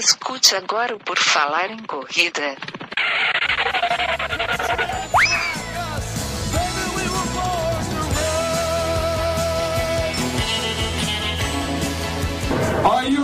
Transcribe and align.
Escute 0.00 0.56
agora 0.56 0.94
o 0.96 0.98
Por 0.98 1.18
Falar 1.18 1.70
em 1.70 1.76
Corrida. 1.80 2.56
Are 12.82 13.06
you 13.10 13.19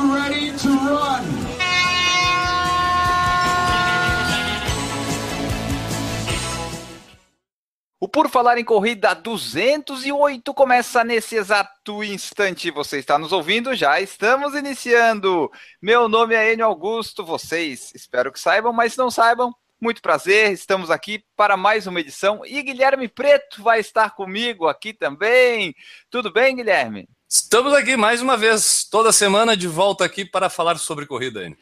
Por 8.17 8.31
Falar 8.31 8.57
em 8.57 8.65
Corrida 8.65 9.15
208 9.15 10.55
começa 10.55 11.05
nesse 11.05 11.37
exato 11.37 12.03
instante. 12.03 12.71
Você 12.71 12.97
está 12.97 13.19
nos 13.19 13.31
ouvindo? 13.31 13.75
Já 13.75 14.01
estamos 14.01 14.55
iniciando. 14.55 15.53
Meu 15.83 16.09
nome 16.09 16.35
é 16.35 16.55
Enio 16.55 16.65
Augusto. 16.65 17.23
Vocês 17.23 17.93
espero 17.95 18.33
que 18.33 18.41
saibam, 18.41 18.73
mas 18.73 18.95
se 18.95 18.99
não 18.99 19.11
saibam, 19.11 19.55
muito 19.79 20.01
prazer. 20.01 20.51
Estamos 20.51 20.91
aqui 20.91 21.23
para 21.37 21.59
mais 21.59 21.87
uma 21.87 22.01
edição 22.01 22.41
e 22.47 22.63
Guilherme 22.63 23.07
Preto 23.07 23.63
vai 23.63 23.81
estar 23.81 24.09
comigo 24.15 24.67
aqui 24.67 24.95
também. 24.95 25.75
Tudo 26.09 26.33
bem, 26.33 26.57
Guilherme? 26.57 27.07
Estamos 27.29 27.75
aqui 27.75 27.99
mais 27.99 28.23
uma 28.23 28.39
vez, 28.39 28.89
toda 28.91 29.13
semana 29.13 29.55
de 29.55 29.69
volta 29.69 30.07
aqui 30.07 30.25
para 30.25 30.49
falar 30.49 30.79
sobre 30.79 31.05
corrida, 31.05 31.45
Enio. 31.45 31.59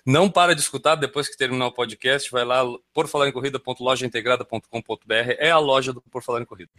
não 0.05 0.29
para 0.29 0.55
de 0.55 0.61
escutar 0.61 0.95
depois 0.95 1.27
que 1.27 1.39
terminar 1.39 1.69
o 1.69 1.73
podcast. 1.73 2.31
Vai 2.31 2.45
lá, 2.45 2.63
porfalaremcorrida.lojaintegrada.com.br. 2.93 5.37
É 5.39 5.51
a 5.51 5.59
loja 5.59 5.95
do 5.95 6.03
Por 6.03 6.23
Falar 6.23 6.43
em 6.43 6.45
Corrida. 6.45 6.71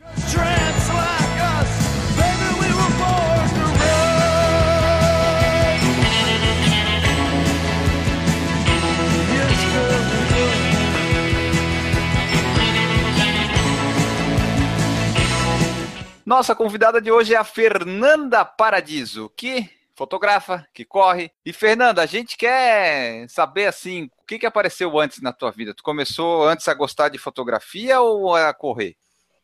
Nossa 16.31 16.55
convidada 16.55 17.01
de 17.01 17.11
hoje 17.11 17.33
é 17.33 17.37
a 17.37 17.43
Fernanda 17.43 18.45
Paradiso, 18.45 19.29
que 19.35 19.69
fotografa, 19.93 20.65
que 20.73 20.85
corre. 20.85 21.29
E 21.45 21.51
Fernanda, 21.51 22.01
a 22.01 22.05
gente 22.05 22.37
quer 22.37 23.27
saber 23.27 23.65
assim, 23.65 24.09
o 24.17 24.25
que, 24.25 24.39
que 24.39 24.45
apareceu 24.45 24.97
antes 24.97 25.21
na 25.21 25.33
tua 25.33 25.51
vida? 25.51 25.73
Tu 25.75 25.83
começou 25.83 26.47
antes 26.47 26.69
a 26.69 26.73
gostar 26.73 27.09
de 27.09 27.17
fotografia 27.17 27.99
ou 27.99 28.33
a 28.33 28.53
correr? 28.53 28.95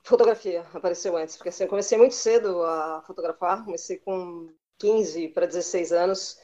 Fotografia 0.01 0.65
apareceu 0.73 1.17
antes, 1.17 1.35
porque 1.35 1.49
assim, 1.49 1.63
eu 1.65 1.69
comecei 1.69 1.97
muito 1.97 2.15
cedo 2.15 2.63
a 2.63 3.03
fotografar, 3.05 3.65
comecei 3.65 3.97
com 3.97 4.47
15 4.77 5.27
para 5.27 5.45
16 5.45 5.91
anos. 5.91 6.39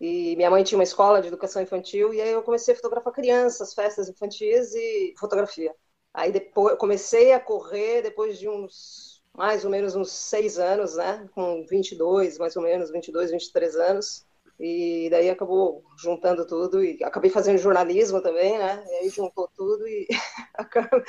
E 0.00 0.36
minha 0.36 0.48
mãe 0.48 0.62
tinha 0.62 0.78
uma 0.78 0.84
escola 0.84 1.20
de 1.20 1.26
educação 1.26 1.60
infantil 1.60 2.14
e 2.14 2.20
aí 2.20 2.30
eu 2.30 2.44
comecei 2.44 2.72
a 2.72 2.76
fotografar 2.76 3.12
crianças, 3.12 3.74
festas 3.74 4.08
infantis 4.08 4.76
e 4.76 5.12
fotografia. 5.18 5.74
Aí 6.14 6.30
depois 6.30 6.78
comecei 6.78 7.32
a 7.32 7.40
correr 7.40 8.02
depois 8.02 8.38
de 8.38 8.48
uns 8.48 9.01
mais 9.36 9.64
ou 9.64 9.70
menos 9.70 9.94
uns 9.96 10.10
seis 10.12 10.58
anos, 10.58 10.96
né? 10.96 11.28
Com 11.34 11.64
22, 11.66 12.38
mais 12.38 12.56
ou 12.56 12.62
menos, 12.62 12.90
22, 12.90 13.30
23 13.30 13.76
anos. 13.76 14.26
E 14.64 15.08
daí 15.10 15.28
acabou 15.28 15.82
juntando 16.00 16.46
tudo 16.46 16.84
e 16.84 17.02
acabei 17.02 17.28
fazendo 17.28 17.58
jornalismo 17.58 18.22
também, 18.22 18.56
né? 18.56 18.80
E 18.86 18.94
aí 18.94 19.08
juntou 19.08 19.50
tudo 19.56 19.88
e 19.88 20.06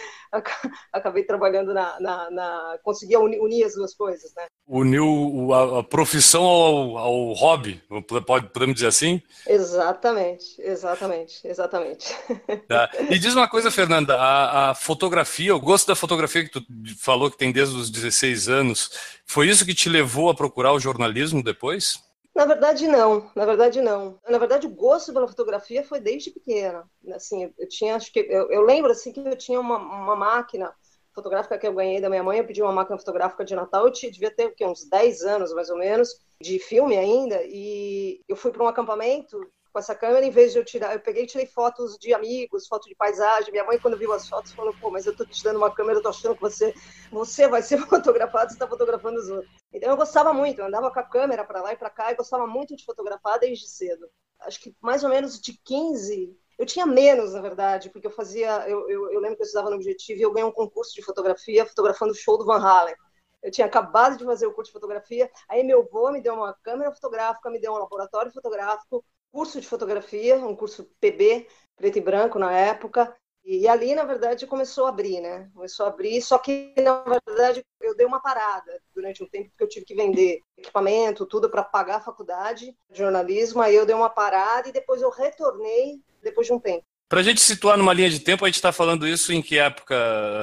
acabei 0.92 1.24
trabalhando 1.24 1.72
na, 1.72 2.00
na, 2.00 2.32
na... 2.32 2.80
conseguia 2.82 3.20
unir 3.20 3.64
as 3.64 3.76
duas 3.76 3.94
coisas, 3.94 4.34
né? 4.36 4.48
Uniu 4.68 5.54
a, 5.54 5.82
a 5.82 5.84
profissão 5.84 6.44
ao, 6.44 6.98
ao 6.98 7.34
hobby, 7.34 7.80
pode, 8.26 8.50
podemos 8.50 8.74
dizer 8.74 8.88
assim? 8.88 9.22
Exatamente, 9.46 10.60
exatamente, 10.60 11.48
exatamente. 11.48 12.16
Tá. 12.68 12.90
E 13.10 13.20
diz 13.20 13.36
uma 13.36 13.48
coisa, 13.48 13.70
Fernanda, 13.70 14.16
a, 14.16 14.72
a 14.72 14.76
fotografia, 14.76 15.56
o 15.56 15.60
gosto 15.60 15.88
da 15.88 15.96
fotografia 15.96 16.44
que 16.44 16.50
tu 16.50 16.64
falou 17.00 17.30
que 17.30 17.38
tem 17.38 17.52
desde 17.52 17.76
os 17.76 17.90
16 17.90 18.48
anos, 18.48 18.90
foi 19.26 19.48
isso 19.48 19.66
que 19.66 19.76
te 19.76 19.90
levou 19.90 20.30
a 20.30 20.36
procurar 20.36 20.72
o 20.74 20.80
jornalismo 20.80 21.44
depois? 21.44 22.00
Na 22.36 22.46
verdade, 22.46 22.88
não. 22.88 23.30
Na 23.36 23.46
verdade, 23.46 23.82
não. 23.82 24.20
Na 24.28 24.38
verdade, 24.38 24.66
o 24.66 24.70
gosto 24.70 25.14
pela 25.14 25.28
fotografia 25.28 25.84
foi 25.84 26.00
desde 26.00 26.32
pequena. 26.32 26.90
Assim, 27.14 27.54
eu 27.58 27.70
tinha, 27.70 27.96
acho 27.96 28.12
que 28.12 28.20
eu, 28.20 28.50
eu 28.50 28.62
lembro 28.62 28.92
assim 28.92 29.12
que 29.12 29.20
eu 29.20 29.38
tinha 29.38 29.60
uma, 29.60 29.78
uma 29.78 30.16
máquina 30.16 30.74
fotográfica 31.14 31.58
que 31.60 31.68
eu 31.68 31.74
ganhei 31.74 32.02
da 32.02 32.10
minha 32.10 32.24
mãe, 32.24 32.40
eu 32.40 32.46
pedi 32.46 32.62
uma 32.62 32.72
máquina 32.72 32.98
fotográfica 32.98 33.46
de 33.46 33.56
Natal, 33.56 33.86
eu 33.86 33.92
devia 33.92 34.32
ter 34.32 34.52
uns 34.66 34.90
10 34.90 35.22
anos 35.22 35.54
mais 35.54 35.70
ou 35.70 35.78
menos, 35.78 36.10
de 36.42 36.58
filme 36.58 36.98
ainda, 36.98 37.40
e 37.44 38.20
eu 38.28 38.36
fui 38.36 38.52
para 38.52 38.64
um 38.64 38.68
acampamento 38.68 39.40
com 39.74 39.80
essa 39.80 39.96
câmera, 39.96 40.24
em 40.24 40.30
vez 40.30 40.54
de 40.54 40.60
eu 40.60 40.64
tirar, 40.64 40.94
eu 40.94 41.00
peguei 41.00 41.24
e 41.24 41.28
tirei 41.28 41.48
fotos 41.48 41.98
de 41.98 42.14
amigos, 42.14 42.68
fotos 42.68 42.88
de 42.88 42.96
paisagem. 42.96 43.52
Minha 43.52 43.64
mãe, 43.64 43.80
quando 43.80 43.98
viu 43.98 44.14
as 44.14 44.30
fotos, 44.30 44.54
falou: 44.54 44.74
pô, 44.80 44.92
mas 44.92 45.08
eu 45.08 45.16
tô 45.16 45.26
te 45.26 45.44
dando 45.44 45.58
uma 45.58 45.74
câmera, 45.74 45.98
eu 45.98 46.04
tô 46.04 46.10
achando 46.10 46.36
que 46.36 46.42
você, 46.42 46.76
você 47.12 47.48
vai 47.48 47.64
ser 47.64 47.80
fotografado, 47.90 48.52
você 48.52 48.56
está 48.56 48.68
fotografando 48.68 49.20
os 49.20 49.30
outros. 49.30 49.52
Então 49.74 49.90
eu 49.90 49.98
gostava 49.98 50.32
muito, 50.32 50.60
eu 50.60 50.68
andava 50.68 50.92
com 50.92 51.00
a 51.00 51.04
câmera 51.04 51.44
para 51.44 51.62
lá 51.64 51.74
e 51.74 51.76
para 51.76 51.90
cá 51.90 52.12
e 52.12 52.16
gostava 52.16 52.46
muito 52.46 52.76
de 52.76 52.86
fotografar 52.86 53.40
desde 53.40 53.68
cedo. 53.68 54.08
Acho 54.42 54.62
que 54.62 54.76
mais 54.80 55.04
ou 55.04 55.10
menos 55.10 55.42
de 55.42 55.54
15 55.64 56.38
eu 56.60 56.68
tinha 56.68 56.86
menos, 56.86 57.34
na 57.34 57.42
verdade, 57.42 57.90
porque 57.90 58.06
eu 58.06 58.12
fazia. 58.12 58.70
Eu, 58.70 58.88
eu, 58.88 59.12
eu 59.12 59.20
lembro 59.20 59.38
que 59.38 59.42
eu 59.42 59.46
estudava 59.46 59.72
no 59.72 59.76
Objetivo 59.76 60.20
e 60.20 60.24
eu 60.24 60.32
ganhei 60.32 60.48
um 60.48 60.52
concurso 60.52 60.94
de 60.94 61.02
fotografia 61.02 61.66
fotografando 61.66 62.12
o 62.12 62.16
show 62.16 62.38
do 62.38 62.46
Van 62.46 62.62
Halen. 62.64 62.96
Eu 63.42 63.52
tinha 63.52 63.66
acabado 63.66 64.18
de 64.18 64.24
fazer 64.24 64.46
o 64.46 64.54
curso 64.54 64.70
de 64.70 64.74
fotografia, 64.74 65.30
aí 65.50 65.64
meu 65.64 65.82
avô 65.82 66.12
me 66.12 66.22
deu 66.22 66.36
uma 66.36 66.54
câmera 66.54 66.94
fotográfica, 66.94 67.50
me 67.50 67.60
deu 67.60 67.74
um 67.74 67.78
laboratório 67.78 68.32
fotográfico, 68.32 69.04
curso 69.34 69.60
de 69.60 69.68
fotografia, 69.68 70.38
um 70.38 70.56
curso 70.56 70.88
PB, 71.02 71.48
preto 71.76 71.98
e 71.98 72.02
branco 72.02 72.38
na 72.38 72.56
época. 72.56 73.14
E 73.44 73.68
ali, 73.68 73.94
na 73.94 74.06
verdade, 74.06 74.48
começou 74.48 74.86
a 74.86 74.90
abrir, 74.90 75.20
né? 75.20 75.50
Começou 75.54 75.86
a 75.86 75.90
abrir, 75.90 76.22
só 76.22 76.38
que, 76.38 76.74
na 76.78 77.04
verdade, 77.04 77.62
eu 77.82 77.94
dei 77.94 78.06
uma 78.06 78.22
parada 78.22 78.80
durante 78.96 79.22
um 79.22 79.28
tempo, 79.28 79.50
porque 79.50 79.64
eu 79.64 79.68
tive 79.68 79.86
que 79.86 79.96
vender 79.96 80.40
equipamento, 80.58 81.26
tudo 81.26 81.50
para 81.50 81.62
pagar 81.62 81.98
a 81.98 82.02
faculdade 82.02 82.74
de 82.90 82.98
jornalismo. 82.98 83.62
Aí 83.62 83.76
eu 83.76 83.86
dei 83.86 83.96
uma 83.96 84.10
parada 84.10 84.70
e 84.70 84.72
depois 84.72 85.02
eu 85.02 85.10
retornei 85.10 86.00
depois 86.22 86.48
de 86.48 86.54
um 86.54 86.60
tempo. 86.60 86.86
Para 87.10 87.20
a 87.20 87.24
gente 87.24 87.42
situar 87.42 87.78
numa 87.78 87.92
linha 87.92 88.10
de 88.10 88.20
tempo, 88.20 88.46
a 88.46 88.48
gente 88.48 88.56
está 88.56 88.72
falando 88.72 89.06
isso 89.06 89.34
em 89.34 89.42
que 89.42 89.58
época, 89.58 89.96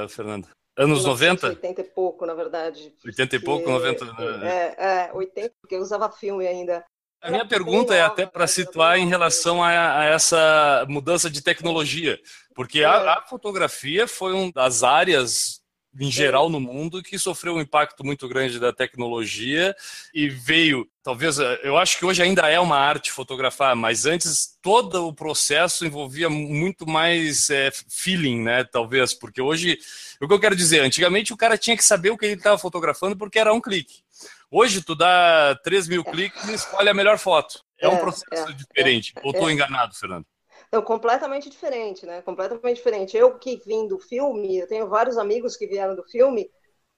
Fernanda? 0.09 0.47
Anos 0.77 1.03
90? 1.03 1.47
80 1.47 1.81
e 1.81 1.83
pouco, 1.83 2.25
na 2.25 2.33
verdade. 2.33 2.93
80 3.03 3.35
e 3.35 3.39
pouco, 3.39 3.69
90? 3.69 4.05
Né? 4.05 4.47
É, 4.47 5.07
é, 5.07 5.13
80, 5.13 5.53
porque 5.59 5.75
eu 5.75 5.81
usava 5.81 6.11
filme 6.11 6.47
ainda. 6.47 6.85
A 7.21 7.29
minha 7.29 7.45
pergunta 7.45 7.93
é 7.93 8.01
até 8.01 8.25
para 8.25 8.47
situar 8.47 8.97
em 8.97 9.07
relação 9.07 9.63
a, 9.63 9.99
a, 9.99 10.05
essa 10.05 10.85
mudança 10.89 11.29
de 11.29 11.41
tecnologia, 11.41 12.19
porque 12.55 12.83
a, 12.83 12.93
é. 12.93 13.09
a 13.09 13.21
fotografia 13.21 14.07
foi 14.07 14.33
uma 14.33 14.51
das 14.51 14.81
áreas 14.81 15.61
em 15.99 16.09
geral 16.09 16.49
no 16.49 16.59
mundo 16.59 17.03
que 17.03 17.19
sofreu 17.19 17.55
um 17.55 17.61
impacto 17.61 18.03
muito 18.03 18.27
grande 18.27 18.59
da 18.59 18.71
tecnologia 18.71 19.75
e 20.13 20.29
veio, 20.29 20.87
talvez, 21.03 21.37
eu 21.63 21.77
acho 21.77 21.99
que 21.99 22.05
hoje 22.05 22.23
ainda 22.23 22.47
é 22.47 22.59
uma 22.59 22.77
arte 22.77 23.11
fotografar, 23.11 23.75
mas 23.75 24.05
antes 24.05 24.57
todo 24.61 25.07
o 25.07 25.13
processo 25.13 25.85
envolvia 25.85 26.29
muito 26.29 26.87
mais 26.87 27.49
é, 27.49 27.69
feeling, 27.89 28.41
né? 28.41 28.63
Talvez, 28.63 29.13
porque 29.13 29.41
hoje, 29.41 29.77
o 30.21 30.27
que 30.27 30.33
eu 30.33 30.39
quero 30.39 30.55
dizer, 30.55 30.79
antigamente 30.79 31.33
o 31.33 31.37
cara 31.37 31.57
tinha 31.57 31.75
que 31.75 31.83
saber 31.83 32.09
o 32.09 32.17
que 32.17 32.25
ele 32.25 32.35
estava 32.35 32.57
fotografando 32.57 33.17
porque 33.17 33.39
era 33.39 33.53
um 33.53 33.61
clique. 33.61 34.01
Hoje 34.53 34.83
tu 34.83 34.93
dá 34.95 35.57
3 35.63 35.87
mil 35.87 36.03
cliques 36.03 36.43
e 36.49 36.53
escolhe 36.53 36.89
a 36.89 36.93
melhor 36.93 37.17
foto. 37.17 37.63
É, 37.79 37.87
um 37.87 37.95
é, 37.95 37.99
processo 37.99 38.51
é, 38.51 38.53
diferente. 38.53 39.13
Ou 39.23 39.31
estou 39.31 39.49
é. 39.49 39.53
enganado, 39.53 39.95
Fernando? 39.95 40.25
Então, 40.67 40.81
completamente 40.81 41.49
diferente, 41.49 42.05
né? 42.05 42.21
Completamente 42.21 42.75
diferente. 42.75 43.15
Eu 43.15 43.39
que 43.39 43.61
vim 43.65 43.87
do 43.87 43.97
filme, 43.97 44.57
eu 44.57 44.67
tenho 44.67 44.89
vários 44.89 45.17
amigos 45.17 45.55
que 45.55 45.65
vieram 45.65 45.95
do 45.95 46.03
filme, 46.03 46.51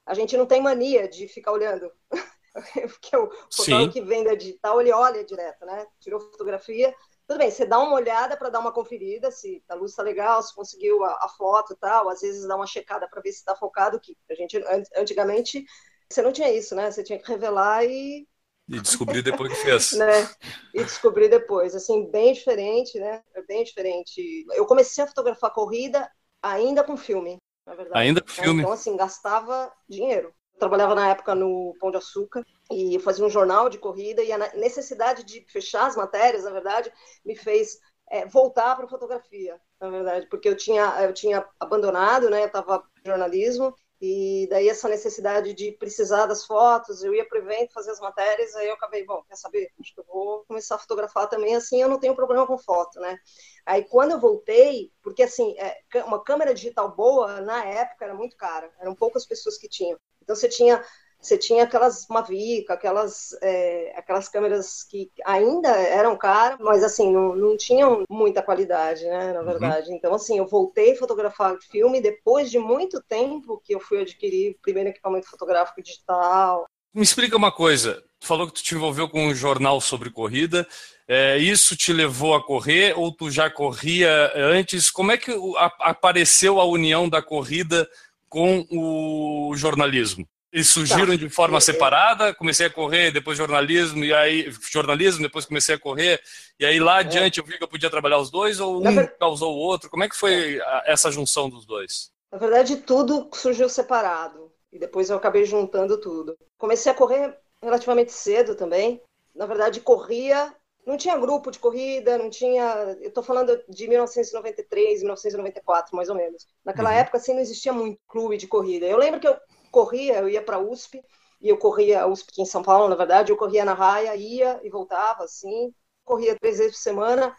a 0.04 0.16
gente 0.16 0.36
não 0.36 0.48
tem 0.48 0.62
mania 0.62 1.08
de 1.08 1.28
ficar 1.28 1.52
olhando. 1.52 1.92
Porque 2.54 3.16
o 3.16 3.30
fotógrafo 3.52 3.94
que 3.94 4.02
vem 4.02 4.24
da 4.24 4.34
digital, 4.34 4.82
ele 4.82 4.92
olha 4.92 5.24
direto, 5.24 5.64
né? 5.64 5.86
Tirou 6.00 6.20
fotografia, 6.20 6.94
tudo 7.28 7.38
bem, 7.38 7.50
você 7.50 7.66
dá 7.66 7.80
uma 7.80 7.96
olhada 7.96 8.36
para 8.36 8.50
dar 8.50 8.60
uma 8.60 8.72
conferida, 8.72 9.32
se 9.32 9.64
a 9.70 9.76
luz 9.76 9.92
está 9.92 10.04
legal, 10.04 10.42
se 10.44 10.54
conseguiu 10.54 11.04
a, 11.04 11.12
a, 11.22 11.30
foto 11.30 11.74
e 11.74 11.78
tal, 11.78 12.10
às 12.10 12.22
vezes 12.22 12.48
dá 12.48 12.56
uma 12.56 12.68
checada 12.68 13.08
para 13.08 13.22
ver 13.22 13.32
se 13.32 13.40
está 13.40 13.56
focado, 13.56 14.00
que 14.00 14.16
a 14.30 14.36
gente, 14.36 14.62
antigamente, 14.98 15.64
você 16.13 16.21
não 16.21 16.31
tinha 16.31 16.51
isso, 16.51 16.75
né? 16.75 16.92
Você 16.92 17.04
tinha 17.04 17.19
que 17.19 17.27
revelar 17.27 17.83
e 17.86 18.27
e 18.69 18.80
descobrir 18.80 19.21
depois 19.21 19.51
que 19.51 19.60
fez. 19.60 19.92
né? 19.98 20.30
E 20.74 20.83
descobrir 20.83 21.27
depois, 21.27 21.75
assim, 21.75 22.10
bem 22.10 22.33
diferente, 22.33 22.98
né? 22.98 23.21
É 23.36 23.42
bem 23.42 23.63
diferente. 23.63 24.45
Eu 24.54 24.65
comecei 24.65 25.04
a 25.04 25.07
fotografar 25.07 25.51
corrida 25.51 26.10
ainda 26.42 26.83
com 26.83 26.95
filme, 26.95 27.38
na 27.65 27.75
verdade. 27.75 28.00
Ainda 28.00 28.21
com 28.21 28.30
filme? 28.30 28.62
Então, 28.62 28.71
assim, 28.71 28.95
gastava 28.95 29.71
dinheiro. 29.88 30.33
Eu 30.54 30.60
trabalhava 30.60 30.95
na 30.95 31.10
época 31.10 31.36
no 31.36 31.75
Pão 31.80 31.92
de 31.92 31.98
Açúcar 31.98 32.45
e 32.71 32.98
fazia 33.00 33.25
um 33.25 33.30
jornal 33.30 33.69
de 33.69 33.77
corrida 33.77 34.24
e 34.24 34.31
a 34.31 34.38
necessidade 34.56 35.24
de 35.25 35.45
fechar 35.50 35.88
as 35.88 35.98
matérias, 35.98 36.44
na 36.44 36.51
verdade, 36.51 36.92
me 37.25 37.36
fez 37.36 37.80
é, 38.09 38.25
voltar 38.27 38.75
para 38.75 38.88
fotografia, 38.88 39.59
na 39.81 39.89
verdade, 39.89 40.27
porque 40.30 40.48
eu 40.48 40.56
tinha 40.56 40.86
eu 41.01 41.13
tinha 41.13 41.45
abandonado, 41.59 42.30
né? 42.30 42.44
Eu 42.44 42.48
estava 42.48 42.83
jornalismo 43.06 43.75
e 44.06 44.48
daí 44.50 44.68
essa 44.68 44.90
necessidade 44.90 45.54
de 45.54 45.72
precisar 45.72 46.26
das 46.26 46.46
fotos, 46.46 47.02
eu 47.02 47.16
ia 47.16 47.26
para 47.26 47.40
o 47.40 47.42
evento 47.42 47.72
fazer 47.72 47.92
as 47.92 48.02
matérias, 48.02 48.54
aí 48.54 48.68
eu 48.68 48.74
acabei, 48.74 49.06
bom, 49.06 49.24
quer 49.30 49.38
saber? 49.38 49.72
Acho 49.80 49.94
que 49.94 50.02
eu 50.02 50.06
vou 50.06 50.44
começar 50.46 50.76
a 50.76 50.78
fotografar 50.80 51.30
também, 51.30 51.56
assim 51.56 51.82
eu 51.82 51.88
não 51.88 51.98
tenho 51.98 52.14
problema 52.14 52.46
com 52.46 52.58
foto, 52.58 53.00
né? 53.00 53.18
Aí 53.66 53.86
quando 53.86 54.12
eu 54.12 54.20
voltei, 54.20 54.92
porque 55.02 55.24
assim, 55.24 55.56
é, 55.58 55.78
uma 56.04 56.22
câmera 56.22 56.54
digital 56.54 56.94
boa 56.94 57.40
na 57.40 57.64
época 57.64 58.04
era 58.04 58.14
muito 58.14 58.36
cara, 58.36 58.70
eram 58.78 58.94
poucas 58.94 59.26
pessoas 59.26 59.58
que 59.58 59.70
tinham. 59.70 59.98
Então 60.22 60.36
você 60.36 60.50
tinha 60.50 60.84
você 61.24 61.38
tinha 61.38 61.64
aquelas 61.64 62.06
Mavic, 62.10 62.70
aquelas, 62.70 63.30
é, 63.42 63.94
aquelas 63.96 64.28
câmeras 64.28 64.84
que 64.84 65.10
ainda 65.25 65.70
eram 65.70 66.18
caras, 66.18 66.60
mas 66.60 66.84
assim, 66.84 67.12
não, 67.12 67.34
não 67.34 67.56
tinham 67.56 68.04
muita 68.10 68.44
qualidade, 68.44 69.06
né, 69.06 69.31
na 69.31 69.40
uhum. 69.40 69.46
verdade. 69.46 69.90
Uhum. 69.90 69.96
Então, 69.96 70.14
assim, 70.14 70.38
eu 70.38 70.46
voltei 70.46 70.94
a 70.94 70.98
fotografar 70.98 71.58
filme 71.72 72.02
depois 72.02 72.52
de 72.52 72.60
muito 72.60 73.02
tempo 73.02 73.62
que 73.64 73.74
eu 73.74 73.80
fui 73.80 74.02
adquirir 74.02 74.52
o 74.52 74.62
primeiro 74.62 74.90
equipamento 74.90 75.30
fotográfico 75.30 75.81
digital. 75.81 76.66
Me 76.94 77.02
explica 77.02 77.38
uma 77.38 77.52
coisa, 77.52 78.04
tu 78.19 78.28
falou 78.28 78.46
que 78.46 78.54
tu 78.54 78.62
te 78.64 78.76
envolveu 78.76 79.08
com 79.10 79.26
um 79.26 79.34
jornal 79.34 79.80
sobre 79.80 80.10
corrida, 80.10 80.68
é, 81.08 81.38
isso 81.38 81.76
te 81.76 81.94
levou 81.94 82.36
a 82.36 82.44
correr 82.44 82.98
ou 82.98 83.12
tu 83.12 83.31
já 83.31 83.50
corria 83.50 84.31
antes? 84.36 84.92
Como 84.92 85.12
é 85.12 85.18
que 85.18 85.31
apareceu 85.80 86.60
a 86.60 86.66
união 86.66 87.08
da 87.08 87.22
corrida 87.22 87.90
com 88.30 88.66
o 88.69 89.56
jornalismo? 89.56 90.28
Eles 90.54 90.70
surgiram 90.70 91.08
tá. 91.08 91.16
de 91.16 91.28
forma 91.30 91.60
separada, 91.60 92.32
comecei 92.36 92.68
a 92.68 92.70
correr, 92.70 93.12
depois 93.12 93.36
jornalismo, 93.36 94.06
e 94.06 94.14
aí 94.14 94.54
jornalismo, 94.72 95.24
depois 95.24 95.46
comecei 95.46 95.74
a 95.74 95.80
correr, 95.80 96.22
e 96.60 96.66
aí 96.66 96.80
lá 96.80 96.98
é. 96.98 97.00
adiante 97.00 97.40
eu 97.40 97.44
vi 97.44 97.58
que 97.58 97.64
eu 97.64 97.68
podia 97.68 97.90
trabalhar 97.90 98.20
os 98.20 98.30
dois, 98.30 98.60
ou 98.60 98.80
um 98.80 99.08
causou 99.20 99.56
o 99.56 99.58
outro? 99.58 99.90
Como 99.90 100.04
é 100.04 100.10
que 100.10 100.16
foi 100.16 100.60
essa 100.86 101.12
junção 101.12 101.50
dos 101.50 101.66
dois? 101.66 102.12
Na 102.32 102.38
verdade, 102.38 102.78
tudo 102.78 103.32
surgiu 103.34 103.68
separado, 103.68 104.52
e 104.72 104.78
depois 104.78 105.10
eu 105.10 105.18
acabei 105.18 105.44
juntando 105.44 106.00
tudo. 106.00 106.38
Comecei 106.56 106.92
a 106.92 106.95
correr 106.95 107.36
relativamente 107.60 108.12
cedo 108.12 108.54
também. 108.54 109.02
Na 109.36 109.48
verdade, 109.48 109.80
corria, 109.80 110.54
não 110.86 110.98
tinha 110.98 111.18
grupo 111.18 111.50
de 111.50 111.57
corrida, 111.57 112.18
não 112.19 112.30
tinha. 112.30 112.95
Eu 113.02 113.07
estou 113.07 113.24
falando 113.24 113.60
de 113.68 113.88
1993, 113.88 115.00
1994, 115.00 115.95
mais 115.95 116.10
ou 116.10 116.16
menos. 116.16 116.45
Naquela 116.64 116.92
uhum. 116.92 116.98
época, 116.98 117.18
assim, 117.18 117.33
não 117.33 117.42
existia 117.42 117.74
muito 117.74 118.00
clube 118.07 118.38
de 118.38 118.48
corrida. 118.48 118.86
Eu 118.86 118.98
lembro 118.98 119.19
que 119.19 119.28
eu 119.28 119.36
corria, 119.73 120.19
eu 120.19 120.30
ia 120.30 120.42
para 120.42 120.57
a 120.57 120.59
USP, 120.59 121.03
e 121.42 121.49
eu 121.49 121.57
corria, 121.57 122.03
a 122.03 122.07
USP 122.07 122.30
aqui 122.31 122.42
em 122.44 122.45
São 122.45 122.61
Paulo, 122.61 122.87
na 122.87 122.95
verdade, 122.95 123.31
eu 123.31 123.35
corria 123.35 123.65
na 123.65 123.73
raia, 123.73 124.15
ia 124.15 124.61
e 124.63 124.69
voltava, 124.69 125.23
assim, 125.23 125.73
corria 126.06 126.37
três 126.39 126.59
vezes 126.59 126.73
por 126.73 126.81
semana. 126.81 127.35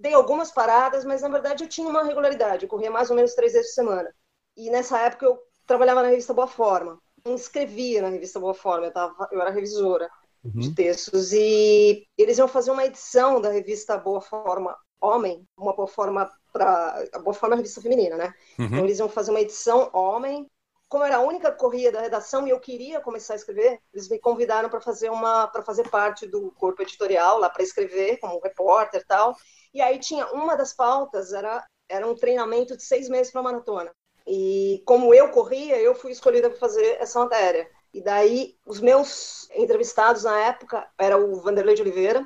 Dei 0.00 0.14
algumas 0.14 0.50
paradas, 0.50 1.04
mas 1.04 1.22
na 1.22 1.28
verdade 1.28 1.62
eu 1.62 1.68
tinha 1.68 1.88
uma 1.88 2.02
regularidade, 2.02 2.64
eu 2.64 2.68
corria 2.68 2.90
mais 2.90 3.10
ou 3.10 3.16
menos 3.16 3.34
três 3.34 3.52
vezes 3.52 3.68
por 3.68 3.74
semana. 3.74 4.12
E 4.56 4.70
nessa 4.70 4.98
época 4.98 5.26
eu 5.26 5.38
trabalhava 5.66 6.02
na 6.02 6.08
revista 6.08 6.34
Boa 6.34 6.48
Forma, 6.48 6.98
eu 7.24 7.34
escrevia 7.34 8.02
na 8.02 8.08
revista 8.08 8.40
Boa 8.40 8.54
Forma, 8.54 8.86
eu, 8.86 8.92
tava, 8.92 9.28
eu 9.30 9.40
era 9.40 9.50
revisora 9.50 10.10
uhum. 10.42 10.60
de 10.60 10.74
textos, 10.74 11.32
e 11.32 12.06
eles 12.18 12.38
iam 12.38 12.48
fazer 12.48 12.70
uma 12.70 12.84
edição 12.84 13.40
da 13.40 13.50
revista 13.50 13.96
Boa 13.96 14.20
Forma 14.20 14.76
Homem, 15.00 15.46
uma 15.56 15.76
Boa 15.76 15.86
Forma 15.86 16.28
para 16.52 17.04
a 17.12 17.18
Boa 17.18 17.34
Forma 17.34 17.54
é 17.54 17.56
a 17.56 17.58
revista 17.58 17.80
feminina, 17.80 18.16
né? 18.16 18.34
Uhum. 18.58 18.66
Então 18.66 18.78
eles 18.84 18.98
iam 18.98 19.08
fazer 19.08 19.30
uma 19.30 19.40
edição 19.40 19.90
Homem 19.92 20.50
como 20.94 21.02
era 21.02 21.16
a 21.16 21.20
única 21.20 21.50
corria 21.50 21.90
da 21.90 22.00
redação 22.00 22.46
e 22.46 22.50
eu 22.50 22.60
queria 22.60 23.00
começar 23.00 23.32
a 23.32 23.36
escrever, 23.36 23.80
eles 23.92 24.08
me 24.08 24.16
convidaram 24.16 24.68
para 24.68 24.80
fazer 24.80 25.10
uma 25.10 25.48
para 25.48 25.60
fazer 25.60 25.90
parte 25.90 26.24
do 26.24 26.52
corpo 26.52 26.82
editorial 26.82 27.40
lá 27.40 27.50
para 27.50 27.64
escrever 27.64 28.18
como 28.18 28.38
repórter 28.38 29.04
tal. 29.04 29.34
E 29.74 29.82
aí 29.82 29.98
tinha 29.98 30.24
uma 30.28 30.54
das 30.54 30.72
pautas 30.72 31.32
era 31.32 31.66
era 31.88 32.06
um 32.06 32.14
treinamento 32.14 32.76
de 32.76 32.84
seis 32.84 33.08
meses 33.08 33.32
para 33.32 33.42
maratona. 33.42 33.90
E 34.24 34.84
como 34.86 35.12
eu 35.12 35.30
corria, 35.30 35.80
eu 35.80 35.96
fui 35.96 36.12
escolhida 36.12 36.48
para 36.48 36.60
fazer 36.60 36.96
essa 37.00 37.18
matéria. 37.18 37.68
E 37.92 38.00
daí 38.00 38.56
os 38.64 38.78
meus 38.78 39.50
entrevistados 39.50 40.22
na 40.22 40.38
época 40.46 40.88
era 40.96 41.18
o 41.18 41.40
Vanderlei 41.40 41.74
de 41.74 41.82
Oliveira, 41.82 42.24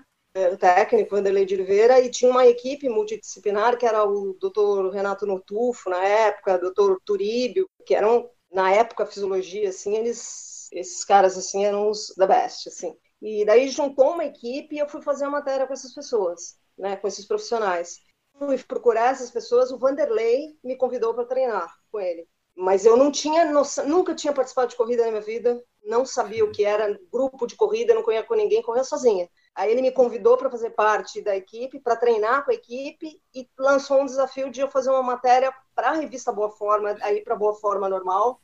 o 0.52 0.58
técnico 0.58 1.16
Vanderlei 1.16 1.46
de 1.46 1.54
Oliveira, 1.54 2.00
e 2.00 2.10
tinha 2.10 2.30
uma 2.30 2.46
equipe 2.46 2.86
multidisciplinar 2.90 3.78
que 3.78 3.86
era 3.86 4.04
o 4.04 4.34
doutor 4.34 4.90
Renato 4.90 5.24
Notufo 5.24 5.88
na 5.88 6.04
época, 6.04 6.58
doutor 6.58 7.00
Turíbio, 7.02 7.66
que 7.86 7.94
eram 7.94 8.28
na 8.52 8.72
época, 8.72 9.04
a 9.04 9.06
fisiologia, 9.06 9.68
assim, 9.70 9.96
eles, 9.96 10.68
esses 10.72 11.04
caras, 11.04 11.36
assim, 11.36 11.64
eram 11.64 11.88
os 11.90 12.08
the 12.16 12.26
best, 12.26 12.68
assim. 12.68 12.96
E 13.20 13.44
daí 13.44 13.68
juntou 13.68 14.12
uma 14.12 14.24
equipe 14.24 14.76
e 14.76 14.78
eu 14.78 14.88
fui 14.88 15.02
fazer 15.02 15.24
uma 15.24 15.38
matéria 15.38 15.66
com 15.66 15.72
essas 15.72 15.94
pessoas, 15.94 16.56
né, 16.76 16.96
com 16.96 17.08
esses 17.08 17.26
profissionais. 17.26 17.98
Fui 18.38 18.56
procurar 18.62 19.12
essas 19.12 19.30
pessoas, 19.30 19.70
o 19.72 19.78
Vanderlei 19.78 20.56
me 20.62 20.76
convidou 20.76 21.14
para 21.14 21.24
treinar 21.26 21.68
com 21.90 22.00
ele. 22.00 22.28
mas 22.56 22.84
eu 22.84 22.96
não 22.96 23.10
tinha 23.10 23.44
noção, 23.52 23.86
nunca 23.88 24.14
tinha 24.14 24.32
participado 24.32 24.68
de 24.70 24.76
corrida 24.76 25.04
na 25.04 25.10
minha 25.10 25.22
vida, 25.22 25.62
não 25.84 26.04
sabia 26.04 26.44
o 26.44 26.50
que 26.50 26.64
era 26.64 26.98
grupo 27.12 27.46
de 27.46 27.54
corrida, 27.56 27.94
não 27.94 28.02
conhecia 28.02 28.26
com 28.26 28.34
ninguém, 28.34 28.62
corria 28.62 28.84
sozinha. 28.84 29.28
Aí 29.58 29.72
ele 29.72 29.82
me 29.82 29.90
convidou 29.90 30.36
para 30.36 30.48
fazer 30.48 30.70
parte 30.70 31.20
da 31.20 31.36
equipe, 31.36 31.80
para 31.80 31.96
treinar 31.96 32.44
com 32.44 32.52
a 32.52 32.54
equipe 32.54 33.20
e 33.34 33.50
lançou 33.58 34.00
um 34.00 34.06
desafio 34.06 34.52
de 34.52 34.60
eu 34.60 34.70
fazer 34.70 34.88
uma 34.88 35.02
matéria 35.02 35.52
para 35.74 35.88
a 35.88 35.94
revista 35.94 36.32
Boa 36.32 36.48
Forma, 36.48 36.96
aí 37.02 37.22
para 37.24 37.34
Boa 37.34 37.52
Forma 37.56 37.88
normal, 37.88 38.38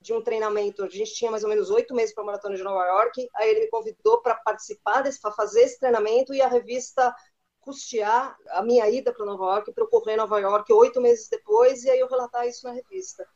de 0.00 0.14
um 0.14 0.22
treinamento. 0.22 0.82
A 0.82 0.88
gente 0.88 1.12
tinha 1.12 1.30
mais 1.30 1.44
ou 1.44 1.50
menos 1.50 1.68
oito 1.68 1.94
meses 1.94 2.14
para 2.14 2.22
a 2.22 2.26
maratona 2.26 2.56
de 2.56 2.62
Nova 2.62 2.86
York. 2.86 3.28
Aí 3.34 3.50
ele 3.50 3.60
me 3.60 3.68
convidou 3.68 4.22
para 4.22 4.34
participar 4.36 5.02
desse, 5.02 5.20
para 5.20 5.30
fazer 5.30 5.60
esse 5.60 5.78
treinamento 5.78 6.32
e 6.32 6.40
a 6.40 6.48
revista 6.48 7.14
custear 7.60 8.34
a 8.48 8.62
minha 8.62 8.88
ida 8.88 9.12
para 9.12 9.26
Nova 9.26 9.44
York, 9.56 9.72
para 9.74 9.84
eu 9.84 9.88
correr 9.88 10.16
Nova 10.16 10.40
York 10.40 10.72
oito 10.72 11.02
meses 11.02 11.28
depois 11.28 11.84
e 11.84 11.90
aí 11.90 12.00
eu 12.00 12.08
relatar 12.08 12.46
isso 12.46 12.66
na 12.66 12.72
revista. 12.72 13.28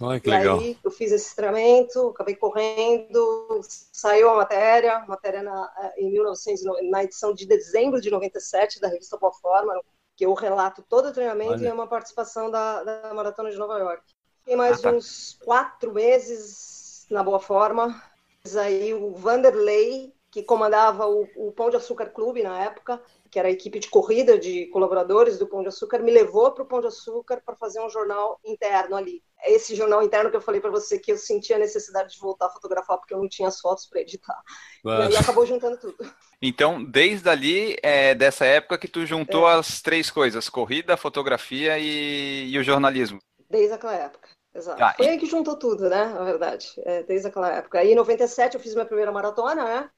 Olha 0.00 0.20
que 0.20 0.28
e 0.28 0.30
legal. 0.30 0.58
aí 0.58 0.78
eu 0.82 0.90
fiz 0.90 1.12
esse 1.12 1.34
treinamento, 1.34 2.08
acabei 2.08 2.34
correndo, 2.36 3.60
saiu 3.92 4.30
a 4.30 4.36
matéria, 4.36 5.00
matéria 5.06 5.42
na, 5.42 5.92
em 5.96 6.10
1900, 6.10 6.62
na 6.90 7.04
edição 7.04 7.34
de 7.34 7.46
dezembro 7.46 8.00
de 8.00 8.10
97 8.10 8.80
da 8.80 8.88
revista 8.88 9.18
Boa 9.18 9.32
Forma, 9.32 9.80
que 10.16 10.24
eu 10.26 10.34
relato 10.34 10.82
todo 10.88 11.08
o 11.08 11.12
treinamento 11.12 11.52
Olha. 11.52 11.64
e 11.64 11.66
é 11.66 11.72
uma 11.72 11.86
participação 11.88 12.50
da, 12.50 12.82
da 12.84 13.14
Maratona 13.14 13.50
de 13.50 13.58
Nova 13.58 13.78
York. 13.78 14.02
Fiquei 14.40 14.56
mais 14.56 14.78
Ah, 14.78 14.82
tá. 14.82 14.90
uns 14.92 15.38
quatro 15.44 15.92
meses 15.92 17.06
na 17.10 17.22
Boa 17.22 17.40
Forma, 17.40 18.00
Mas 18.44 18.56
aí 18.56 18.94
o 18.94 19.14
Vanderlei, 19.14 20.14
que 20.30 20.42
comandava 20.42 21.06
o, 21.08 21.28
o 21.36 21.52
Pão 21.52 21.70
de 21.70 21.76
Açúcar 21.76 22.10
Clube 22.10 22.42
na 22.42 22.62
época, 22.64 23.02
que 23.30 23.38
era 23.38 23.48
a 23.48 23.50
equipe 23.50 23.78
de 23.78 23.88
corrida 23.88 24.38
de 24.38 24.66
colaboradores 24.68 25.38
do 25.38 25.46
Pão 25.46 25.62
de 25.62 25.68
Açúcar, 25.68 25.98
me 26.00 26.10
levou 26.10 26.52
para 26.52 26.64
o 26.64 26.66
Pão 26.66 26.80
de 26.80 26.86
Açúcar 26.86 27.42
para 27.44 27.56
fazer 27.56 27.80
um 27.80 27.90
jornal 27.90 28.40
interno 28.44 28.96
ali. 28.96 29.22
Esse 29.44 29.74
jornal 29.74 30.02
interno 30.02 30.30
que 30.30 30.36
eu 30.36 30.40
falei 30.40 30.60
para 30.60 30.70
você 30.70 30.98
que 30.98 31.12
eu 31.12 31.16
sentia 31.18 31.56
a 31.56 31.58
necessidade 31.58 32.12
de 32.14 32.18
voltar 32.20 32.46
a 32.46 32.50
fotografar 32.50 32.98
porque 32.98 33.14
eu 33.14 33.18
não 33.18 33.28
tinha 33.28 33.48
as 33.48 33.60
fotos 33.60 33.86
para 33.86 34.00
editar. 34.00 34.40
E 34.84 34.90
aí 34.90 35.16
acabou 35.16 35.46
juntando 35.46 35.76
tudo. 35.78 35.96
Então, 36.42 36.82
desde 36.82 37.28
ali, 37.28 37.76
é 37.82 38.14
dessa 38.14 38.44
época 38.44 38.78
que 38.78 38.88
tu 38.88 39.04
juntou 39.06 39.48
É. 39.48 39.54
as 39.54 39.80
três 39.82 40.10
coisas: 40.10 40.48
corrida, 40.48 40.96
fotografia 40.96 41.78
e, 41.78 42.50
e 42.50 42.58
o 42.58 42.62
jornalismo. 42.64 43.18
Desde 43.48 43.74
aquela 43.74 43.94
época. 43.94 44.28
Exato. 44.54 44.78
Tá, 44.78 44.94
Foi 44.96 45.06
e- 45.06 45.08
aí 45.10 45.18
que 45.18 45.26
juntou 45.26 45.56
tudo, 45.58 45.88
né? 45.88 46.06
Na 46.06 46.24
verdade. 46.24 46.72
É, 46.84 47.02
desde 47.02 47.28
aquela 47.28 47.50
época. 47.52 47.78
Aí 47.78 47.92
em 47.92 47.94
97 47.94 48.54
eu 48.54 48.60
fiz 48.60 48.74
minha 48.74 48.86
primeira 48.86 49.12
maratona, 49.12 49.64
né? 49.64 49.90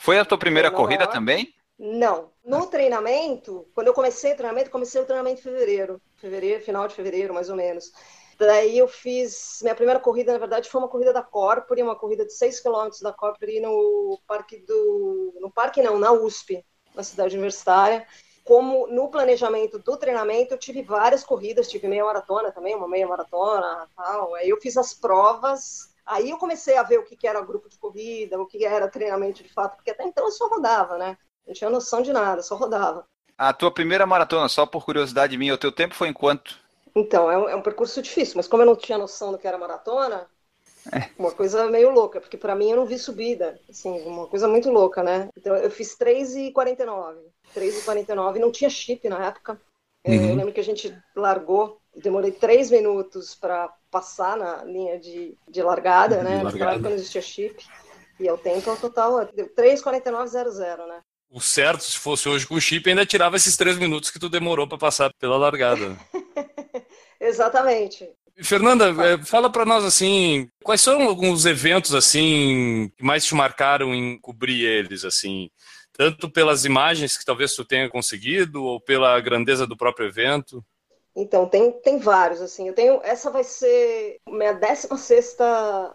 Foi 0.00 0.18
a 0.18 0.24
tua 0.24 0.38
primeira 0.38 0.70
corrida 0.70 1.02
York. 1.04 1.12
também? 1.12 1.54
Não. 1.78 2.32
No 2.44 2.66
treinamento, 2.66 3.68
quando 3.74 3.88
eu 3.88 3.94
comecei 3.94 4.32
o 4.32 4.36
treinamento, 4.36 4.70
comecei 4.70 5.00
o 5.00 5.04
treinamento 5.04 5.40
em 5.40 5.42
fevereiro. 5.42 6.00
Fevereiro, 6.16 6.62
final 6.64 6.88
de 6.88 6.94
fevereiro, 6.94 7.34
mais 7.34 7.48
ou 7.50 7.56
menos. 7.56 7.92
Daí 8.38 8.78
eu 8.78 8.86
fiz. 8.86 9.58
Minha 9.62 9.74
primeira 9.74 9.98
corrida, 9.98 10.32
na 10.32 10.38
verdade, 10.38 10.68
foi 10.68 10.80
uma 10.80 10.88
corrida 10.88 11.12
da 11.12 11.22
Corpore, 11.22 11.82
uma 11.82 11.96
corrida 11.96 12.24
de 12.24 12.32
6 12.32 12.60
km 12.60 12.88
da 13.02 13.12
Corpore 13.12 13.60
no 13.60 14.20
parque 14.26 14.58
do. 14.58 15.34
No 15.40 15.50
parque 15.50 15.82
não, 15.82 15.98
na 15.98 16.12
USP, 16.12 16.64
na 16.94 17.02
cidade 17.02 17.34
universitária. 17.34 18.06
Como 18.44 18.86
no 18.86 19.10
planejamento 19.10 19.78
do 19.78 19.96
treinamento, 19.96 20.54
eu 20.54 20.58
tive 20.58 20.82
várias 20.82 21.24
corridas, 21.24 21.68
tive 21.68 21.88
meia 21.88 22.04
maratona 22.04 22.52
também, 22.52 22.74
uma 22.74 22.88
meia 22.88 23.06
maratona 23.06 23.88
tal. 23.96 24.34
Aí 24.36 24.48
eu 24.48 24.60
fiz 24.60 24.76
as 24.76 24.94
provas. 24.94 25.92
Aí 26.06 26.30
eu 26.30 26.38
comecei 26.38 26.76
a 26.76 26.82
ver 26.82 26.98
o 26.98 27.04
que 27.04 27.16
que 27.16 27.26
era 27.26 27.40
grupo 27.40 27.68
de 27.68 27.76
corrida, 27.76 28.40
o 28.40 28.46
que 28.46 28.64
era 28.64 28.88
treinamento 28.88 29.42
de 29.42 29.52
fato, 29.52 29.76
porque 29.76 29.90
até 29.90 30.04
então 30.04 30.24
eu 30.24 30.30
só 30.30 30.48
rodava, 30.48 30.96
né? 30.96 31.18
Não 31.46 31.52
tinha 31.52 31.68
noção 31.68 32.00
de 32.00 32.12
nada, 32.12 32.40
só 32.40 32.54
rodava. 32.56 33.04
A 33.36 33.52
tua 33.52 33.70
primeira 33.70 34.06
maratona, 34.06 34.48
só 34.48 34.64
por 34.64 34.84
curiosidade 34.84 35.36
minha, 35.36 35.52
o 35.52 35.58
teu 35.58 35.70
tempo 35.70 35.94
foi 35.94 36.08
em 36.08 36.12
quanto? 36.12 36.58
Então, 36.98 37.30
é 37.30 37.38
um, 37.38 37.48
é 37.48 37.54
um 37.54 37.62
percurso 37.62 38.02
difícil, 38.02 38.34
mas 38.36 38.48
como 38.48 38.62
eu 38.62 38.66
não 38.66 38.76
tinha 38.76 38.98
noção 38.98 39.30
do 39.32 39.38
que 39.38 39.46
era 39.46 39.56
maratona, 39.56 40.26
uma 41.18 41.30
coisa 41.30 41.68
meio 41.70 41.90
louca, 41.90 42.20
porque 42.20 42.36
para 42.36 42.54
mim 42.54 42.70
eu 42.70 42.76
não 42.76 42.86
vi 42.86 42.98
subida, 42.98 43.60
assim, 43.68 44.00
uma 44.02 44.26
coisa 44.26 44.48
muito 44.48 44.70
louca, 44.70 45.02
né? 45.02 45.28
Então 45.36 45.54
eu 45.56 45.70
fiz 45.70 45.96
3,49, 45.96 47.16
3,49, 47.54 48.38
não 48.38 48.50
tinha 48.50 48.70
chip 48.70 49.08
na 49.08 49.26
época. 49.26 49.60
É, 50.04 50.10
Uhum. 50.10 50.30
Eu 50.30 50.36
lembro 50.36 50.52
que 50.52 50.60
a 50.60 50.64
gente 50.64 50.96
largou, 51.14 51.80
demorei 51.94 52.30
três 52.30 52.70
minutos 52.70 53.34
para 53.34 53.68
passar 53.90 54.36
na 54.36 54.64
linha 54.64 54.98
de, 54.98 55.36
de 55.48 55.62
largada, 55.62 56.22
né? 56.22 56.42
Naquela 56.42 56.44
largada. 56.44 56.72
época 56.72 56.88
não 56.88 56.96
existia 56.96 57.20
chip. 57.20 57.66
E 58.18 58.30
o 58.30 58.38
tempo 58.38 58.74
total 58.76 59.26
deu 59.26 59.48
3,49,00, 59.54 60.86
né? 60.86 61.00
O 61.30 61.40
certo, 61.40 61.82
se 61.82 61.98
fosse 61.98 62.28
hoje 62.28 62.46
com 62.46 62.58
chip, 62.58 62.88
ainda 62.88 63.04
tirava 63.04 63.36
esses 63.36 63.56
três 63.56 63.76
minutos 63.76 64.10
que 64.10 64.18
tu 64.18 64.30
demorou 64.30 64.66
para 64.66 64.78
passar 64.78 65.12
pela 65.18 65.36
largada. 65.36 65.96
Exatamente. 67.20 68.08
Fernanda, 68.42 68.90
eh, 69.04 69.18
fala 69.24 69.50
para 69.50 69.64
nós 69.64 69.84
assim, 69.84 70.48
quais 70.62 70.80
são 70.80 71.02
alguns 71.02 71.44
eventos 71.44 71.94
assim 71.94 72.90
que 72.96 73.04
mais 73.04 73.24
te 73.24 73.34
marcaram 73.34 73.92
em 73.92 74.18
cobrir 74.20 74.64
eles 74.64 75.04
assim, 75.04 75.50
tanto 75.92 76.30
pelas 76.30 76.64
imagens 76.64 77.18
que 77.18 77.24
talvez 77.24 77.54
tu 77.54 77.64
tenha 77.64 77.90
conseguido 77.90 78.62
ou 78.62 78.80
pela 78.80 79.18
grandeza 79.20 79.66
do 79.66 79.76
próprio 79.76 80.06
evento? 80.06 80.64
Então, 81.16 81.48
tem, 81.48 81.72
tem 81.80 81.98
vários, 81.98 82.40
assim. 82.40 82.68
Eu 82.68 82.74
tenho. 82.74 83.00
Essa 83.02 83.28
vai 83.28 83.42
ser 83.42 84.20
minha 84.28 84.52
16 84.52 85.36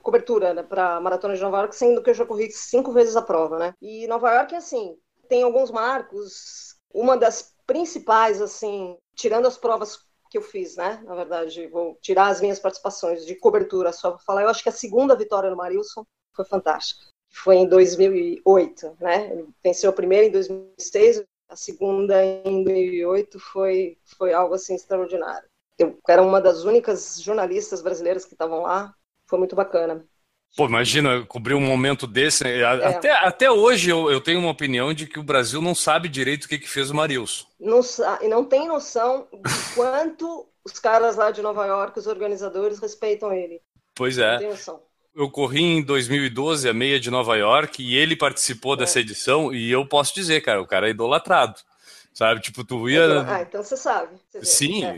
cobertura 0.02 0.54
né, 0.54 0.64
para 0.64 1.00
Maratona 1.00 1.34
de 1.34 1.42
Nova 1.42 1.60
York, 1.60 1.74
sendo 1.74 2.04
que 2.04 2.10
eu 2.10 2.14
já 2.14 2.26
corri 2.26 2.52
cinco 2.52 2.92
vezes 2.92 3.16
a 3.16 3.22
prova, 3.22 3.58
né? 3.58 3.74
E 3.82 4.06
Nova 4.08 4.30
York, 4.34 4.54
assim, 4.54 4.98
tem 5.30 5.44
alguns 5.44 5.72
marcos. 5.72 6.76
Uma 6.94 7.16
das 7.16 7.54
principais, 7.66 8.42
assim, 8.42 8.98
tirando 9.16 9.48
as 9.48 9.58
provas 9.58 9.98
que 10.34 10.38
eu 10.40 10.42
fiz, 10.42 10.76
né? 10.76 11.00
Na 11.06 11.14
verdade, 11.14 11.68
vou 11.68 11.96
tirar 12.02 12.30
as 12.30 12.42
minhas 12.42 12.60
participações 12.60 13.24
de 13.24 13.36
cobertura 13.36 13.94
só 13.94 14.10
para 14.10 14.20
falar. 14.20 14.42
Eu 14.42 14.50
acho 14.50 14.64
que 14.64 14.70
a 14.70 14.72
segunda 14.72 15.16
vitória 15.16 15.48
no 15.48 15.56
Marilson 15.56 16.04
foi 16.36 16.44
fantástica. 16.44 17.06
Foi 17.32 17.58
em 17.58 17.70
2008, 17.70 18.98
né? 19.00 19.32
Ele 19.32 19.48
venceu 19.64 19.92
a 19.92 19.94
primeira 19.94 20.26
em 20.26 20.32
2006, 20.32 21.24
a 21.48 21.56
segunda 21.56 22.26
em 22.26 22.64
2008 22.64 23.40
foi, 23.40 23.96
foi 24.18 24.34
algo 24.34 24.56
assim 24.56 24.74
extraordinário. 24.74 25.48
Eu 25.78 26.00
era 26.10 26.24
uma 26.24 26.42
das 26.42 26.64
únicas 26.64 27.22
jornalistas 27.22 27.84
brasileiras 27.84 28.26
que 28.26 28.34
estavam 28.34 28.64
lá, 28.64 28.92
foi 29.30 29.38
muito 29.38 29.56
bacana. 29.56 30.04
Pô, 30.56 30.66
imagina 30.68 31.26
cobrir 31.26 31.56
um 31.56 31.62
momento 31.62 32.06
desse. 32.06 32.44
né? 32.44 32.60
É. 32.60 32.64
Até, 32.66 33.12
até 33.12 33.52
hoje 33.52 33.90
eu, 33.90 34.12
eu 34.12 34.22
tenho 34.22 34.40
uma 34.40 34.52
opinião 34.52 34.94
de 34.94 35.08
que 35.08 35.20
o 35.20 35.24
Brasil 35.24 35.62
não 35.62 35.74
sabe 35.74 36.08
direito 36.08 36.46
o 36.46 36.48
que, 36.48 36.60
que 36.60 36.70
fez 36.70 36.92
o 36.92 36.96
Marilson. 36.96 37.46
Não, 37.60 37.82
e 38.22 38.28
não 38.28 38.46
tem 38.46 38.68
noção 38.68 39.28
de 39.34 39.74
quanto 39.74 40.48
os 40.64 40.80
caras 40.80 41.16
lá 41.16 41.32
de 41.32 41.42
Nova 41.42 41.66
York, 41.66 41.98
os 41.98 42.08
organizadores, 42.08 42.80
respeitam 42.80 43.34
ele. 43.34 43.60
Pois 43.96 44.18
Não 44.18 44.26
é. 44.26 44.38
tem 44.38 44.50
noção. 44.50 44.80
Eu 45.16 45.30
corri 45.30 45.62
em 45.62 45.82
2012 45.84 46.68
a 46.68 46.74
meia 46.74 47.00
de 47.00 47.12
Nova 47.12 47.36
York 47.36 47.84
e 47.84 47.96
ele 47.96 48.16
participou 48.16 48.76
dessa 48.76 49.00
edição 49.00 49.54
e 49.54 49.72
eu 49.72 49.86
posso 49.86 50.14
dizer, 50.14 50.42
cara, 50.42 50.60
o 50.62 50.66
cara 50.66 50.88
é 50.88 50.92
idolatrado. 50.92 51.56
Sabe? 52.14 52.42
Tipo, 52.42 52.64
tu 52.64 52.88
ia. 52.90 53.22
Ah, 53.28 53.42
então 53.42 53.64
você 53.64 53.76
sabe. 53.76 54.16
Você. 54.32 54.46
Sim, 54.46 54.86
É. 54.86 54.96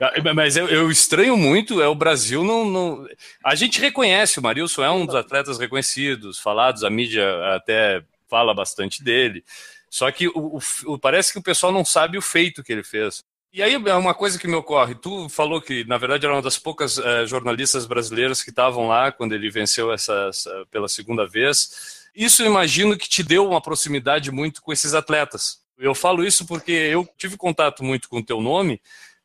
é, 0.00 0.32
mas 0.32 0.56
eu, 0.56 0.68
eu 0.68 0.90
estranho 0.90 1.36
muito, 1.36 1.82
é 1.82 1.88
o 1.88 1.94
Brasil 1.94 2.44
não, 2.44 2.64
não. 2.64 3.06
A 3.44 3.54
gente 3.56 3.80
reconhece, 3.80 4.38
o 4.38 4.42
Marilson 4.42 4.84
é 4.84 4.90
um 4.90 5.04
dos 5.04 5.14
atletas 5.16 5.58
reconhecidos, 5.58 6.38
falados, 6.38 6.84
a 6.84 6.90
mídia 6.90 7.24
até 7.54 8.02
fala 8.28 8.54
bastante 8.54 9.02
dele. 9.02 9.44
Só 9.90 10.10
que 10.10 10.28
o, 10.28 10.60
o- 10.86 10.98
parece 10.98 11.32
que 11.32 11.38
o 11.38 11.42
pessoal 11.42 11.72
não 11.72 11.84
sabe 11.84 12.16
o 12.18 12.22
feito 12.22 12.62
que 12.62 12.72
ele 12.72 12.82
fez. 12.84 13.24
E 13.52 13.62
aí 13.62 13.72
é 13.74 13.94
uma 13.94 14.12
coisa 14.14 14.38
que 14.38 14.46
me 14.46 14.54
ocorre. 14.54 14.94
Tu 14.94 15.28
falou 15.30 15.60
que, 15.62 15.84
na 15.84 15.96
verdade, 15.96 16.26
era 16.26 16.34
uma 16.34 16.42
das 16.42 16.58
poucas 16.58 16.98
eh, 16.98 17.26
jornalistas 17.26 17.86
brasileiras 17.86 18.42
que 18.42 18.50
estavam 18.50 18.86
lá 18.88 19.10
quando 19.10 19.34
ele 19.34 19.48
venceu 19.50 19.90
essa, 19.92 20.26
essa- 20.28 20.66
pela 20.70 20.88
segunda 20.88 21.26
vez. 21.26 22.06
Isso 22.14 22.42
eu 22.42 22.46
imagino 22.46 22.96
que 22.98 23.08
te 23.08 23.22
deu 23.22 23.48
uma 23.48 23.60
proximidade 23.60 24.30
muito 24.30 24.60
com 24.60 24.72
esses 24.72 24.92
atletas. 24.94 25.64
Eu 25.78 25.94
falo 25.94 26.24
isso 26.24 26.46
porque 26.46 26.72
eu 26.72 27.06
tive 27.16 27.36
contato 27.36 27.84
muito 27.84 28.08
com 28.08 28.18
o 28.18 28.24
teu 28.24 28.40
nome 28.40 28.80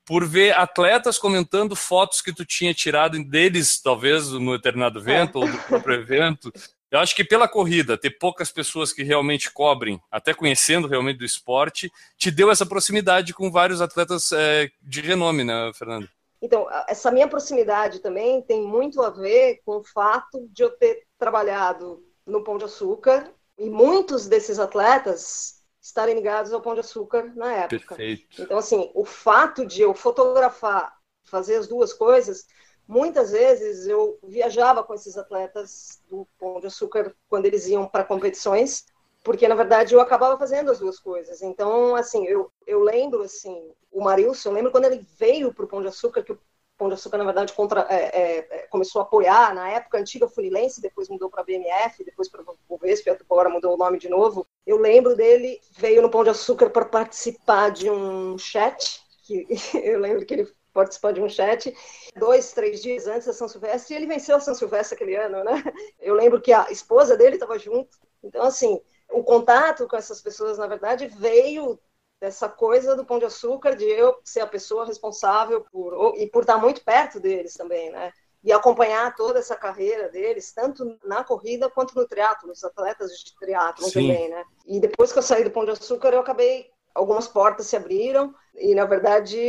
por 0.05 0.25
ver 0.25 0.57
atletas 0.57 1.17
comentando 1.17 1.75
fotos 1.75 2.21
que 2.21 2.33
tu 2.33 2.43
tinha 2.43 2.73
tirado 2.73 3.23
deles, 3.23 3.81
talvez 3.81 4.29
no 4.29 4.57
determinado 4.57 4.99
evento 4.99 5.37
ou 5.37 5.47
do 5.47 5.57
próprio 5.59 5.95
evento. 5.95 6.51
Eu 6.89 6.99
acho 6.99 7.15
que 7.15 7.23
pela 7.23 7.47
corrida, 7.47 7.97
ter 7.97 8.11
poucas 8.11 8.51
pessoas 8.51 8.91
que 8.91 9.03
realmente 9.03 9.49
cobrem, 9.49 10.01
até 10.11 10.33
conhecendo 10.33 10.89
realmente 10.89 11.19
do 11.19 11.25
esporte, 11.25 11.89
te 12.17 12.29
deu 12.29 12.51
essa 12.51 12.65
proximidade 12.65 13.33
com 13.33 13.49
vários 13.49 13.79
atletas 13.79 14.31
eh, 14.33 14.69
de 14.81 14.99
renome, 14.99 15.45
né, 15.45 15.71
Fernando? 15.73 16.09
Então, 16.41 16.67
essa 16.89 17.09
minha 17.11 17.27
proximidade 17.29 17.99
também 17.99 18.41
tem 18.41 18.63
muito 18.63 19.01
a 19.01 19.09
ver 19.09 19.61
com 19.63 19.77
o 19.77 19.83
fato 19.83 20.49
de 20.51 20.63
eu 20.63 20.71
ter 20.71 21.03
trabalhado 21.17 22.03
no 22.25 22.43
Pão 22.43 22.57
de 22.57 22.65
Açúcar 22.65 23.31
e 23.57 23.69
muitos 23.69 24.27
desses 24.27 24.59
atletas 24.59 25.60
estarem 25.81 26.15
ligados 26.15 26.53
ao 26.53 26.61
Pão 26.61 26.75
de 26.75 26.81
Açúcar 26.81 27.33
na 27.35 27.51
época. 27.53 27.95
Perfeito. 27.95 28.41
Então, 28.41 28.57
assim, 28.57 28.91
o 28.93 29.03
fato 29.03 29.65
de 29.65 29.81
eu 29.81 29.93
fotografar, 29.95 30.95
fazer 31.23 31.55
as 31.55 31.67
duas 31.67 31.91
coisas, 31.91 32.45
muitas 32.87 33.31
vezes 33.31 33.87
eu 33.87 34.19
viajava 34.23 34.83
com 34.83 34.93
esses 34.93 35.17
atletas 35.17 36.01
do 36.07 36.27
Pão 36.37 36.59
de 36.59 36.67
Açúcar 36.67 37.15
quando 37.27 37.47
eles 37.47 37.67
iam 37.67 37.87
para 37.87 38.03
competições, 38.03 38.85
porque 39.23 39.47
na 39.47 39.55
verdade 39.55 39.93
eu 39.93 40.01
acabava 40.01 40.37
fazendo 40.37 40.69
as 40.69 40.79
duas 40.79 40.99
coisas. 40.99 41.41
Então, 41.41 41.95
assim, 41.95 42.25
eu, 42.25 42.51
eu 42.67 42.81
lembro 42.81 43.23
assim, 43.23 43.71
o 43.91 44.03
Marilson, 44.03 44.49
eu 44.49 44.53
lembro 44.53 44.71
quando 44.71 44.85
ele 44.85 45.05
veio 45.17 45.53
para 45.53 45.65
o 45.65 45.67
Pão 45.67 45.81
de 45.81 45.87
Açúcar 45.87 46.23
que 46.23 46.31
o 46.31 46.39
Pão 46.81 46.89
de 46.89 46.95
Açúcar, 46.95 47.19
na 47.19 47.25
verdade, 47.25 47.53
contra, 47.53 47.85
é, 47.91 47.95
é, 47.95 48.37
é 48.49 48.67
começou 48.67 49.01
a 49.01 49.03
apoiar, 49.03 49.53
na 49.53 49.69
época 49.69 49.99
antiga 49.99 50.27
Funilense, 50.27 50.81
depois 50.81 51.09
mudou 51.09 51.29
para 51.29 51.41
a 51.41 51.43
BMF, 51.43 52.03
depois 52.03 52.27
para 52.27 52.41
o 52.41 52.57
Bovesp, 52.67 53.07
agora 53.07 53.49
mudou 53.49 53.75
o 53.75 53.77
nome 53.77 53.99
de 53.99 54.09
novo. 54.09 54.47
Eu 54.65 54.77
lembro 54.77 55.15
dele, 55.15 55.61
veio 55.77 56.01
no 56.01 56.09
Pão 56.09 56.23
de 56.23 56.31
Açúcar 56.31 56.71
para 56.71 56.85
participar 56.85 57.69
de 57.69 57.87
um 57.87 58.35
chat, 58.35 58.99
que 59.23 59.45
eu 59.77 59.99
lembro 59.99 60.25
que 60.25 60.33
ele 60.33 60.51
participou 60.73 61.13
de 61.13 61.21
um 61.21 61.29
chat 61.29 61.71
dois, 62.15 62.51
três 62.51 62.81
dias 62.81 63.05
antes 63.05 63.27
da 63.27 63.33
São 63.33 63.47
Silvestre, 63.47 63.93
e 63.93 63.97
ele 63.97 64.07
venceu 64.07 64.37
a 64.37 64.39
São 64.39 64.55
Silvestre 64.55 64.95
aquele 64.95 65.15
ano, 65.15 65.43
né? 65.43 65.63
Eu 65.99 66.15
lembro 66.15 66.41
que 66.41 66.51
a 66.51 66.71
esposa 66.71 67.15
dele 67.15 67.35
estava 67.35 67.59
junto. 67.59 67.95
Então, 68.23 68.41
assim, 68.41 68.81
o 69.11 69.23
contato 69.23 69.87
com 69.87 69.95
essas 69.95 70.19
pessoas, 70.19 70.57
na 70.57 70.65
verdade, 70.65 71.05
veio 71.05 71.79
dessa 72.21 72.47
coisa 72.47 72.95
do 72.95 73.03
Pão 73.03 73.17
de 73.17 73.25
Açúcar, 73.25 73.75
de 73.75 73.83
eu 73.83 74.15
ser 74.23 74.41
a 74.41 74.47
pessoa 74.47 74.85
responsável 74.85 75.65
por, 75.71 76.13
e 76.15 76.27
por 76.27 76.41
estar 76.41 76.57
muito 76.59 76.85
perto 76.85 77.19
deles 77.19 77.55
também, 77.55 77.91
né? 77.91 78.13
E 78.43 78.51
acompanhar 78.53 79.15
toda 79.15 79.39
essa 79.39 79.55
carreira 79.55 80.07
deles, 80.07 80.53
tanto 80.53 80.97
na 81.03 81.23
corrida 81.23 81.69
quanto 81.69 81.95
no 81.95 82.07
triatlo, 82.07 82.51
os 82.51 82.63
atletas 82.63 83.11
de 83.11 83.35
triatlo 83.39 83.91
também, 83.91 84.29
né? 84.29 84.43
E 84.67 84.79
depois 84.79 85.11
que 85.11 85.17
eu 85.17 85.23
saí 85.23 85.43
do 85.43 85.49
Pão 85.49 85.65
de 85.65 85.71
Açúcar, 85.71 86.13
eu 86.13 86.19
acabei 86.19 86.69
algumas 86.93 87.27
portas 87.27 87.67
se 87.67 87.75
abriram 87.75 88.35
e 88.53 88.75
na 88.75 88.85
verdade 88.85 89.39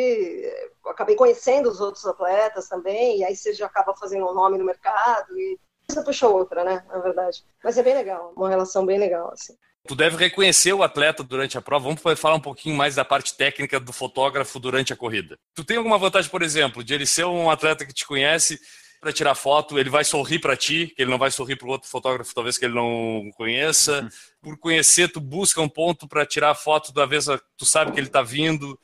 acabei 0.86 1.16
conhecendo 1.16 1.68
os 1.68 1.80
outros 1.80 2.06
atletas 2.06 2.68
também 2.68 3.18
e 3.18 3.24
aí 3.24 3.34
você 3.34 3.52
já 3.52 3.66
acaba 3.66 3.94
fazendo 3.96 4.28
um 4.30 4.32
nome 4.32 4.56
no 4.56 4.64
mercado 4.64 5.36
e 5.36 5.58
coisa 5.88 6.04
puxa 6.04 6.28
outra, 6.28 6.64
né, 6.64 6.84
na 6.88 6.98
verdade. 7.00 7.44
Mas 7.62 7.76
é 7.76 7.82
bem 7.82 7.94
legal, 7.94 8.32
uma 8.36 8.48
relação 8.48 8.86
bem 8.86 8.98
legal 8.98 9.30
assim. 9.32 9.56
Tu 9.86 9.96
deve 9.96 10.16
reconhecer 10.16 10.72
o 10.72 10.82
atleta 10.82 11.24
durante 11.24 11.58
a 11.58 11.62
prova. 11.62 11.84
Vamos 11.84 12.20
falar 12.20 12.36
um 12.36 12.40
pouquinho 12.40 12.76
mais 12.76 12.94
da 12.94 13.04
parte 13.04 13.36
técnica 13.36 13.80
do 13.80 13.92
fotógrafo 13.92 14.60
durante 14.60 14.92
a 14.92 14.96
corrida. 14.96 15.36
Tu 15.54 15.64
tem 15.64 15.76
alguma 15.76 15.98
vantagem, 15.98 16.30
por 16.30 16.42
exemplo, 16.42 16.84
de 16.84 16.94
ele 16.94 17.06
ser 17.06 17.24
um 17.24 17.50
atleta 17.50 17.84
que 17.84 17.92
te 17.92 18.06
conhece 18.06 18.60
para 19.00 19.12
tirar 19.12 19.34
foto, 19.34 19.80
ele 19.80 19.90
vai 19.90 20.04
sorrir 20.04 20.38
para 20.38 20.56
ti, 20.56 20.92
que 20.94 21.02
ele 21.02 21.10
não 21.10 21.18
vai 21.18 21.32
sorrir 21.32 21.56
para 21.56 21.66
o 21.66 21.70
outro 21.72 21.90
fotógrafo, 21.90 22.32
talvez 22.32 22.56
que 22.56 22.64
ele 22.64 22.74
não 22.74 23.32
conheça. 23.36 24.02
Uhum. 24.02 24.08
Por 24.40 24.58
conhecer, 24.58 25.10
tu 25.10 25.20
busca 25.20 25.60
um 25.60 25.68
ponto 25.68 26.06
para 26.06 26.24
tirar 26.24 26.54
foto 26.54 26.92
da 26.92 27.04
vez 27.04 27.24
tu 27.56 27.66
sabe 27.66 27.90
que 27.90 27.98
ele 27.98 28.06
está 28.06 28.22
vindo. 28.22 28.78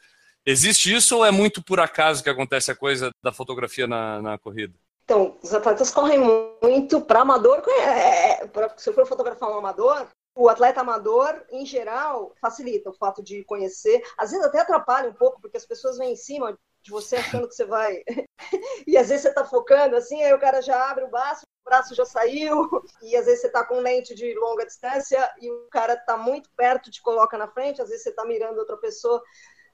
Existe 0.44 0.92
isso 0.92 1.18
ou 1.18 1.24
é 1.24 1.30
muito 1.30 1.62
por 1.62 1.78
acaso 1.78 2.24
que 2.24 2.28
acontece 2.28 2.68
a 2.72 2.74
coisa 2.74 3.12
da 3.22 3.30
fotografia 3.30 3.86
na, 3.86 4.20
na 4.20 4.38
corrida? 4.38 4.74
Então, 5.04 5.36
os 5.40 5.54
atletas 5.54 5.90
correm 5.92 6.18
muito 6.60 7.00
para 7.00 7.20
amador. 7.20 7.62
É, 7.68 8.42
é 8.42 8.46
pra, 8.48 8.74
se 8.76 8.90
eu 8.90 8.94
for 8.94 9.06
fotografar 9.06 9.48
um 9.50 9.58
amador, 9.58 10.08
o 10.34 10.48
atleta 10.48 10.80
amador, 10.80 11.44
em 11.50 11.66
geral, 11.66 12.32
facilita 12.40 12.90
o 12.90 12.94
fato 12.94 13.22
de 13.22 13.44
conhecer. 13.44 14.00
Às 14.16 14.30
vezes 14.30 14.46
até 14.46 14.60
atrapalha 14.60 15.10
um 15.10 15.14
pouco, 15.14 15.40
porque 15.40 15.56
as 15.56 15.66
pessoas 15.66 15.98
vêm 15.98 16.12
em 16.12 16.16
cima 16.16 16.56
de 16.82 16.90
você 16.90 17.16
achando 17.16 17.48
que 17.48 17.54
você 17.54 17.64
vai. 17.64 18.02
e 18.86 18.96
às 18.96 19.08
vezes 19.08 19.22
você 19.22 19.28
está 19.30 19.44
focando 19.44 19.96
assim, 19.96 20.22
aí 20.22 20.32
o 20.32 20.38
cara 20.38 20.62
já 20.62 20.90
abre 20.90 21.04
o 21.04 21.10
braço, 21.10 21.42
o 21.42 21.68
braço 21.68 21.94
já 21.94 22.04
saiu, 22.04 22.68
e 23.02 23.16
às 23.16 23.26
vezes 23.26 23.40
você 23.40 23.46
está 23.48 23.64
com 23.64 23.80
lente 23.80 24.14
de 24.14 24.32
longa 24.34 24.64
distância 24.64 25.28
e 25.40 25.50
o 25.50 25.68
cara 25.70 25.94
está 25.94 26.16
muito 26.16 26.48
perto, 26.56 26.90
te 26.90 27.02
coloca 27.02 27.36
na 27.36 27.48
frente, 27.48 27.82
às 27.82 27.88
vezes 27.88 28.04
você 28.04 28.10
está 28.10 28.24
mirando 28.24 28.58
outra 28.58 28.76
pessoa. 28.76 29.22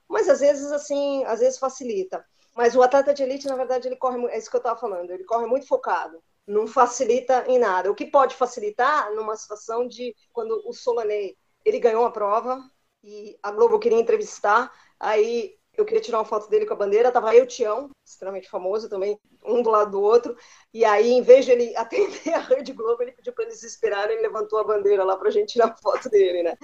Mas 0.07 0.29
às 0.29 0.39
vezes, 0.39 0.71
assim, 0.71 1.23
às 1.25 1.39
vezes 1.39 1.57
facilita. 1.57 2.25
Mas 2.55 2.75
o 2.75 2.81
atleta 2.81 3.13
de 3.13 3.23
elite, 3.23 3.47
na 3.47 3.55
verdade, 3.55 3.87
ele 3.87 3.97
corre, 3.97 4.23
é 4.27 4.37
isso 4.37 4.49
que 4.49 4.55
eu 4.55 4.59
estava 4.59 4.79
falando, 4.79 5.11
ele 5.11 5.25
corre 5.25 5.45
muito 5.45 5.67
focado 5.67 6.23
não 6.47 6.67
facilita 6.67 7.45
em 7.47 7.59
nada. 7.59 7.91
O 7.91 7.95
que 7.95 8.05
pode 8.05 8.35
facilitar 8.35 9.11
numa 9.13 9.35
situação 9.35 9.87
de 9.87 10.15
quando 10.31 10.61
o 10.65 10.73
Solanei 10.73 11.37
ele 11.63 11.79
ganhou 11.79 12.05
a 12.05 12.11
prova 12.11 12.61
e 13.03 13.37
a 13.41 13.51
Globo 13.51 13.79
queria 13.79 13.99
entrevistar, 13.99 14.71
aí 14.99 15.57
eu 15.77 15.85
queria 15.85 16.01
tirar 16.01 16.19
uma 16.19 16.25
foto 16.25 16.49
dele 16.49 16.65
com 16.65 16.73
a 16.73 16.77
bandeira, 16.77 17.11
tava 17.11 17.35
eu 17.35 17.43
o 17.43 17.47
Tião, 17.47 17.89
extremamente 18.05 18.49
famoso 18.49 18.89
também, 18.89 19.19
um 19.43 19.61
do 19.61 19.69
lado 19.69 19.91
do 19.91 20.01
outro, 20.01 20.35
e 20.73 20.85
aí, 20.85 21.11
em 21.11 21.21
vez 21.21 21.45
de 21.45 21.51
ele 21.51 21.75
atender 21.77 22.33
a 22.33 22.39
Rede 22.39 22.73
Globo, 22.73 23.01
ele 23.03 23.11
pediu 23.11 23.33
para 23.33 23.45
eles 23.45 23.61
esperarem, 23.63 24.13
ele 24.13 24.27
levantou 24.27 24.59
a 24.59 24.63
bandeira 24.63 25.03
lá 25.03 25.17
pra 25.17 25.29
gente 25.29 25.53
tirar 25.53 25.67
a 25.67 25.77
foto 25.77 26.09
dele, 26.09 26.43
né? 26.43 26.57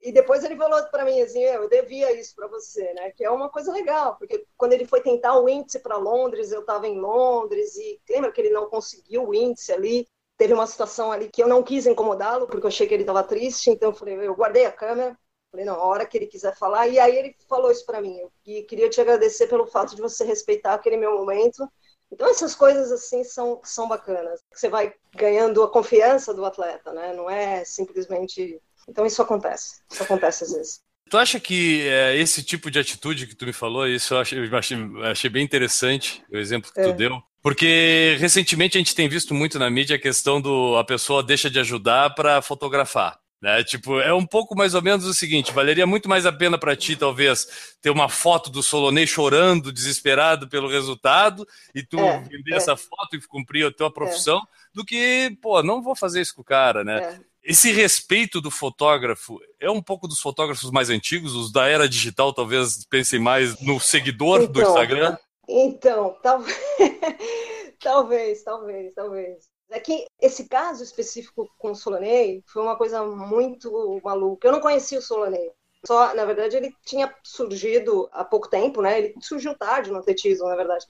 E 0.00 0.12
depois 0.12 0.44
ele 0.44 0.56
falou 0.56 0.82
para 0.84 1.04
mim 1.04 1.20
assim, 1.20 1.42
eu 1.42 1.68
devia 1.68 2.12
isso 2.12 2.34
para 2.34 2.46
você, 2.46 2.92
né? 2.94 3.10
Que 3.10 3.24
é 3.24 3.30
uma 3.30 3.48
coisa 3.48 3.72
legal, 3.72 4.16
porque 4.16 4.46
quando 4.56 4.72
ele 4.72 4.86
foi 4.86 5.00
tentar 5.00 5.38
o 5.38 5.48
índice 5.48 5.80
para 5.80 5.96
Londres, 5.96 6.52
eu 6.52 6.60
estava 6.60 6.86
em 6.86 6.98
Londres 7.00 7.76
e 7.76 8.00
lembra 8.08 8.30
que 8.30 8.40
ele 8.40 8.50
não 8.50 8.68
conseguiu 8.68 9.28
o 9.28 9.34
índice 9.34 9.72
ali. 9.72 10.06
Teve 10.36 10.52
uma 10.52 10.66
situação 10.66 11.10
ali 11.10 11.30
que 11.30 11.42
eu 11.42 11.48
não 11.48 11.62
quis 11.62 11.86
incomodá-lo, 11.86 12.46
porque 12.46 12.66
eu 12.66 12.68
achei 12.68 12.86
que 12.86 12.92
ele 12.94 13.02
estava 13.02 13.24
triste, 13.24 13.70
então 13.70 13.90
eu 13.90 13.96
falei, 13.96 14.14
eu 14.16 14.34
guardei 14.34 14.66
a 14.66 14.72
câmera, 14.72 15.18
falei, 15.50 15.64
não, 15.64 15.74
a 15.74 15.84
hora 15.84 16.06
que 16.06 16.18
ele 16.18 16.26
quiser 16.26 16.54
falar. 16.56 16.88
E 16.88 16.98
aí 16.98 17.16
ele 17.16 17.34
falou 17.48 17.70
isso 17.70 17.86
para 17.86 18.02
mim, 18.02 18.20
e 18.44 18.62
queria 18.64 18.90
te 18.90 19.00
agradecer 19.00 19.46
pelo 19.48 19.66
fato 19.66 19.96
de 19.96 20.02
você 20.02 20.24
respeitar 20.24 20.74
aquele 20.74 20.98
meu 20.98 21.16
momento. 21.18 21.66
Então 22.12 22.28
essas 22.28 22.54
coisas 22.54 22.92
assim 22.92 23.24
são 23.24 23.60
são 23.64 23.88
bacanas. 23.88 24.40
Você 24.52 24.68
vai 24.68 24.94
ganhando 25.14 25.62
a 25.62 25.70
confiança 25.70 26.32
do 26.34 26.44
atleta, 26.44 26.92
né? 26.92 27.12
Não 27.14 27.28
é 27.28 27.64
simplesmente 27.64 28.60
então 28.88 29.04
isso 29.06 29.20
acontece, 29.22 29.80
isso 29.90 30.02
acontece 30.02 30.44
às 30.44 30.52
vezes. 30.52 30.80
Tu 31.08 31.16
acha 31.16 31.38
que 31.38 31.86
é, 31.86 32.16
esse 32.16 32.42
tipo 32.42 32.70
de 32.70 32.80
atitude 32.80 33.28
que 33.28 33.34
tu 33.36 33.46
me 33.46 33.52
falou, 33.52 33.86
isso 33.86 34.14
eu 34.14 34.18
achei, 34.18 34.38
eu 34.38 34.56
achei, 34.56 34.76
achei 35.04 35.30
bem 35.30 35.44
interessante, 35.44 36.22
o 36.30 36.36
exemplo 36.36 36.72
que 36.72 36.80
é. 36.80 36.84
tu 36.84 36.92
deu, 36.94 37.22
porque 37.42 38.16
recentemente 38.18 38.76
a 38.76 38.80
gente 38.80 38.94
tem 38.94 39.08
visto 39.08 39.32
muito 39.32 39.56
na 39.56 39.70
mídia 39.70 39.94
a 39.94 40.00
questão 40.00 40.40
do 40.40 40.76
a 40.76 40.84
pessoa 40.84 41.22
deixa 41.22 41.48
de 41.48 41.60
ajudar 41.60 42.14
para 42.14 42.42
fotografar. 42.42 43.20
Né? 43.40 43.62
Tipo, 43.62 44.00
é 44.00 44.12
um 44.12 44.26
pouco 44.26 44.56
mais 44.56 44.74
ou 44.74 44.82
menos 44.82 45.04
o 45.04 45.14
seguinte: 45.14 45.52
valeria 45.52 45.86
muito 45.86 46.08
mais 46.08 46.26
a 46.26 46.32
pena 46.32 46.58
para 46.58 46.74
ti, 46.74 46.96
talvez, 46.96 47.76
ter 47.80 47.90
uma 47.90 48.08
foto 48.08 48.50
do 48.50 48.62
Solonei 48.62 49.06
chorando, 49.06 49.70
desesperado 49.70 50.48
pelo 50.48 50.68
resultado, 50.68 51.46
e 51.74 51.84
tu 51.84 52.00
é, 52.00 52.18
vender 52.22 52.54
é. 52.54 52.56
essa 52.56 52.76
foto 52.76 53.14
e 53.14 53.20
cumprir 53.20 53.66
a 53.66 53.72
tua 53.72 53.92
profissão, 53.92 54.38
é. 54.38 54.42
do 54.74 54.84
que, 54.84 55.38
pô, 55.40 55.62
não 55.62 55.82
vou 55.82 55.94
fazer 55.94 56.22
isso 56.22 56.34
com 56.34 56.40
o 56.40 56.44
cara, 56.44 56.82
né? 56.82 57.20
Esse 57.46 57.70
respeito 57.70 58.40
do 58.40 58.50
fotógrafo 58.50 59.38
é 59.60 59.70
um 59.70 59.80
pouco 59.80 60.08
dos 60.08 60.20
fotógrafos 60.20 60.68
mais 60.72 60.90
antigos, 60.90 61.32
os 61.32 61.52
da 61.52 61.68
era 61.68 61.88
digital 61.88 62.32
talvez 62.32 62.84
pensem 62.86 63.20
mais 63.20 63.60
no 63.60 63.78
seguidor 63.78 64.42
então, 64.42 64.52
do 64.52 64.62
Instagram? 64.62 65.16
Então, 65.48 66.18
talvez, 66.20 66.58
talvez, 67.80 68.42
talvez, 68.42 68.94
talvez. 68.94 69.48
É 69.70 69.78
que 69.78 70.06
esse 70.20 70.48
caso 70.48 70.82
específico 70.82 71.48
com 71.56 71.70
o 71.70 71.74
Solanei 71.76 72.42
foi 72.46 72.62
uma 72.62 72.76
coisa 72.76 73.04
muito 73.04 74.00
maluca. 74.02 74.48
Eu 74.48 74.52
não 74.52 74.60
conhecia 74.60 74.98
o 74.98 75.02
Solanei. 75.02 75.52
Só, 75.86 76.14
na 76.16 76.24
verdade, 76.24 76.56
ele 76.56 76.74
tinha 76.84 77.14
surgido 77.22 78.08
há 78.10 78.24
pouco 78.24 78.50
tempo, 78.50 78.82
né? 78.82 78.98
Ele 78.98 79.14
surgiu 79.22 79.56
tarde 79.56 79.92
no 79.92 79.98
atletismo, 79.98 80.48
na 80.48 80.56
verdade. 80.56 80.84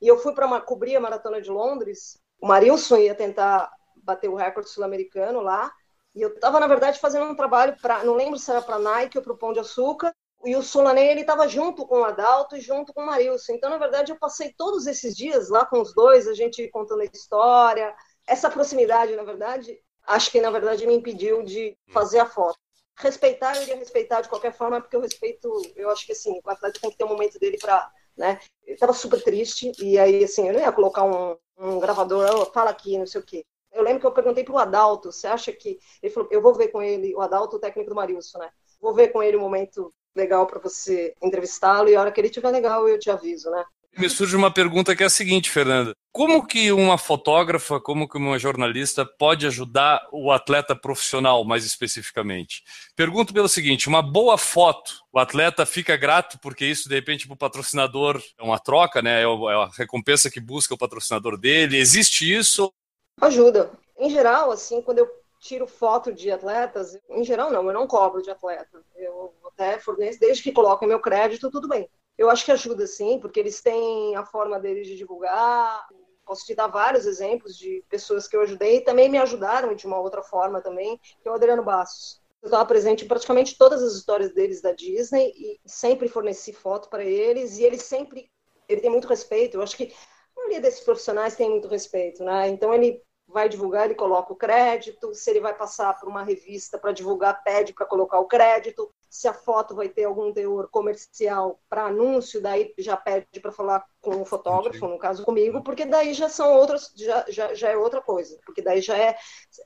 E 0.00 0.06
eu 0.06 0.16
fui 0.16 0.32
para 0.32 0.60
cobrir 0.60 0.94
a 0.94 1.00
maratona 1.00 1.42
de 1.42 1.50
Londres. 1.50 2.20
O 2.40 2.46
Marilson 2.46 2.98
ia 2.98 3.16
tentar 3.16 3.68
bater 3.96 4.28
o 4.28 4.36
recorde 4.36 4.70
sul-americano 4.70 5.40
lá. 5.40 5.72
E 6.18 6.22
eu 6.22 6.30
estava, 6.30 6.58
na 6.58 6.66
verdade, 6.66 6.98
fazendo 6.98 7.26
um 7.26 7.34
trabalho 7.36 7.76
para, 7.80 8.02
não 8.02 8.16
lembro 8.16 8.36
se 8.40 8.50
era 8.50 8.60
para 8.60 8.76
Nike 8.76 9.18
ou 9.18 9.22
para 9.22 9.32
o 9.32 9.36
Pão 9.36 9.52
de 9.52 9.60
Açúcar, 9.60 10.12
e 10.44 10.56
o 10.56 10.62
Solanei, 10.62 11.10
ele 11.10 11.20
estava 11.20 11.46
junto 11.46 11.86
com 11.86 12.00
o 12.00 12.04
Adalto 12.04 12.56
e 12.56 12.60
junto 12.60 12.92
com 12.92 13.02
o 13.02 13.06
Marilson. 13.06 13.52
Então, 13.52 13.70
na 13.70 13.78
verdade, 13.78 14.10
eu 14.10 14.18
passei 14.18 14.52
todos 14.52 14.88
esses 14.88 15.16
dias 15.16 15.48
lá 15.48 15.64
com 15.64 15.80
os 15.80 15.94
dois, 15.94 16.26
a 16.26 16.34
gente 16.34 16.66
contando 16.70 17.02
a 17.02 17.04
história. 17.04 17.94
Essa 18.26 18.50
proximidade, 18.50 19.14
na 19.14 19.22
verdade, 19.22 19.78
acho 20.08 20.32
que, 20.32 20.40
na 20.40 20.50
verdade, 20.50 20.88
me 20.88 20.94
impediu 20.94 21.44
de 21.44 21.78
fazer 21.92 22.18
a 22.18 22.26
foto. 22.26 22.58
Respeitar, 22.96 23.54
eu 23.54 23.62
iria 23.62 23.76
respeitar 23.76 24.20
de 24.20 24.28
qualquer 24.28 24.52
forma, 24.52 24.80
porque 24.80 24.96
eu 24.96 25.00
respeito, 25.00 25.48
eu 25.76 25.88
acho 25.88 26.04
que, 26.04 26.10
assim, 26.10 26.40
o 26.44 26.50
atleta 26.50 26.80
tem 26.80 26.90
que 26.90 26.96
ter 26.96 27.04
um 27.04 27.10
momento 27.10 27.38
dele 27.38 27.58
para, 27.58 27.88
né? 28.16 28.40
Ele 28.64 28.74
estava 28.74 28.92
super 28.92 29.22
triste, 29.22 29.70
e 29.78 29.96
aí, 29.96 30.24
assim, 30.24 30.48
eu 30.48 30.54
não 30.54 30.60
ia 30.60 30.72
colocar 30.72 31.04
um, 31.04 31.36
um 31.56 31.78
gravador, 31.78 32.28
oh, 32.34 32.46
fala 32.46 32.70
aqui, 32.70 32.98
não 32.98 33.06
sei 33.06 33.20
o 33.20 33.24
quê. 33.24 33.44
Eu 33.78 33.84
lembro 33.84 34.00
que 34.00 34.06
eu 34.06 34.12
perguntei 34.12 34.42
para 34.42 34.54
o 34.54 34.58
Adalto, 34.58 35.12
você 35.12 35.28
acha 35.28 35.52
que. 35.52 35.78
Ele 36.02 36.12
falou, 36.12 36.28
eu 36.32 36.42
vou 36.42 36.52
ver 36.52 36.68
com 36.68 36.82
ele, 36.82 37.14
o 37.14 37.20
Adalto, 37.20 37.56
o 37.56 37.60
técnico 37.60 37.90
do 37.90 37.94
Marilson, 37.94 38.38
né? 38.38 38.50
Vou 38.80 38.92
ver 38.92 39.08
com 39.08 39.22
ele 39.22 39.36
um 39.36 39.40
momento 39.40 39.94
legal 40.16 40.48
para 40.48 40.58
você 40.58 41.14
entrevistá-lo 41.22 41.88
e 41.88 41.94
a 41.94 42.00
hora 42.00 42.10
que 42.10 42.20
ele 42.20 42.28
tiver 42.28 42.50
legal 42.50 42.88
eu 42.88 42.98
te 42.98 43.08
aviso, 43.08 43.48
né? 43.50 43.64
Me 43.96 44.08
surge 44.08 44.34
uma 44.34 44.50
pergunta 44.50 44.96
que 44.96 45.02
é 45.04 45.06
a 45.06 45.10
seguinte, 45.10 45.48
Fernanda. 45.48 45.92
Como 46.12 46.44
que 46.44 46.72
uma 46.72 46.98
fotógrafa, 46.98 47.80
como 47.80 48.08
que 48.08 48.16
uma 48.16 48.36
jornalista 48.36 49.06
pode 49.06 49.46
ajudar 49.46 50.04
o 50.12 50.32
atleta 50.32 50.74
profissional, 50.74 51.44
mais 51.44 51.64
especificamente? 51.64 52.64
Pergunto 52.96 53.32
pelo 53.32 53.48
seguinte: 53.48 53.88
uma 53.88 54.02
boa 54.02 54.36
foto, 54.36 55.04
o 55.12 55.20
atleta 55.20 55.64
fica 55.64 55.96
grato 55.96 56.36
porque 56.40 56.66
isso, 56.66 56.88
de 56.88 56.96
repente, 56.96 57.28
para 57.28 57.34
o 57.34 57.38
patrocinador 57.38 58.20
é 58.36 58.42
uma 58.42 58.58
troca, 58.58 59.00
né? 59.00 59.22
É, 59.22 59.24
é 59.24 59.54
a 59.54 59.70
recompensa 59.76 60.28
que 60.28 60.40
busca 60.40 60.74
o 60.74 60.78
patrocinador 60.78 61.38
dele. 61.38 61.78
Existe 61.78 62.32
isso 62.32 62.72
Ajuda. 63.20 63.70
Em 63.96 64.10
geral, 64.10 64.50
assim, 64.50 64.80
quando 64.80 64.98
eu 64.98 65.10
tiro 65.40 65.66
foto 65.66 66.12
de 66.12 66.30
atletas, 66.30 66.98
em 67.08 67.24
geral 67.24 67.50
não, 67.50 67.66
eu 67.66 67.72
não 67.72 67.86
cobro 67.86 68.22
de 68.22 68.30
atleta. 68.30 68.82
Eu 68.96 69.34
até 69.46 69.78
forneço, 69.78 70.20
desde 70.20 70.42
que 70.42 70.52
coloquem 70.52 70.88
meu 70.88 71.00
crédito, 71.00 71.50
tudo 71.50 71.68
bem. 71.68 71.88
Eu 72.16 72.28
acho 72.30 72.44
que 72.44 72.52
ajuda 72.52 72.86
sim, 72.86 73.18
porque 73.20 73.38
eles 73.38 73.60
têm 73.60 74.16
a 74.16 74.24
forma 74.24 74.58
deles 74.58 74.86
de 74.86 74.96
divulgar. 74.96 75.86
Posso 76.24 76.44
te 76.44 76.54
dar 76.54 76.66
vários 76.66 77.06
exemplos 77.06 77.56
de 77.56 77.84
pessoas 77.88 78.28
que 78.28 78.36
eu 78.36 78.42
ajudei 78.42 78.78
e 78.78 78.84
também 78.84 79.08
me 79.08 79.18
ajudaram 79.18 79.74
de 79.74 79.86
uma 79.86 79.98
outra 79.98 80.22
forma 80.22 80.60
também, 80.60 80.98
que 81.22 81.28
é 81.28 81.30
o 81.30 81.34
Adriano 81.34 81.62
Bastos. 81.62 82.20
Eu 82.42 82.46
estava 82.46 82.66
presente 82.66 83.04
em 83.04 83.08
praticamente 83.08 83.56
todas 83.56 83.82
as 83.82 83.94
histórias 83.94 84.32
deles 84.32 84.60
da 84.60 84.72
Disney 84.72 85.32
e 85.34 85.60
sempre 85.64 86.08
forneci 86.08 86.52
foto 86.52 86.88
para 86.88 87.04
eles 87.04 87.58
e 87.58 87.64
eles 87.64 87.82
sempre 87.82 88.30
ele 88.68 88.80
tem 88.80 88.90
muito 88.90 89.08
respeito. 89.08 89.56
Eu 89.56 89.62
acho 89.62 89.76
que 89.76 89.92
a 90.36 90.40
maioria 90.40 90.60
desses 90.60 90.80
profissionais 90.80 91.34
tem 91.34 91.50
muito 91.50 91.66
respeito, 91.66 92.22
né? 92.22 92.48
Então 92.48 92.72
ele 92.74 93.02
vai 93.28 93.48
divulgar, 93.48 93.84
ele 93.84 93.94
coloca 93.94 94.32
o 94.32 94.36
crédito. 94.36 95.14
Se 95.14 95.30
ele 95.30 95.40
vai 95.40 95.54
passar 95.54 95.98
por 95.98 96.08
uma 96.08 96.22
revista 96.22 96.78
para 96.78 96.92
divulgar, 96.92 97.42
pede 97.44 97.74
para 97.74 97.86
colocar 97.86 98.18
o 98.18 98.26
crédito. 98.26 98.90
Se 99.08 99.28
a 99.28 99.34
foto 99.34 99.74
vai 99.74 99.88
ter 99.88 100.04
algum 100.04 100.32
teor 100.32 100.68
comercial 100.70 101.60
para 101.68 101.86
anúncio, 101.86 102.42
daí 102.42 102.72
já 102.78 102.96
pede 102.96 103.40
para 103.40 103.52
falar 103.52 103.84
com 104.00 104.20
o 104.20 104.24
fotógrafo, 104.24 104.86
no 104.86 104.98
caso 104.98 105.24
comigo, 105.24 105.62
porque 105.62 105.86
daí 105.86 106.12
já 106.14 106.28
são 106.28 106.52
outras, 106.54 106.92
já, 106.96 107.24
já, 107.28 107.54
já 107.54 107.68
é 107.70 107.76
outra 107.76 108.00
coisa. 108.00 108.38
Porque 108.44 108.62
daí 108.62 108.80
já 108.80 108.96
é, 108.96 109.16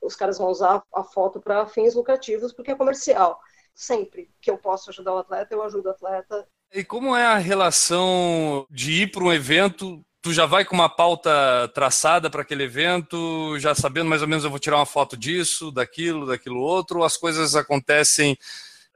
os 0.03 0.16
caras 0.16 0.38
vão 0.38 0.48
usar 0.48 0.83
a 0.92 1.05
foto 1.05 1.40
para 1.40 1.66
fins 1.66 1.94
lucrativos, 1.94 2.53
porque 2.53 2.72
é 2.72 2.77
comercial. 2.77 3.38
Sempre 3.75 4.31
que 4.40 4.51
eu 4.51 4.59
posso 4.59 4.90
ajudar 4.90 5.14
o 5.14 5.18
atleta, 5.18 5.55
eu 5.55 5.62
ajudo 5.62 5.87
o 5.87 5.92
atleta. 5.92 6.46
E 6.72 6.85
como 6.85 7.14
é 7.14 7.25
a 7.25 7.38
relação 7.38 8.66
de 8.70 9.03
ir 9.03 9.11
para 9.11 9.25
um 9.25 9.33
evento 9.33 10.05
tu 10.22 10.32
já 10.32 10.46
vai 10.46 10.64
com 10.64 10.74
uma 10.74 10.88
pauta 10.88 11.68
traçada 11.74 12.30
para 12.30 12.42
aquele 12.42 12.62
evento, 12.62 13.58
já 13.58 13.74
sabendo 13.74 14.08
mais 14.08 14.22
ou 14.22 14.28
menos 14.28 14.44
eu 14.44 14.50
vou 14.50 14.61
tirar 14.61 14.76
uma 14.76 14.87
foto 14.87 15.16
disso, 15.16 15.72
daquilo, 15.72 16.26
daquilo 16.26 16.61
outro, 16.61 17.02
as 17.02 17.16
coisas 17.16 17.56
acontecem. 17.56 18.38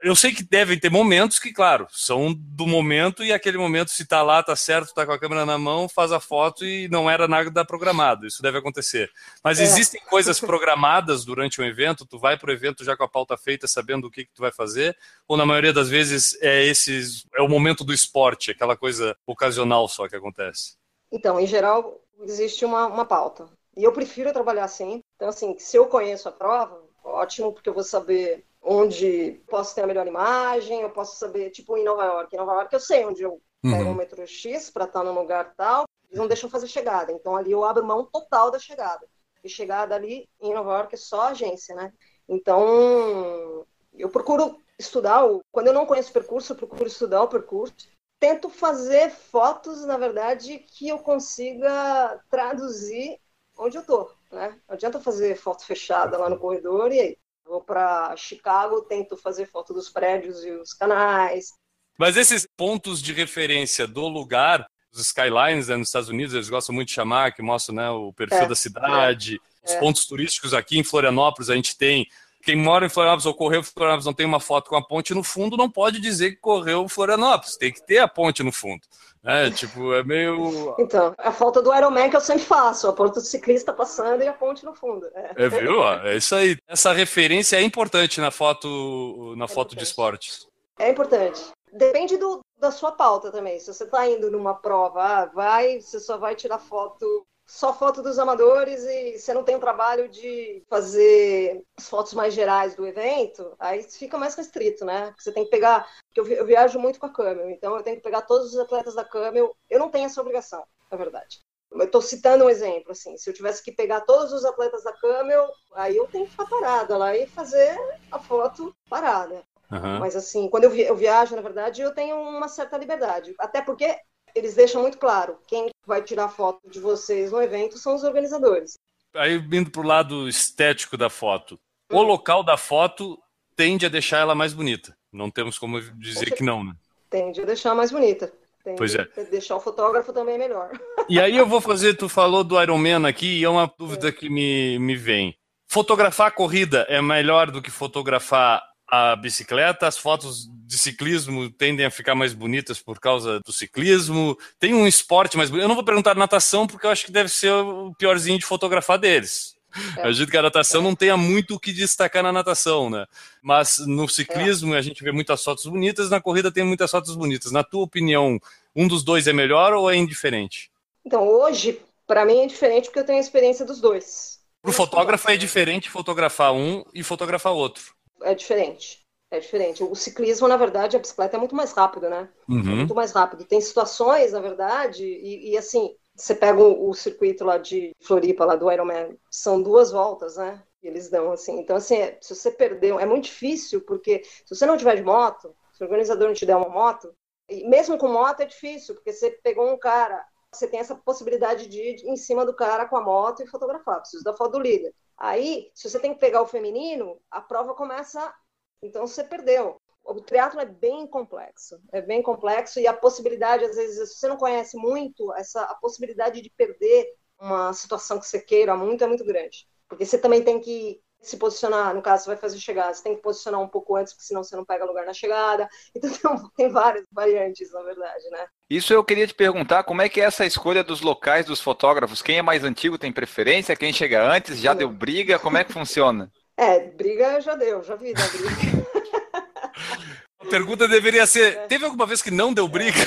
Eu 0.01 0.15
sei 0.15 0.31
que 0.31 0.43
devem 0.43 0.79
ter 0.79 0.91
momentos 0.91 1.39
que, 1.39 1.51
claro, 1.51 1.87
são 1.91 2.31
do 2.31 2.67
momento 2.67 3.25
e 3.25 3.33
aquele 3.33 3.57
momento, 3.57 3.89
se 3.89 4.05
tá 4.05 4.21
lá, 4.21 4.41
tá 4.43 4.55
certo, 4.55 4.93
tá 4.93 5.05
com 5.05 5.11
a 5.11 5.19
câmera 5.19 5.43
na 5.43 5.57
mão, 5.57 5.89
faz 5.89 6.11
a 6.11 6.19
foto 6.19 6.63
e 6.63 6.87
não 6.87 7.09
era 7.09 7.27
nada 7.27 7.65
programado. 7.65 8.25
Isso 8.25 8.41
deve 8.41 8.59
acontecer. 8.59 9.11
Mas 9.43 9.59
é. 9.59 9.63
existem 9.63 9.99
coisas 10.07 10.39
programadas 10.39 11.25
durante 11.25 11.59
um 11.59 11.65
evento, 11.65 12.05
tu 12.05 12.19
vai 12.19 12.37
para 12.37 12.51
o 12.51 12.53
evento 12.53 12.85
já 12.85 12.95
com 12.95 13.03
a 13.03 13.09
pauta 13.09 13.35
feita, 13.35 13.67
sabendo 13.67 14.07
o 14.07 14.11
que, 14.11 14.23
que 14.23 14.33
tu 14.33 14.41
vai 14.41 14.51
fazer, 14.51 14.95
ou 15.27 15.35
na 15.35 15.45
maioria 15.45 15.73
das 15.73 15.89
vezes 15.89 16.37
é 16.41 16.63
esses 16.63 17.25
é 17.35 17.41
o 17.41 17.49
momento 17.49 17.83
do 17.83 17.93
esporte, 17.93 18.51
aquela 18.51 18.77
coisa 18.77 19.17
ocasional 19.25 19.89
só 19.89 20.07
que 20.07 20.15
acontece. 20.15 20.77
Então, 21.11 21.39
em 21.39 21.47
geral, 21.47 22.01
existe 22.21 22.65
uma, 22.65 22.87
uma 22.87 23.05
pauta. 23.05 23.49
E 23.75 23.83
eu 23.83 23.93
prefiro 23.93 24.33
trabalhar 24.33 24.65
assim. 24.65 25.01
Então, 25.15 25.29
assim, 25.29 25.57
se 25.59 25.77
eu 25.77 25.87
conheço 25.87 26.27
a 26.27 26.31
prova, 26.31 26.83
ótimo, 27.03 27.53
porque 27.53 27.69
eu 27.69 27.73
vou 27.73 27.83
saber 27.83 28.45
onde 28.61 29.41
posso 29.47 29.73
ter 29.73 29.81
a 29.81 29.87
melhor 29.87 30.07
imagem, 30.07 30.81
eu 30.81 30.89
posso 30.89 31.17
saber, 31.17 31.51
tipo, 31.51 31.77
em 31.77 31.83
Nova 31.83 32.03
York. 32.03 32.35
Em 32.35 32.39
Nova 32.39 32.53
York 32.53 32.73
eu 32.73 32.79
sei 32.79 33.05
onde 33.05 33.21
eu 33.21 33.41
pego 33.61 33.83
uhum. 33.83 33.91
um 33.91 33.95
metrô 33.95 34.25
X 34.25 34.69
para 34.69 34.85
estar 34.85 35.03
num 35.03 35.13
lugar 35.13 35.53
tal, 35.55 35.85
eles 36.09 36.17
não 36.17 36.27
deixam 36.27 36.49
fazer 36.49 36.67
chegada. 36.67 37.11
Então, 37.11 37.35
ali 37.35 37.51
eu 37.51 37.63
abro 37.63 37.85
mão 37.85 38.05
total 38.05 38.51
da 38.51 38.59
chegada. 38.59 39.07
E 39.43 39.49
chegada 39.49 39.95
ali 39.95 40.27
em 40.41 40.53
Nova 40.53 40.73
York 40.77 40.95
é 40.95 40.97
só 40.97 41.29
agência, 41.29 41.75
né? 41.75 41.93
Então, 42.27 43.65
eu 43.93 44.09
procuro 44.09 44.59
estudar. 44.77 45.23
Quando 45.51 45.67
eu 45.67 45.73
não 45.73 45.85
conheço 45.85 46.09
o 46.09 46.13
percurso, 46.13 46.51
eu 46.51 46.57
procuro 46.57 46.87
estudar 46.87 47.23
o 47.23 47.27
percurso 47.27 47.75
tento 48.19 48.49
fazer 48.49 49.11
fotos, 49.11 49.85
na 49.85 49.97
verdade, 49.97 50.59
que 50.59 50.87
eu 50.87 50.99
consiga 50.99 52.19
traduzir 52.29 53.19
onde 53.57 53.77
eu 53.77 53.83
tô, 53.83 54.11
né? 54.31 54.59
Não 54.67 54.75
adianta 54.75 54.99
fazer 54.99 55.35
foto 55.35 55.65
fechada 55.65 56.17
lá 56.17 56.29
no 56.29 56.39
corredor 56.39 56.91
e 56.91 56.99
aí 56.99 57.17
vou 57.45 57.61
para 57.61 58.15
Chicago, 58.15 58.81
tento 58.81 59.15
fazer 59.15 59.45
foto 59.47 59.73
dos 59.73 59.89
prédios 59.89 60.43
e 60.43 60.51
os 60.51 60.73
canais. 60.73 61.53
Mas 61.97 62.17
esses 62.17 62.47
pontos 62.55 63.01
de 63.01 63.13
referência 63.13 63.87
do 63.87 64.07
lugar, 64.07 64.67
os 64.91 64.99
skylines 64.99 65.69
né, 65.69 65.77
nos 65.77 65.87
Estados 65.87 66.09
Unidos, 66.09 66.35
eles 66.35 66.49
gostam 66.49 66.75
muito 66.75 66.89
de 66.89 66.93
chamar, 66.93 67.33
que 67.33 67.41
mostram 67.41 67.75
né, 67.75 67.89
o 67.89 68.13
perfil 68.13 68.39
é, 68.39 68.47
da 68.47 68.55
cidade, 68.55 69.39
é, 69.63 69.67
os 69.67 69.71
é. 69.73 69.79
pontos 69.79 70.05
turísticos 70.05 70.53
aqui 70.53 70.77
em 70.77 70.83
Florianópolis, 70.83 71.49
a 71.49 71.55
gente 71.55 71.77
tem 71.77 72.05
quem 72.47 72.55
mora 72.55 72.85
em 72.85 72.89
Florianópolis 72.89 73.25
ou 73.25 73.33
correu 73.33 73.59
em 73.59 73.63
Florianópolis 73.63 74.05
não 74.05 74.13
tem 74.13 74.25
uma 74.25 74.39
foto 74.39 74.69
com 74.69 74.77
a 74.77 74.81
ponte 74.81 75.13
no 75.13 75.21
fundo, 75.21 75.57
não 75.57 75.69
pode 75.69 75.99
dizer 75.99 76.31
que 76.31 76.37
correu 76.37 76.87
Florianópolis. 76.87 77.57
Tem 77.57 77.73
que 77.73 77.85
ter 77.85 77.97
a 77.97 78.07
ponte 78.07 78.41
no 78.41 78.53
fundo. 78.53 78.79
É, 79.21 79.49
tipo, 79.49 79.93
é 79.93 80.01
meio. 80.01 80.73
Então, 80.79 81.13
a 81.17 81.29
falta 81.33 81.61
do 81.61 81.75
Ironman 81.75 82.09
que 82.09 82.15
eu 82.15 82.21
sempre 82.21 82.45
faço, 82.45 82.87
a 82.87 82.93
ponte 82.93 83.15
do 83.15 83.19
ciclista 83.19 83.73
passando 83.73 84.23
e 84.23 84.27
a 84.29 84.31
ponte 84.31 84.63
no 84.63 84.73
fundo. 84.73 85.05
É, 85.13 85.43
é 85.43 85.49
viu? 85.49 85.83
É 85.83 86.15
isso 86.15 86.33
aí. 86.33 86.55
Essa 86.65 86.93
referência 86.93 87.57
é 87.57 87.61
importante 87.61 88.21
na 88.21 88.31
foto, 88.31 89.35
na 89.35 89.43
é 89.43 89.47
foto 89.49 89.75
de 89.75 89.83
esporte. 89.83 90.47
É 90.79 90.89
importante. 90.89 91.41
Depende 91.73 92.15
do, 92.15 92.39
da 92.57 92.71
sua 92.71 92.93
pauta 92.93 93.29
também. 93.29 93.59
Se 93.59 93.73
você 93.73 93.83
está 93.83 94.07
indo 94.07 94.31
numa 94.31 94.53
prova, 94.53 95.03
ah, 95.03 95.25
vai, 95.25 95.81
você 95.81 95.99
só 95.99 96.17
vai 96.17 96.33
tirar 96.33 96.59
foto 96.59 97.27
só 97.47 97.73
foto 97.73 98.03
dos 98.03 98.19
amadores 98.19 98.83
e 98.83 99.17
você 99.17 99.33
não 99.33 99.43
tem 99.43 99.55
o 99.55 99.59
trabalho 99.59 100.09
de 100.09 100.63
fazer 100.69 101.63
as 101.77 101.87
fotos 101.87 102.13
mais 102.13 102.33
gerais 102.33 102.75
do 102.75 102.85
evento, 102.85 103.55
aí 103.57 103.83
fica 103.83 104.17
mais 104.17 104.35
restrito, 104.35 104.83
né? 104.83 105.13
Você 105.17 105.31
tem 105.31 105.45
que 105.45 105.49
pegar, 105.49 105.87
porque 106.13 106.33
eu 106.33 106.45
viajo 106.45 106.77
muito 106.77 106.99
com 106.99 107.05
a 107.05 107.13
Camel, 107.13 107.49
então 107.49 107.75
eu 107.77 107.83
tenho 107.83 107.95
que 107.95 108.03
pegar 108.03 108.23
todos 108.23 108.53
os 108.53 108.59
atletas 108.59 108.95
da 108.95 109.05
Camel. 109.05 109.55
Eu 109.69 109.79
não 109.79 109.89
tenho 109.89 110.05
essa 110.05 110.19
obrigação, 110.19 110.63
na 110.91 110.97
verdade. 110.97 111.39
Eu 111.71 111.83
estou 111.83 112.01
citando 112.01 112.45
um 112.45 112.49
exemplo, 112.49 112.91
assim, 112.91 113.17
se 113.17 113.29
eu 113.29 113.33
tivesse 113.33 113.63
que 113.63 113.71
pegar 113.71 114.01
todos 114.01 114.33
os 114.33 114.43
atletas 114.43 114.83
da 114.83 114.93
Camel, 114.93 115.49
aí 115.73 115.95
eu 115.95 116.07
tenho 116.07 116.25
que 116.25 116.31
ficar 116.31 116.45
parada 116.45 116.97
lá 116.97 117.15
e 117.15 117.27
fazer 117.27 117.77
a 118.11 118.19
foto 118.19 118.75
parada. 118.89 119.43
Uhum. 119.71 119.99
Mas 119.99 120.15
assim, 120.15 120.49
quando 120.49 120.63
eu, 120.63 120.95
viajo, 120.95 121.35
na 121.35 121.41
verdade, 121.41 121.81
eu 121.81 121.93
tenho 121.93 122.17
uma 122.17 122.47
certa 122.47 122.77
liberdade. 122.77 123.35
Até 123.37 123.61
porque 123.61 123.97
eles 124.35 124.55
deixam 124.55 124.81
muito 124.81 124.97
claro, 124.97 125.37
quem 125.47 125.69
vai 125.85 126.03
tirar 126.03 126.29
foto 126.29 126.69
de 126.69 126.79
vocês 126.79 127.31
no 127.31 127.41
evento 127.41 127.77
são 127.77 127.95
os 127.95 128.03
organizadores. 128.03 128.77
Aí, 129.15 129.35
indo 129.35 129.71
para 129.71 129.81
o 129.81 129.85
lado 129.85 130.27
estético 130.27 130.97
da 130.97 131.09
foto, 131.09 131.59
o 131.91 132.01
local 132.01 132.43
da 132.43 132.57
foto 132.57 133.17
tende 133.55 133.85
a 133.85 133.89
deixar 133.89 134.19
ela 134.19 134.35
mais 134.35 134.53
bonita. 134.53 134.95
Não 135.11 135.31
temos 135.31 135.57
como 135.57 135.81
dizer 135.81 136.31
que 136.35 136.43
não, 136.43 136.63
né? 136.63 136.73
Tende 137.09 137.41
a 137.41 137.45
deixar 137.45 137.73
mais 137.73 137.91
bonita. 137.91 138.31
Tende 138.63 138.77
pois 138.77 138.93
é. 138.93 139.07
Deixar 139.31 139.55
o 139.55 139.61
fotógrafo 139.61 140.11
também 140.11 140.37
melhor. 140.37 140.69
E 141.09 141.19
aí 141.19 141.37
eu 141.37 141.47
vou 141.47 141.61
fazer, 141.61 141.95
tu 141.95 142.09
falou 142.09 142.43
do 142.43 142.61
Ironman 142.61 143.07
aqui, 143.07 143.39
e 143.39 143.43
é 143.43 143.49
uma 143.49 143.71
dúvida 143.77 144.09
é. 144.09 144.11
que 144.11 144.29
me, 144.29 144.77
me 144.77 144.95
vem. 144.95 145.35
Fotografar 145.67 146.27
a 146.27 146.31
corrida 146.31 146.85
é 146.89 147.01
melhor 147.01 147.49
do 147.49 147.61
que 147.61 147.71
fotografar 147.71 148.61
a 148.87 149.15
bicicleta, 149.15 149.85
as 149.85 149.97
fotos 149.97 150.47
de 150.65 150.77
ciclismo 150.77 151.49
tendem 151.51 151.85
a 151.85 151.91
ficar 151.91 152.15
mais 152.15 152.33
bonitas 152.33 152.79
por 152.79 152.99
causa 152.99 153.39
do 153.41 153.51
ciclismo. 153.51 154.37
Tem 154.59 154.73
um 154.73 154.87
esporte 154.87 155.35
mais 155.35 155.49
bonito. 155.49 155.65
Eu 155.65 155.67
não 155.67 155.75
vou 155.75 155.83
perguntar 155.83 156.15
natação, 156.15 156.65
porque 156.65 156.85
eu 156.85 156.89
acho 156.89 157.05
que 157.05 157.11
deve 157.11 157.29
ser 157.29 157.51
o 157.51 157.93
piorzinho 157.95 158.39
de 158.39 158.45
fotografar 158.45 158.97
deles. 158.97 159.55
É. 159.75 159.99
Eu 159.99 160.03
acredito 160.03 160.31
que 160.31 160.37
a 160.37 160.41
natação 160.41 160.81
é. 160.81 160.83
não 160.85 160.95
tenha 160.95 161.17
muito 161.17 161.55
o 161.55 161.59
que 161.59 161.73
destacar 161.73 162.23
na 162.23 162.31
natação, 162.31 162.89
né? 162.89 163.05
Mas 163.41 163.77
no 163.79 164.07
ciclismo 164.07 164.73
é. 164.73 164.77
a 164.77 164.81
gente 164.81 165.03
vê 165.03 165.11
muitas 165.11 165.43
fotos 165.43 165.65
bonitas, 165.65 166.09
na 166.09 166.21
corrida 166.21 166.51
tem 166.51 166.63
muitas 166.63 166.89
fotos 166.89 167.13
bonitas. 167.15 167.51
Na 167.51 167.63
tua 167.63 167.83
opinião, 167.83 168.39
um 168.73 168.87
dos 168.87 169.03
dois 169.03 169.27
é 169.27 169.33
melhor 169.33 169.73
ou 169.73 169.91
é 169.91 169.97
indiferente? 169.97 170.71
Então, 171.05 171.27
hoje, 171.27 171.81
para 172.05 172.25
mim 172.25 172.39
é 172.39 172.47
diferente 172.47 172.85
porque 172.85 172.99
eu 172.99 173.05
tenho 173.05 173.17
a 173.17 173.21
experiência 173.21 173.65
dos 173.65 173.81
dois. 173.81 174.39
Para 174.61 174.71
o 174.71 174.73
fotógrafo 174.73 175.29
é 175.29 175.37
diferente 175.37 175.89
fotografar 175.89 176.53
um 176.53 176.83
e 176.93 177.03
fotografar 177.03 177.53
outro 177.53 177.96
é 178.21 178.33
diferente. 178.35 179.05
É 179.29 179.39
diferente. 179.39 179.83
O 179.83 179.93
ciclismo, 179.93 180.47
na 180.47 180.55
verdade, 180.55 180.95
a 180.95 180.99
bicicleta 180.99 181.35
é 181.35 181.39
muito 181.39 181.55
mais 181.55 181.73
rápido, 181.73 182.09
né? 182.09 182.29
Uhum. 182.47 182.59
É 182.59 182.75
muito 182.75 182.95
mais 182.95 183.11
rápido. 183.11 183.43
Tem 183.43 183.59
situações, 183.59 184.31
na 184.31 184.39
verdade, 184.39 185.03
e, 185.03 185.51
e 185.51 185.57
assim, 185.57 185.93
você 186.15 186.33
pega 186.33 186.61
o, 186.61 186.89
o, 186.89 186.93
circuito 186.93 187.43
lá 187.43 187.57
de 187.57 187.93
Floripa, 188.01 188.45
lá 188.45 188.55
do 188.55 188.71
Ironman, 188.71 189.17
são 189.29 189.61
duas 189.61 189.91
voltas, 189.91 190.37
né? 190.37 190.63
E 190.81 190.87
eles 190.87 191.09
dão 191.09 191.31
assim. 191.31 191.59
Então, 191.59 191.75
assim, 191.75 191.97
é, 191.97 192.17
se 192.21 192.33
você 192.33 192.49
perdeu, 192.49 192.99
é 192.99 193.05
muito 193.05 193.25
difícil, 193.25 193.81
porque 193.81 194.23
se 194.23 194.55
você 194.55 194.65
não 194.65 194.77
tiver 194.77 194.95
de 194.95 195.03
moto, 195.03 195.53
se 195.73 195.83
o 195.83 195.85
organizador 195.85 196.27
não 196.27 196.33
te 196.33 196.45
der 196.45 196.55
uma 196.55 196.69
moto, 196.69 197.13
e 197.49 197.67
mesmo 197.67 197.97
com 197.97 198.07
moto 198.07 198.41
é 198.41 198.45
difícil, 198.45 198.95
porque 198.95 199.11
você 199.11 199.31
pegou 199.43 199.69
um 199.69 199.77
cara, 199.77 200.25
você 200.53 200.67
tem 200.67 200.79
essa 200.79 200.95
possibilidade 200.95 201.67
de 201.67 201.81
ir 201.81 201.95
em 202.05 202.15
cima 202.15 202.45
do 202.45 202.53
cara 202.53 202.87
com 202.87 202.95
a 202.95 203.01
moto 203.01 203.43
e 203.43 203.47
fotografar. 203.47 203.99
Preciso 203.99 204.23
da 204.23 204.35
foto 204.35 204.53
do 204.53 204.59
líder. 204.59 204.93
Aí, 205.17 205.71
se 205.73 205.89
você 205.89 205.99
tem 205.99 206.13
que 206.13 206.19
pegar 206.19 206.41
o 206.41 206.47
feminino, 206.47 207.19
a 207.31 207.41
prova 207.41 207.73
começa. 207.73 208.33
Então 208.81 209.07
você 209.07 209.23
perdeu. 209.23 209.81
O 210.03 210.21
triatlo 210.21 210.61
é 210.61 210.65
bem 210.65 211.05
complexo, 211.05 211.81
é 211.91 212.01
bem 212.01 212.21
complexo 212.21 212.79
e 212.79 212.87
a 212.87 212.93
possibilidade, 212.93 213.65
às 213.65 213.75
vezes, 213.75 214.09
se 214.09 214.19
você 214.19 214.27
não 214.27 214.37
conhece 214.37 214.77
muito, 214.77 215.33
essa 215.33 215.63
a 215.63 215.75
possibilidade 215.75 216.41
de 216.41 216.49
perder 216.51 217.13
uma 217.39 217.73
situação 217.73 218.19
que 218.19 218.25
você 218.25 218.39
queira 218.39 218.75
muito 218.75 219.03
é 219.03 219.07
muito 219.07 219.25
grande, 219.25 219.67
porque 219.89 220.05
você 220.05 220.17
também 220.17 220.43
tem 220.43 220.61
que 220.61 221.01
se 221.21 221.37
posicionar, 221.37 221.93
no 221.93 222.01
caso, 222.01 222.23
você 222.23 222.29
vai 222.31 222.37
fazer 222.37 222.59
chegada, 222.59 222.93
você 222.93 223.03
tem 223.03 223.15
que 223.15 223.21
posicionar 223.21 223.59
um 223.59 223.67
pouco 223.67 223.95
antes, 223.95 224.13
porque 224.13 224.25
senão 224.25 224.43
você 224.43 224.55
não 224.55 224.65
pega 224.65 224.85
lugar 224.85 225.05
na 225.05 225.13
chegada. 225.13 225.67
Então 225.95 226.11
tem, 226.11 226.49
tem 226.55 226.69
várias 226.69 227.05
variantes, 227.11 227.71
na 227.71 227.81
verdade, 227.81 228.29
né? 228.29 228.45
Isso 228.69 228.93
eu 228.93 229.03
queria 229.03 229.27
te 229.27 229.33
perguntar, 229.33 229.83
como 229.83 230.01
é 230.01 230.09
que 230.09 230.21
é 230.21 230.25
essa 230.25 230.45
escolha 230.45 230.83
dos 230.83 231.01
locais 231.01 231.45
dos 231.45 231.59
fotógrafos? 231.61 232.21
Quem 232.21 232.37
é 232.37 232.41
mais 232.41 232.63
antigo 232.63 232.97
tem 232.97 233.11
preferência? 233.11 233.75
Quem 233.75 233.91
chega 233.91 234.23
antes 234.23 234.59
já 234.59 234.73
deu 234.73 234.89
briga? 234.89 235.39
Como 235.39 235.57
é 235.57 235.63
que 235.63 235.73
funciona? 235.73 236.31
É, 236.59 236.79
briga 236.79 237.39
já 237.39 237.53
deu, 237.53 237.83
já 237.83 237.95
vi 237.95 238.15
da 238.15 238.27
briga. 238.29 238.49
A 240.39 240.45
pergunta 240.49 240.87
deveria 240.87 241.27
ser: 241.27 241.55
é. 241.55 241.67
teve 241.67 241.85
alguma 241.85 242.07
vez 242.07 242.19
que 242.19 242.31
não 242.31 242.51
deu 242.51 242.67
briga? 242.67 242.97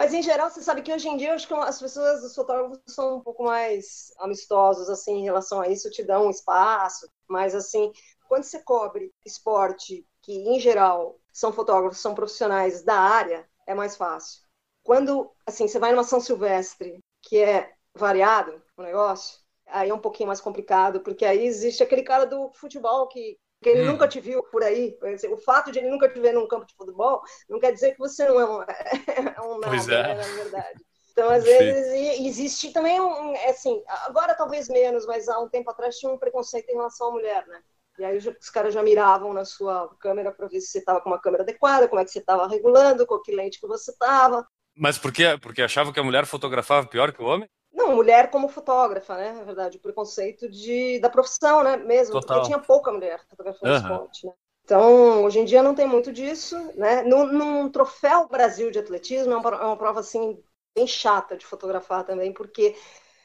Mas 0.00 0.14
em 0.14 0.22
geral, 0.22 0.48
você 0.48 0.62
sabe 0.62 0.80
que 0.80 0.90
hoje 0.90 1.06
em 1.10 1.18
dia 1.18 1.34
acho 1.34 1.46
que 1.46 1.52
as 1.52 1.78
pessoas, 1.78 2.24
os 2.24 2.34
fotógrafos 2.34 2.80
são 2.86 3.18
um 3.18 3.20
pouco 3.20 3.44
mais 3.44 4.10
amistosos 4.18 4.88
assim 4.88 5.18
em 5.18 5.24
relação 5.24 5.60
a 5.60 5.68
isso, 5.68 5.90
te 5.90 6.02
dão 6.02 6.26
um 6.26 6.30
espaço, 6.30 7.06
mas 7.28 7.54
assim, 7.54 7.92
quando 8.26 8.44
você 8.44 8.62
cobre 8.62 9.12
esporte 9.26 10.02
que 10.22 10.32
em 10.32 10.58
geral 10.58 11.20
são 11.30 11.52
fotógrafos, 11.52 12.00
são 12.00 12.14
profissionais 12.14 12.82
da 12.82 12.98
área, 12.98 13.46
é 13.66 13.74
mais 13.74 13.94
fácil. 13.94 14.40
Quando, 14.82 15.30
assim, 15.44 15.68
você 15.68 15.78
vai 15.78 15.92
numa 15.92 16.02
São 16.02 16.18
Silvestre, 16.18 16.98
que 17.20 17.36
é 17.36 17.70
variado 17.94 18.62
o 18.78 18.82
negócio, 18.82 19.38
aí 19.66 19.90
é 19.90 19.94
um 19.94 19.98
pouquinho 20.00 20.28
mais 20.28 20.40
complicado, 20.40 21.02
porque 21.02 21.26
aí 21.26 21.44
existe 21.44 21.82
aquele 21.82 22.02
cara 22.02 22.24
do 22.24 22.50
futebol 22.54 23.06
que, 23.06 23.38
que 23.62 23.68
ele 23.68 23.82
hum. 23.82 23.92
nunca 23.92 24.08
te 24.08 24.20
viu 24.20 24.42
por 24.44 24.62
aí. 24.62 24.96
O 25.30 25.36
fato 25.36 25.70
de 25.70 25.78
ele 25.78 25.90
nunca 25.90 26.08
te 26.08 26.18
ver 26.18 26.32
num 26.32 26.48
campo 26.48 26.66
de 26.66 26.74
futebol 26.74 27.22
não 27.48 27.60
quer 27.60 27.72
dizer 27.72 27.92
que 27.92 27.98
você 27.98 28.26
não 28.26 28.40
é 28.40 28.44
um, 28.44 28.62
é 29.36 29.40
um 29.42 29.58
nada, 29.58 29.94
é. 29.94 30.02
né, 30.02 30.14
na 30.14 30.42
verdade. 30.42 30.84
Então, 31.12 31.28
às 31.28 31.44
vezes, 31.44 32.20
existe 32.20 32.72
também 32.72 32.98
um, 33.00 33.34
assim, 33.48 33.82
agora 34.06 34.34
talvez 34.34 34.68
menos, 34.68 35.04
mas 35.06 35.28
há 35.28 35.38
um 35.38 35.48
tempo 35.48 35.70
atrás 35.70 35.98
tinha 35.98 36.10
um 36.10 36.16
preconceito 36.16 36.70
em 36.70 36.74
relação 36.74 37.08
à 37.08 37.10
mulher, 37.10 37.46
né? 37.46 37.60
E 37.98 38.04
aí 38.04 38.16
os 38.16 38.48
caras 38.48 38.72
já 38.72 38.82
miravam 38.82 39.34
na 39.34 39.44
sua 39.44 39.94
câmera 40.00 40.32
para 40.32 40.48
ver 40.48 40.60
se 40.60 40.68
você 40.68 40.78
estava 40.78 41.02
com 41.02 41.10
uma 41.10 41.20
câmera 41.20 41.42
adequada, 41.42 41.86
como 41.86 42.00
é 42.00 42.04
que 42.04 42.10
você 42.10 42.20
estava 42.20 42.48
regulando, 42.48 43.06
com 43.06 43.18
que 43.18 43.34
lente 43.34 43.60
que 43.60 43.66
você 43.66 43.90
estava. 43.90 44.46
Mas 44.74 44.96
por 44.96 45.12
quê? 45.12 45.36
Porque 45.42 45.60
achavam 45.60 45.92
que 45.92 46.00
a 46.00 46.02
mulher 46.02 46.24
fotografava 46.24 46.86
pior 46.86 47.12
que 47.12 47.20
o 47.20 47.26
homem? 47.26 47.46
Não, 47.72 47.94
mulher 47.94 48.30
como 48.30 48.48
fotógrafa, 48.48 49.16
né? 49.16 49.32
Na 49.32 49.44
verdade, 49.44 49.76
o 49.76 49.80
preconceito 49.80 50.48
de, 50.48 50.98
da 51.00 51.08
profissão, 51.08 51.62
né? 51.62 51.76
Mesmo, 51.76 52.14
Total. 52.14 52.36
porque 52.36 52.48
tinha 52.48 52.58
pouca 52.58 52.92
mulher 52.92 53.20
fotografando 53.28 53.72
uhum. 53.72 53.78
esporte, 53.78 54.26
né? 54.26 54.32
Então, 54.64 55.24
hoje 55.24 55.40
em 55.40 55.44
dia 55.44 55.62
não 55.62 55.74
tem 55.74 55.86
muito 55.86 56.12
disso, 56.12 56.56
né? 56.76 57.02
Num, 57.02 57.26
num 57.26 57.68
troféu 57.70 58.28
Brasil 58.28 58.70
de 58.70 58.78
atletismo 58.78 59.32
é 59.32 59.36
uma, 59.36 59.50
é 59.50 59.64
uma 59.64 59.76
prova 59.76 60.00
assim 60.00 60.40
bem 60.74 60.86
chata 60.86 61.36
de 61.36 61.44
fotografar 61.44 62.04
também, 62.04 62.32
porque 62.32 62.76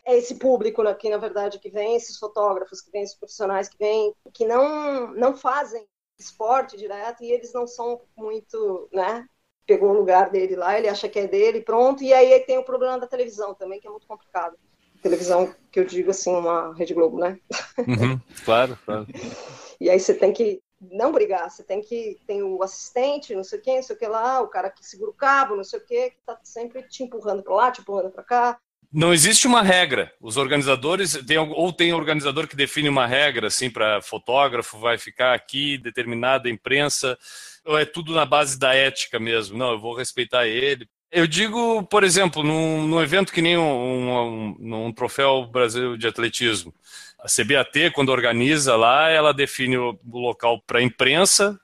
é 0.05 0.17
esse 0.17 0.36
público 0.36 0.81
aqui, 0.84 1.10
na 1.10 1.17
verdade, 1.17 1.60
que 1.60 1.69
vem, 1.69 1.95
esses 1.95 2.17
fotógrafos, 2.17 2.81
que 2.81 2.91
vem, 2.91 3.03
esses 3.03 3.17
profissionais 3.17 3.69
que 3.69 3.77
vêm, 3.77 4.13
que 4.34 4.45
não, 4.45 5.13
não 5.13 5.36
fazem 5.36 5.88
esporte 6.17 6.77
direto 6.77 7.23
e 7.23 7.31
eles 7.31 7.53
não 7.53 7.67
são 7.67 8.01
muito, 8.15 8.89
né? 8.91 9.27
Pegou 9.65 9.91
o 9.91 9.97
lugar 9.97 10.30
dele 10.30 10.56
lá, 10.56 10.78
ele 10.78 10.88
acha 10.88 11.10
que 11.10 11.19
é 11.19 11.28
dele, 11.28 11.62
pronto. 11.62 12.04
E 12.04 12.13
aí 12.13 12.39
tem 12.41 12.58
o 12.58 12.63
problema 12.63 12.99
da 12.99 13.08
televisão 13.08 13.54
também, 13.54 13.80
que 13.80 13.88
é 13.88 13.89
muito 13.89 14.08
complicado. 14.08 14.56
Televisão, 15.01 15.54
que 15.71 15.80
eu 15.80 15.86
digo 15.86 16.12
assim, 16.12 16.34
uma 16.34 16.73
Rede 16.73 16.93
Globo, 16.93 17.19
né? 17.19 17.39
Uhum, 17.78 18.19
claro, 18.43 18.78
claro. 18.86 19.08
e 19.80 19.89
aí 19.89 19.99
você 19.99 20.13
tem 20.13 20.34
que 20.34 20.62
não 20.91 21.12
brigar, 21.12 21.49
você 21.49 21.63
tem 21.63 21.82
que 21.82 22.17
tem 22.28 22.43
o 22.43 22.62
assistente, 22.62 23.36
não 23.36 23.43
sei 23.43 23.60
quem, 23.60 23.75
não 23.75 23.84
sei 23.84 23.95
o 23.95 23.99
que 23.99 24.08
lá, 24.08 24.41
o 24.41 24.47
cara 24.47 24.69
que 24.69 24.86
segura 24.86 25.12
o 25.12 25.13
cabo, 25.15 25.56
não 25.56 25.63
sei 25.63 25.80
o 25.80 25.86
que, 25.86 26.10
que 26.12 26.17
tá 26.25 26.38
sempre 26.43 26.84
te 26.84 27.04
empurrando 27.04 27.43
para 27.43 27.56
lá, 27.56 27.71
te 27.71 27.82
empurrando 27.82 28.12
para 28.12 28.23
cá. 28.23 28.60
Não 28.91 29.13
existe 29.13 29.45
uma 29.47 29.62
regra. 29.62 30.12
Os 30.21 30.38
organizadores 30.38 31.21
tem, 31.25 31.38
ou 31.38 31.73
tem 31.73 31.93
organizador 31.93 32.47
que 32.47 32.56
define 32.56 32.88
uma 32.88 33.06
regra 33.06 33.47
assim 33.47 33.69
para 33.69 34.01
fotógrafo 34.01 34.78
vai 34.78 34.97
ficar 34.97 35.34
aqui 35.34 35.78
determinada 35.78 36.49
imprensa 36.49 37.17
ou 37.65 37.78
é 37.78 37.86
tudo 37.86 38.13
na 38.13 38.25
base 38.25 38.58
da 38.58 38.73
ética 38.73 39.19
mesmo. 39.19 39.58
Não, 39.58 39.71
eu 39.71 39.80
vou 39.80 39.95
respeitar 39.95 40.47
ele. 40.47 40.88
Eu 41.12 41.28
digo, 41.28 41.84
por 41.84 42.04
exemplo, 42.04 42.43
num, 42.43 42.86
num 42.88 43.01
evento 43.01 43.32
que 43.32 43.41
nem 43.41 43.58
um, 43.58 44.56
um, 44.60 44.86
um 44.88 44.93
troféu 44.93 45.45
Brasil 45.45 45.95
de 45.95 46.08
atletismo, 46.08 46.73
a 47.19 47.28
CBAT, 47.28 47.91
quando 47.93 48.10
organiza 48.10 48.75
lá, 48.75 49.10
ela 49.10 49.34
define 49.34 49.78
o 49.78 49.97
local 50.12 50.62
para 50.67 50.80
a 50.80 50.84
imprensa 50.84 51.60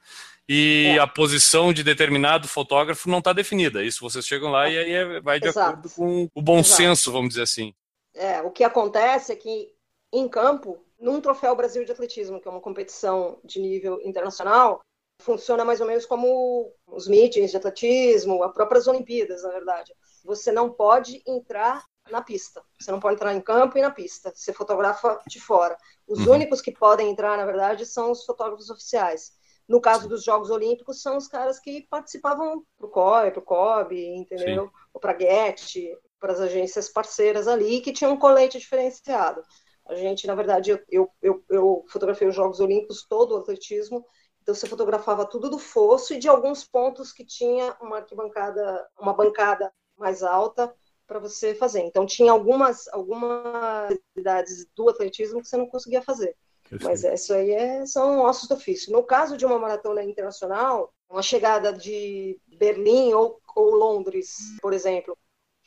e 0.48 0.96
é. 0.98 1.00
a 1.00 1.08
posição 1.08 1.72
de 1.72 1.84
determinado 1.84 2.48
fotógrafo 2.48 3.10
não 3.10 3.20
está 3.20 3.32
definida. 3.32 3.84
Isso 3.84 4.02
vocês 4.02 4.26
chegam 4.26 4.52
lá 4.52 4.70
e 4.70 4.78
aí 4.78 4.92
é, 4.92 5.22
vai 5.22 5.40
de 5.40 5.48
Exato. 5.48 5.70
acordo 5.70 5.90
com 5.90 6.30
o 6.34 6.42
bom 6.42 6.60
Exato. 6.60 6.76
senso, 6.76 7.12
vamos 7.12 7.30
dizer 7.30 7.44
assim. 7.44 7.74
É, 8.14 8.42
o 8.42 8.52
que 8.52 8.64
acontece 8.64 9.32
é 9.32 9.36
que 9.36 9.70
em 10.12 10.28
campo, 10.28 10.84
num 11.00 11.22
Troféu 11.22 11.56
Brasil 11.56 11.86
de 11.86 11.92
Atletismo, 11.92 12.42
que 12.42 12.48
é 12.48 12.52
uma 12.52 12.60
competição 12.60 13.40
de 13.46 13.60
nível 13.60 14.02
internacional, 14.04 14.82
funciona 15.22 15.64
mais 15.64 15.80
ou 15.80 15.88
menos 15.88 16.06
como 16.06 16.74
os 16.88 17.08
meetings 17.08 17.52
de 17.52 17.58
atletismo, 17.58 18.44
as 18.44 18.54
próprias 18.54 18.88
Olimpíadas, 18.88 19.44
na 19.44 19.50
verdade. 19.50 19.94
Você 20.24 20.52
não 20.52 20.70
pode 20.72 21.22
entrar 21.26 21.84
na 22.10 22.22
pista. 22.22 22.62
Você 22.80 22.92
não 22.92 23.00
pode 23.00 23.16
entrar 23.16 23.34
em 23.34 23.42
campo 23.42 23.78
e 23.78 23.82
na 23.82 23.92
pista. 23.92 24.32
Você 24.36 24.52
fotografa 24.54 25.20
de 25.28 25.40
fora. 25.40 25.78
Os 26.08 26.20
uhum. 26.26 26.34
únicos 26.34 26.62
que 26.62 26.72
podem 26.72 27.10
entrar, 27.10 27.38
na 27.38 27.46
verdade, 27.46 27.86
são 27.86 28.12
os 28.12 28.26
fotógrafos 28.26 28.70
oficiais. 28.70 29.32
No 29.68 29.80
caso 29.80 30.10
dos 30.10 30.24
Jogos 30.24 30.50
Olímpicos, 30.50 31.02
são 31.02 31.16
os 31.16 31.28
caras 31.28 31.60
que 31.60 31.88
participavam 31.90 32.66
pro 32.78 32.90
COI, 32.90 33.32
pro 33.32 33.42
COB, 33.42 33.96
entendeu? 34.16 34.66
Sim. 34.66 34.72
Ou 34.94 35.00
para 35.00 35.18
Get, 35.18 35.96
para 36.20 36.34
as 36.34 36.42
agências 36.42 36.90
parceiras 36.90 37.48
ali, 37.48 37.80
que 37.80 37.94
tinham 37.94 38.14
um 38.14 38.20
colete 38.20 38.60
diferenciado. 38.60 39.42
A 39.88 39.96
gente, 39.96 40.28
na 40.28 40.36
verdade, 40.36 40.72
eu, 40.90 41.10
eu, 41.22 41.44
eu 41.50 41.86
fotografei 41.88 42.28
os 42.28 42.36
Jogos 42.36 42.60
Olímpicos, 42.60 43.06
todo 43.08 43.34
o 43.34 43.38
atletismo, 43.38 44.06
então 44.52 44.56
você 44.60 44.68
fotografava 44.68 45.26
tudo 45.26 45.50
do 45.50 45.58
fosso 45.58 46.14
e 46.14 46.20
de 46.20 46.28
alguns 46.28 46.66
pontos 46.66 47.14
que 47.14 47.24
tinha 47.24 47.76
uma 47.82 47.98
arquibancada, 47.98 48.86
uma 49.00 49.14
bancada 49.14 49.72
mais 49.98 50.22
alta 50.22 50.74
para 51.08 51.20
você 51.20 51.56
fazer. 51.56 51.80
Então 51.82 52.06
tinha 52.06 52.34
algumas 52.34 52.88
algumas 52.90 53.92
atividades 53.92 54.66
do 54.76 54.90
atletismo 54.90 55.42
que 55.42 55.48
você 55.48 55.56
não 55.56 55.68
conseguia 55.68 56.02
fazer. 56.02 56.36
Mas 56.84 57.04
isso 57.04 57.34
aí 57.34 57.52
é, 57.52 57.86
são 57.86 58.20
ossos 58.22 58.48
do 58.48 58.56
ofício. 58.56 58.92
No 58.92 59.04
caso 59.04 59.38
de 59.38 59.46
uma 59.46 59.60
maratona 59.60 60.04
internacional, 60.04 60.94
uma 61.10 61.22
chegada 61.22 61.72
de 61.72 62.38
Berlim 62.48 63.14
ou, 63.14 63.42
ou 63.56 63.76
Londres, 63.76 64.36
por 64.62 64.74
exemplo, 64.74 65.18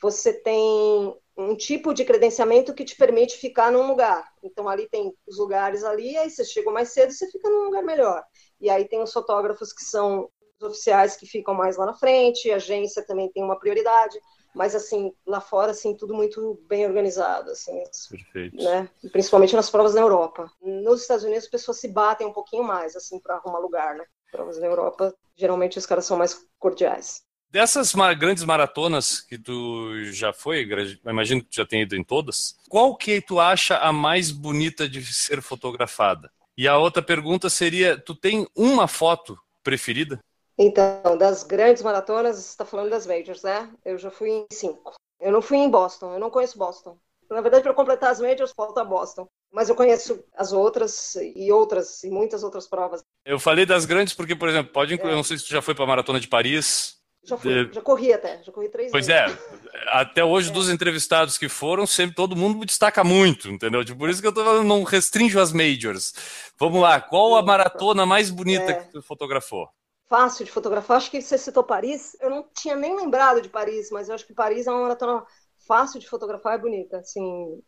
você 0.01 0.33
tem 0.33 1.15
um 1.37 1.55
tipo 1.55 1.93
de 1.93 2.05
credenciamento 2.05 2.73
que 2.73 2.85
te 2.85 2.95
permite 2.95 3.37
ficar 3.37 3.71
num 3.71 3.87
lugar. 3.87 4.31
Então 4.43 4.69
ali 4.69 4.87
tem 4.87 5.13
os 5.27 5.37
lugares 5.37 5.83
ali, 5.83 6.15
aí 6.17 6.29
você 6.29 6.43
chega 6.43 6.71
mais 6.71 6.89
cedo, 6.89 7.11
você 7.11 7.29
fica 7.31 7.49
num 7.49 7.65
lugar 7.65 7.83
melhor. 7.83 8.23
E 8.59 8.69
aí 8.69 8.85
tem 8.85 9.01
os 9.01 9.11
fotógrafos 9.11 9.73
que 9.73 9.83
são 9.83 10.29
os 10.59 10.67
oficiais 10.67 11.15
que 11.15 11.25
ficam 11.25 11.53
mais 11.53 11.77
lá 11.77 11.85
na 11.85 11.93
frente, 11.93 12.51
a 12.51 12.55
agência 12.55 13.05
também 13.05 13.31
tem 13.31 13.43
uma 13.43 13.59
prioridade 13.59 14.19
mas 14.55 14.73
assim 14.73 15.11
lá 15.27 15.41
fora 15.41 15.71
assim 15.71 15.95
tudo 15.95 16.13
muito 16.13 16.59
bem 16.67 16.85
organizado 16.85 17.51
assim 17.51 17.83
Perfeito. 18.09 18.55
né? 18.55 18.89
Principalmente 19.11 19.55
nas 19.55 19.69
provas 19.69 19.93
na 19.93 20.01
Europa. 20.01 20.49
Nos 20.61 21.01
Estados 21.01 21.25
Unidos 21.25 21.43
as 21.43 21.49
pessoas 21.49 21.79
se 21.79 21.89
batem 21.89 22.25
um 22.25 22.33
pouquinho 22.33 22.63
mais 22.63 22.95
assim 22.95 23.19
para 23.19 23.35
arrumar 23.35 23.59
lugar 23.59 23.95
né? 23.95 24.05
Provas 24.31 24.57
na 24.57 24.65
Europa 24.65 25.13
geralmente 25.35 25.77
os 25.77 25.85
caras 25.85 26.05
são 26.05 26.17
mais 26.17 26.41
cordiais. 26.57 27.23
Dessas 27.51 27.93
grandes 28.17 28.43
maratonas 28.43 29.21
que 29.21 29.37
tu 29.37 29.93
já 30.11 30.33
foi 30.33 30.67
imagino 31.05 31.41
que 31.41 31.49
tu 31.49 31.55
já 31.55 31.65
tenha 31.65 31.83
ido 31.83 31.95
em 31.95 32.03
todas 32.03 32.55
qual 32.69 32.95
que 32.95 33.21
tu 33.21 33.39
acha 33.39 33.77
a 33.77 33.93
mais 33.93 34.31
bonita 34.31 34.89
de 34.89 35.05
ser 35.05 35.41
fotografada 35.41 36.31
e 36.57 36.67
a 36.67 36.77
outra 36.77 37.01
pergunta 37.01 37.49
seria 37.49 37.97
tu 37.97 38.15
tem 38.15 38.47
uma 38.55 38.87
foto 38.87 39.37
preferida 39.63 40.19
então, 40.57 41.17
das 41.17 41.43
grandes 41.43 41.83
maratonas, 41.83 42.37
você 42.37 42.49
está 42.49 42.65
falando 42.65 42.89
das 42.89 43.05
majors, 43.05 43.43
né? 43.43 43.69
Eu 43.83 43.97
já 43.97 44.09
fui 44.09 44.29
em 44.29 44.45
cinco. 44.51 44.93
Eu 45.19 45.31
não 45.31 45.41
fui 45.41 45.57
em 45.57 45.69
Boston, 45.69 46.13
eu 46.13 46.19
não 46.19 46.29
conheço 46.29 46.57
Boston. 46.57 46.97
Na 47.29 47.41
verdade, 47.41 47.63
para 47.63 47.73
completar 47.73 48.11
as 48.11 48.21
majors, 48.21 48.53
falta 48.55 48.83
Boston. 48.83 49.27
Mas 49.51 49.67
eu 49.67 49.75
conheço 49.75 50.23
as 50.33 50.53
outras 50.53 51.15
e 51.15 51.51
outras, 51.51 52.03
e 52.03 52.09
muitas 52.09 52.43
outras 52.43 52.67
provas. 52.67 53.01
Eu 53.25 53.39
falei 53.39 53.65
das 53.65 53.85
grandes 53.85 54.13
porque, 54.13 54.35
por 54.35 54.47
exemplo, 54.47 54.71
pode 54.71 54.93
incluir, 54.93 55.13
é. 55.13 55.15
não 55.15 55.23
sei 55.23 55.37
se 55.37 55.45
tu 55.45 55.49
já 55.49 55.61
foi 55.61 55.73
para 55.73 55.83
a 55.83 55.87
Maratona 55.87 56.19
de 56.19 56.27
Paris. 56.27 56.97
Já 57.25 57.37
fui, 57.37 57.73
já 57.73 57.81
corri 57.81 58.13
até, 58.13 58.41
já 58.43 58.51
corri 58.51 58.69
três 58.69 58.91
Pois 58.91 59.07
vezes. 59.07 59.35
é, 59.35 59.89
até 59.89 60.23
hoje, 60.23 60.49
é. 60.49 60.53
dos 60.53 60.69
entrevistados 60.69 61.37
que 61.37 61.49
foram, 61.49 61.87
sempre 61.87 62.15
todo 62.15 62.35
mundo 62.35 62.65
destaca 62.65 63.03
muito, 63.03 63.49
entendeu? 63.49 63.83
Tipo, 63.83 63.99
por 63.99 64.09
isso 64.09 64.21
que 64.21 64.27
eu 64.27 64.33
tô 64.33 64.43
falando, 64.43 64.67
não 64.67 64.83
restringo 64.83 65.39
as 65.39 65.51
majors. 65.51 66.13
Vamos 66.59 66.81
lá, 66.81 67.01
qual 67.01 67.35
a 67.35 67.41
maratona 67.41 68.05
mais 68.05 68.29
bonita 68.29 68.71
é. 68.71 68.73
que 68.75 68.91
tu 68.91 69.01
fotografou? 69.01 69.67
fácil 70.07 70.45
de 70.45 70.51
fotografar. 70.51 70.97
Acho 70.97 71.11
que 71.11 71.21
você 71.21 71.37
citou 71.37 71.63
Paris. 71.63 72.15
Eu 72.21 72.29
não 72.29 72.47
tinha 72.53 72.75
nem 72.75 72.95
lembrado 72.95 73.41
de 73.41 73.49
Paris, 73.49 73.89
mas 73.91 74.07
eu 74.07 74.15
acho 74.15 74.25
que 74.25 74.33
Paris 74.33 74.67
é 74.67 74.71
uma 74.71 74.83
maratona 74.83 75.25
fácil 75.67 75.99
de 75.99 76.07
fotografar 76.07 76.57
e 76.57 76.61
bonita. 76.61 76.99
Assim, 76.99 77.61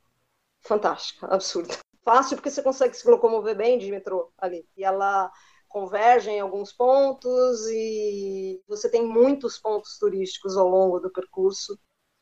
fantástica, 0.61 1.27
absurda. 1.27 1.75
Fácil 2.03 2.37
porque 2.37 2.49
você 2.49 2.61
consegue 2.61 2.95
se 2.95 3.09
locomover 3.09 3.55
bem 3.55 3.77
de 3.77 3.91
metrô 3.91 4.31
ali. 4.37 4.65
E 4.77 4.83
ela 4.83 5.31
converge 5.77 6.31
em 6.31 6.39
alguns 6.39 6.73
pontos 6.73 7.67
e 7.67 8.59
você 8.67 8.89
tem 8.89 9.05
muitos 9.05 9.59
pontos 9.59 9.99
turísticos 9.99 10.57
ao 10.57 10.67
longo 10.67 10.99
do 10.99 11.11
percurso. 11.11 11.77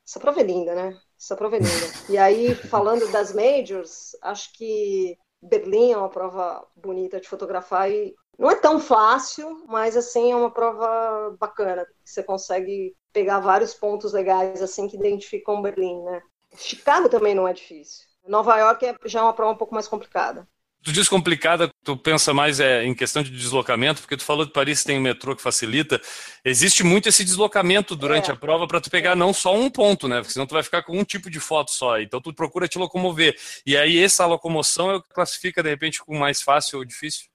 Essa 0.05 0.19
prova 0.19 0.41
é 0.41 0.43
linda, 0.43 0.75
né? 0.75 0.99
Essa 1.17 1.37
prova 1.37 1.55
é 1.55 1.59
linda. 1.59 1.85
E 2.11 2.17
aí, 2.17 2.53
falando 2.53 3.09
das 3.11 3.33
majors, 3.33 4.11
acho 4.21 4.51
que 4.53 5.17
Berlim 5.41 5.93
é 5.93 5.97
uma 5.97 6.09
prova 6.09 6.67
bonita 6.75 7.19
de 7.19 7.29
fotografar 7.29 7.89
e 7.89 8.13
não 8.37 8.51
é 8.51 8.55
tão 8.55 8.77
fácil, 8.77 9.65
mas 9.67 9.95
assim 9.95 10.33
é 10.33 10.35
uma 10.35 10.51
prova 10.51 11.33
bacana. 11.39 11.87
Você 12.03 12.21
consegue 12.21 12.93
pegar 13.13 13.39
vários 13.39 13.73
pontos 13.73 14.11
legais 14.11 14.61
assim 14.61 14.85
que 14.89 14.97
identificam 14.97 15.61
Berlim, 15.61 16.03
né? 16.03 16.21
Chicago 16.57 17.07
também 17.07 17.33
não 17.33 17.47
é 17.47 17.53
difícil. 17.53 18.05
Nova 18.27 18.57
York 18.57 18.85
é 18.85 18.95
já 19.05 19.23
uma 19.23 19.33
prova 19.33 19.53
um 19.53 19.57
pouco 19.57 19.73
mais 19.73 19.87
complicada. 19.87 20.45
Tu 20.85 20.91
diz 20.91 21.09
complicada, 21.09 21.67
tu 21.83 21.97
pensa 21.97 22.31
mais 22.31 22.59
é, 22.59 22.83
em 22.83 22.93
questão 22.93 23.23
de 23.23 23.31
deslocamento, 23.31 24.01
porque 24.01 24.15
tu 24.15 24.23
falou 24.23 24.45
que 24.45 24.53
Paris 24.53 24.83
tem 24.83 24.99
um 24.99 25.01
metrô 25.01 25.35
que 25.35 25.41
facilita. 25.41 25.99
Existe 26.45 26.83
muito 26.83 27.09
esse 27.09 27.25
deslocamento 27.25 27.95
durante 27.95 28.29
é. 28.29 28.33
a 28.33 28.35
prova 28.35 28.67
para 28.67 28.79
tu 28.79 28.91
pegar 28.91 29.15
não 29.15 29.33
só 29.33 29.55
um 29.55 29.67
ponto, 29.67 30.07
né? 30.07 30.17
Porque 30.17 30.33
senão 30.33 30.45
tu 30.45 30.53
vai 30.53 30.61
ficar 30.61 30.83
com 30.83 30.95
um 30.95 31.03
tipo 31.03 31.27
de 31.27 31.39
foto 31.39 31.71
só. 31.71 31.99
Então 31.99 32.21
tu 32.21 32.31
procura 32.31 32.67
te 32.67 32.77
locomover. 32.77 33.35
E 33.65 33.75
aí 33.75 33.97
essa 33.97 34.27
locomoção 34.27 34.91
é 34.91 34.95
o 34.97 35.01
que 35.01 35.09
classifica 35.09 35.63
de 35.63 35.69
repente 35.69 36.05
com 36.05 36.15
mais 36.15 36.43
fácil 36.43 36.77
ou 36.77 36.85
difícil? 36.85 37.25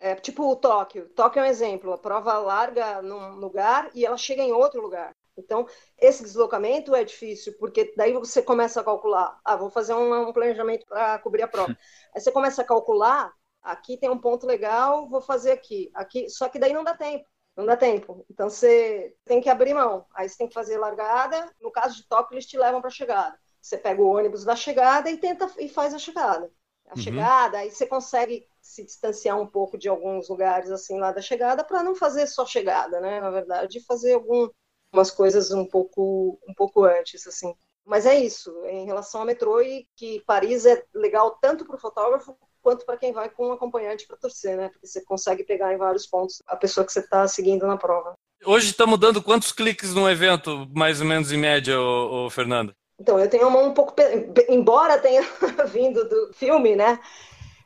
É, 0.00 0.14
tipo 0.14 0.50
o 0.50 0.56
Tóquio. 0.56 1.06
Tóquio 1.14 1.40
é 1.40 1.42
um 1.42 1.50
exemplo. 1.50 1.92
A 1.92 1.98
prova 1.98 2.38
larga 2.38 3.02
num 3.02 3.34
lugar 3.34 3.90
e 3.94 4.06
ela 4.06 4.16
chega 4.16 4.42
em 4.42 4.52
outro 4.52 4.80
lugar. 4.80 5.10
Então, 5.36 5.66
esse 5.98 6.22
deslocamento 6.22 6.94
é 6.94 7.04
difícil, 7.04 7.56
porque 7.58 7.92
daí 7.96 8.12
você 8.12 8.42
começa 8.42 8.80
a 8.80 8.84
calcular, 8.84 9.38
ah, 9.44 9.56
vou 9.56 9.70
fazer 9.70 9.94
um, 9.94 10.28
um 10.28 10.32
planejamento 10.32 10.86
para 10.86 11.18
cobrir 11.18 11.42
a 11.42 11.48
prova. 11.48 11.76
Aí 12.14 12.20
você 12.20 12.30
começa 12.30 12.62
a 12.62 12.64
calcular, 12.64 13.32
aqui 13.62 13.96
tem 13.96 14.10
um 14.10 14.18
ponto 14.18 14.46
legal, 14.46 15.08
vou 15.08 15.20
fazer 15.20 15.52
aqui, 15.52 15.90
aqui, 15.94 16.28
só 16.30 16.48
que 16.48 16.58
daí 16.58 16.72
não 16.72 16.84
dá 16.84 16.96
tempo. 16.96 17.26
Não 17.56 17.64
dá 17.64 17.76
tempo. 17.76 18.24
Então 18.28 18.50
você 18.50 19.14
tem 19.24 19.40
que 19.40 19.48
abrir 19.48 19.74
mão. 19.74 20.04
Aí 20.14 20.28
você 20.28 20.36
tem 20.36 20.48
que 20.48 20.54
fazer 20.54 20.76
largada. 20.76 21.52
No 21.60 21.70
caso 21.70 21.96
de 21.96 22.08
Tóquio, 22.08 22.34
eles 22.34 22.46
te 22.46 22.58
levam 22.58 22.80
para 22.80 22.88
a 22.88 22.92
chegada. 22.92 23.38
Você 23.60 23.78
pega 23.78 24.02
o 24.02 24.08
ônibus 24.08 24.44
da 24.44 24.56
chegada 24.56 25.08
e 25.08 25.16
tenta 25.16 25.48
e 25.58 25.68
faz 25.68 25.94
a 25.94 25.98
chegada. 25.98 26.50
A 26.86 26.96
uhum. 26.96 27.02
chegada, 27.02 27.58
aí 27.58 27.70
você 27.70 27.86
consegue 27.86 28.46
se 28.60 28.84
distanciar 28.84 29.40
um 29.40 29.46
pouco 29.46 29.78
de 29.78 29.88
alguns 29.88 30.28
lugares 30.28 30.70
assim 30.70 30.98
lá 30.98 31.12
da 31.12 31.20
chegada 31.20 31.64
para 31.64 31.82
não 31.82 31.94
fazer 31.94 32.26
só 32.26 32.44
chegada, 32.44 33.00
né? 33.00 33.20
Na 33.20 33.30
verdade, 33.30 33.84
fazer 33.84 34.12
algumas 34.94 35.10
coisas 35.10 35.50
um 35.50 35.66
pouco 35.66 36.38
um 36.48 36.54
pouco 36.54 36.84
antes 36.84 37.26
assim. 37.26 37.52
Mas 37.84 38.06
é 38.06 38.18
isso, 38.18 38.50
em 38.64 38.86
relação 38.86 39.20
ao 39.20 39.26
metrô 39.26 39.60
e 39.60 39.86
que 39.94 40.20
Paris 40.20 40.64
é 40.64 40.82
legal 40.94 41.36
tanto 41.42 41.66
para 41.66 41.76
o 41.76 41.80
fotógrafo 41.80 42.34
quanto 42.62 42.86
para 42.86 42.96
quem 42.96 43.12
vai 43.12 43.28
com 43.28 43.48
um 43.48 43.52
acompanhante 43.52 44.06
para 44.06 44.16
torcer, 44.16 44.56
né? 44.56 44.70
Porque 44.70 44.86
você 44.86 45.04
consegue 45.04 45.44
pegar 45.44 45.74
em 45.74 45.76
vários 45.76 46.06
pontos 46.06 46.40
a 46.46 46.56
pessoa 46.56 46.86
que 46.86 46.92
você 46.92 47.00
está 47.00 47.28
seguindo 47.28 47.66
na 47.66 47.76
prova. 47.76 48.14
Hoje 48.42 48.70
estamos 48.70 48.98
dando 48.98 49.22
quantos 49.22 49.52
cliques 49.52 49.92
no 49.92 50.08
evento, 50.08 50.66
mais 50.74 51.00
ou 51.00 51.06
menos 51.06 51.30
em 51.30 51.36
média, 51.36 51.78
ô, 51.78 52.26
ô 52.26 52.30
Fernando? 52.30 52.74
Então, 52.98 53.18
eu 53.18 53.28
tenho 53.28 53.46
a 53.46 53.50
mão 53.50 53.66
um 53.68 53.74
pouco. 53.74 53.94
Embora 54.48 54.98
tenha 54.98 55.22
vindo 55.68 56.08
do 56.08 56.32
filme, 56.32 56.74
né? 56.74 56.98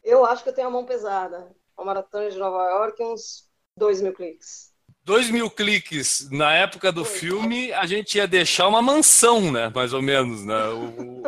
Eu 0.03 0.25
acho 0.25 0.43
que 0.43 0.49
eu 0.49 0.55
tenho 0.55 0.69
a 0.69 0.71
mão 0.71 0.85
pesada. 0.85 1.49
A 1.77 1.85
maratona 1.85 2.29
de 2.29 2.39
Nova 2.39 2.69
York, 2.71 3.01
uns 3.03 3.49
2 3.77 4.01
mil 4.03 4.13
cliques. 4.13 4.68
2 5.09 5.31
mil 5.31 5.51
cliques 5.51 6.29
na 6.31 6.53
época 6.53 6.93
do 6.93 7.03
filme, 7.03 7.73
a 7.73 7.87
gente 7.87 8.19
ia 8.19 8.29
deixar 8.29 8.69
uma 8.69 8.83
mansão, 8.83 9.51
né? 9.51 9.73
Mais 9.75 9.95
ou 9.95 10.03
menos, 10.03 10.45
né? 10.45 10.69
O, 10.69 11.23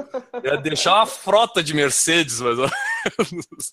ia 0.45 0.59
deixar 0.59 0.97
uma 0.97 1.07
frota 1.07 1.63
de 1.63 1.73
Mercedes, 1.73 2.43
mais 2.43 2.59
ou 2.59 2.69
menos. 3.31 3.73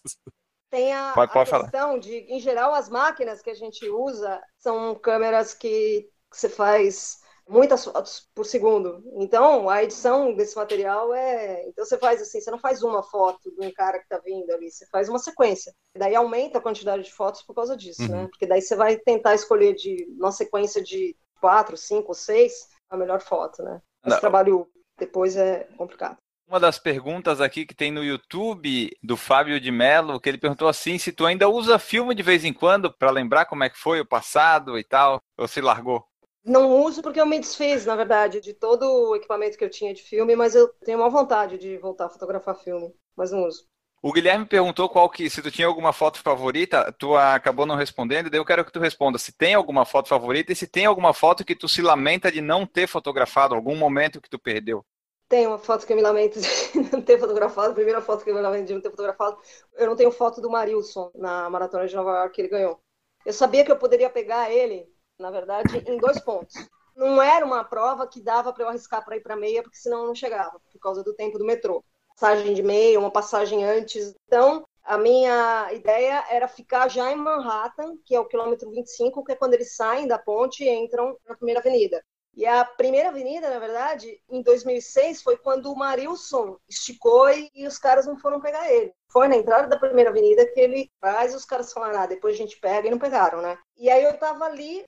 Tem 0.71 0.93
a, 0.93 1.11
pode, 1.13 1.33
pode 1.33 1.49
a 1.49 1.59
questão 1.59 1.89
falar. 1.89 1.99
de, 1.99 2.19
em 2.29 2.39
geral, 2.39 2.73
as 2.73 2.87
máquinas 2.87 3.41
que 3.41 3.49
a 3.49 3.53
gente 3.53 3.85
usa 3.89 4.41
são 4.57 4.95
câmeras 4.95 5.53
que, 5.53 6.07
que 6.31 6.37
você 6.37 6.47
faz 6.47 7.17
muitas 7.47 7.83
fotos 7.85 8.27
por 8.33 8.45
segundo. 8.45 9.03
Então, 9.15 9.69
a 9.69 9.83
edição 9.83 10.33
desse 10.35 10.55
material 10.55 11.13
é. 11.13 11.67
Então, 11.67 11.85
você 11.85 11.97
faz 11.97 12.21
assim: 12.21 12.39
você 12.39 12.51
não 12.51 12.59
faz 12.59 12.83
uma 12.83 13.03
foto 13.03 13.51
de 13.51 13.65
um 13.65 13.71
cara 13.71 13.97
que 13.97 14.05
está 14.05 14.19
vindo 14.19 14.51
ali, 14.51 14.69
você 14.69 14.85
faz 14.87 15.09
uma 15.09 15.19
sequência. 15.19 15.73
Daí 15.95 16.15
aumenta 16.15 16.57
a 16.57 16.61
quantidade 16.61 17.03
de 17.03 17.13
fotos 17.13 17.41
por 17.41 17.53
causa 17.53 17.75
disso, 17.75 18.03
né? 18.03 18.09
uhum. 18.09 18.23
né? 18.23 18.27
Porque 18.29 18.45
daí 18.45 18.61
você 18.61 18.75
vai 18.75 18.97
tentar 18.97 19.35
escolher 19.35 19.73
de 19.73 20.07
uma 20.19 20.31
sequência 20.31 20.83
de 20.83 21.15
quatro, 21.39 21.77
cinco, 21.77 22.13
seis 22.13 22.67
a 22.89 22.97
melhor 22.97 23.21
foto, 23.21 23.63
né? 23.63 23.81
Esse 24.05 24.19
trabalho 24.19 24.67
depois 24.97 25.35
é 25.35 25.65
complicado. 25.77 26.17
Uma 26.47 26.61
das 26.61 26.79
perguntas 26.79 27.41
aqui 27.41 27.65
que 27.65 27.75
tem 27.75 27.91
no 27.91 28.01
YouTube 28.01 28.89
do 29.03 29.17
Fábio 29.17 29.59
de 29.59 29.69
Mello, 29.69 30.19
que 30.19 30.29
ele 30.29 30.37
perguntou 30.37 30.69
assim: 30.69 30.97
se 30.97 31.11
tu 31.11 31.25
ainda 31.25 31.49
usa 31.49 31.77
filme 31.77 32.15
de 32.15 32.23
vez 32.23 32.45
em 32.45 32.53
quando 32.53 32.91
para 32.91 33.11
lembrar 33.11 33.45
como 33.45 33.65
é 33.65 33.69
que 33.69 33.77
foi 33.77 33.99
o 33.99 34.05
passado 34.05 34.79
e 34.79 34.83
tal, 34.83 35.21
ou 35.37 35.47
se 35.47 35.59
largou? 35.59 36.05
Não 36.47 36.81
uso 36.81 37.01
porque 37.01 37.19
eu 37.19 37.25
me 37.25 37.39
desfiz, 37.39 37.85
na 37.85 37.93
verdade, 37.93 38.39
de 38.39 38.53
todo 38.53 38.83
o 38.83 39.15
equipamento 39.17 39.57
que 39.57 39.65
eu 39.65 39.69
tinha 39.69 39.93
de 39.93 40.01
filme, 40.01 40.33
mas 40.33 40.55
eu 40.55 40.69
tenho 40.85 40.97
uma 40.97 41.09
vontade 41.09 41.57
de 41.57 41.77
voltar 41.77 42.05
a 42.05 42.09
fotografar 42.09 42.55
filme, 42.55 42.95
mas 43.17 43.31
não 43.33 43.43
uso. 43.43 43.67
O 44.01 44.13
Guilherme 44.13 44.45
perguntou 44.45 44.87
qual 44.87 45.09
que, 45.09 45.29
se 45.29 45.41
tu 45.41 45.51
tinha 45.51 45.67
alguma 45.67 45.91
foto 45.91 46.21
favorita, 46.21 46.95
tu 46.97 47.17
acabou 47.17 47.65
não 47.65 47.75
respondendo, 47.75 48.29
daí 48.29 48.39
eu 48.39 48.45
quero 48.45 48.63
que 48.63 48.71
tu 48.71 48.79
responda 48.79 49.17
se 49.17 49.33
tem 49.33 49.55
alguma 49.55 49.83
foto 49.83 50.07
favorita 50.07 50.53
e 50.53 50.55
se 50.55 50.67
tem 50.67 50.85
alguma 50.85 51.13
foto 51.13 51.43
que 51.43 51.53
tu 51.53 51.67
se 51.67 51.81
lamenta 51.81 52.31
de 52.31 52.39
não 52.39 52.65
ter 52.65 52.87
fotografado, 52.87 53.53
algum 53.53 53.75
momento 53.75 54.21
que 54.21 54.29
tu 54.29 54.39
perdeu. 54.39 54.85
Tem 55.27 55.45
uma 55.45 55.57
foto 55.57 55.85
que 55.85 55.91
eu 55.91 55.97
me 55.97 56.01
lamento 56.01 56.39
de 56.39 56.47
não 56.93 57.01
ter 57.01 57.19
fotografado, 57.19 57.71
a 57.71 57.75
primeira 57.75 57.99
foto 57.99 58.23
que 58.23 58.29
eu 58.29 58.35
me 58.35 58.39
lamento 58.39 58.67
de 58.67 58.73
não 58.73 58.79
ter 58.79 58.91
fotografado. 58.91 59.37
Eu 59.75 59.87
não 59.87 59.97
tenho 59.97 60.11
foto 60.11 60.39
do 60.39 60.49
Marilson 60.49 61.11
na 61.13 61.49
Maratona 61.49 61.85
de 61.85 61.93
Nova 61.93 62.19
York 62.19 62.35
que 62.35 62.41
ele 62.41 62.47
ganhou. 62.47 62.79
Eu 63.25 63.33
sabia 63.33 63.65
que 63.65 63.71
eu 63.71 63.77
poderia 63.77 64.09
pegar 64.09 64.49
ele 64.49 64.87
na 65.19 65.31
verdade, 65.31 65.83
em 65.87 65.97
dois 65.97 66.19
pontos. 66.19 66.55
Não 66.95 67.21
era 67.21 67.45
uma 67.45 67.63
prova 67.63 68.07
que 68.07 68.21
dava 68.21 68.51
para 68.51 68.63
eu 68.63 68.69
arriscar 68.69 69.03
para 69.05 69.17
ir 69.17 69.21
para 69.21 69.35
meia, 69.35 69.61
porque 69.61 69.77
senão 69.77 70.01
eu 70.01 70.07
não 70.07 70.15
chegava, 70.15 70.59
por 70.71 70.79
causa 70.79 71.03
do 71.03 71.13
tempo 71.13 71.37
do 71.37 71.45
metrô. 71.45 71.83
Passagem 72.09 72.53
de 72.53 72.63
meia, 72.63 72.99
uma 72.99 73.11
passagem 73.11 73.63
antes. 73.63 74.15
Então, 74.25 74.65
a 74.83 74.97
minha 74.97 75.71
ideia 75.73 76.23
era 76.29 76.47
ficar 76.47 76.87
já 76.87 77.11
em 77.11 77.15
Manhattan, 77.15 77.97
que 78.03 78.15
é 78.15 78.19
o 78.19 78.25
quilômetro 78.25 78.71
25, 78.71 79.23
que 79.23 79.33
é 79.33 79.35
quando 79.35 79.53
eles 79.53 79.75
saem 79.75 80.07
da 80.07 80.17
ponte 80.17 80.63
e 80.63 80.69
entram 80.69 81.15
na 81.27 81.35
primeira 81.35 81.59
avenida. 81.59 82.03
E 82.37 82.45
a 82.45 82.63
primeira 82.63 83.09
avenida, 83.09 83.49
na 83.49 83.57
verdade, 83.57 84.21
em 84.29 84.43
2006, 84.43 85.23
foi 85.23 85.37
quando 85.37 85.71
o 85.71 85.75
Marilson 85.75 86.55
esticou 86.69 87.27
e, 87.31 87.65
os 87.67 87.79
caras 87.79 88.05
não 88.05 88.15
foram 88.15 88.39
pegar 88.39 88.71
ele. 88.71 88.93
Foi 89.11 89.27
na 89.27 89.35
entrada 89.35 89.67
da 89.67 89.79
primeira 89.79 90.11
avenida 90.11 90.45
que 90.45 90.59
ele 90.59 90.91
faz 91.01 91.33
os 91.33 91.45
caras 91.45 91.73
falaram, 91.73 92.01
ah, 92.01 92.05
depois 92.05 92.35
a 92.35 92.37
gente 92.37 92.59
pega 92.59 92.87
e 92.87 92.91
não 92.91 92.99
pegaram, 92.99 93.41
né? 93.41 93.57
E 93.75 93.89
aí 93.89 94.03
eu 94.03 94.15
tava 94.19 94.45
ali 94.45 94.85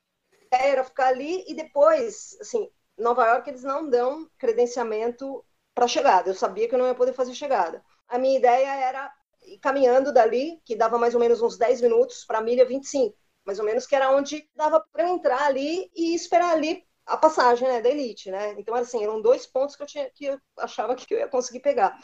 era 0.51 0.83
ficar 0.83 1.07
ali 1.07 1.43
e 1.47 1.53
depois, 1.55 2.38
assim, 2.41 2.69
Nova 2.97 3.25
York 3.27 3.49
eles 3.49 3.63
não 3.63 3.89
dão 3.89 4.29
credenciamento 4.38 5.43
para 5.73 5.88
chegada. 5.88 6.29
Eu 6.29 6.35
sabia 6.35 6.67
que 6.67 6.75
eu 6.75 6.79
não 6.79 6.88
ia 6.88 6.95
poder 6.95 7.13
fazer 7.13 7.33
chegada. 7.33 7.83
A 8.07 8.17
minha 8.17 8.38
ideia 8.38 8.67
era 8.75 9.12
ir 9.43 9.59
caminhando 9.59 10.13
dali, 10.13 10.62
que 10.65 10.75
dava 10.75 10.97
mais 10.97 11.13
ou 11.13 11.19
menos 11.19 11.41
uns 11.41 11.57
10 11.57 11.81
minutos 11.81 12.25
para 12.25 12.39
a 12.39 12.41
milha 12.41 12.65
25, 12.65 13.17
mais 13.45 13.59
ou 13.59 13.65
menos 13.65 13.88
que 13.88 13.95
era 13.95 14.12
onde 14.12 14.49
dava 14.55 14.83
para 14.91 15.07
entrar 15.09 15.43
ali 15.43 15.89
e 15.95 16.13
esperar 16.15 16.51
ali 16.51 16.83
a 17.05 17.17
passagem, 17.17 17.67
né, 17.67 17.81
da 17.81 17.89
elite, 17.89 18.29
né? 18.29 18.53
Então 18.59 18.75
assim, 18.75 19.03
eram 19.03 19.21
dois 19.21 19.47
pontos 19.47 19.75
que 19.75 19.81
eu 19.83 19.88
tinha 19.88 20.09
que 20.12 20.25
eu 20.25 20.39
achava 20.57 20.95
que 20.95 21.12
eu 21.13 21.19
ia 21.19 21.27
conseguir 21.27 21.59
pegar. 21.62 21.97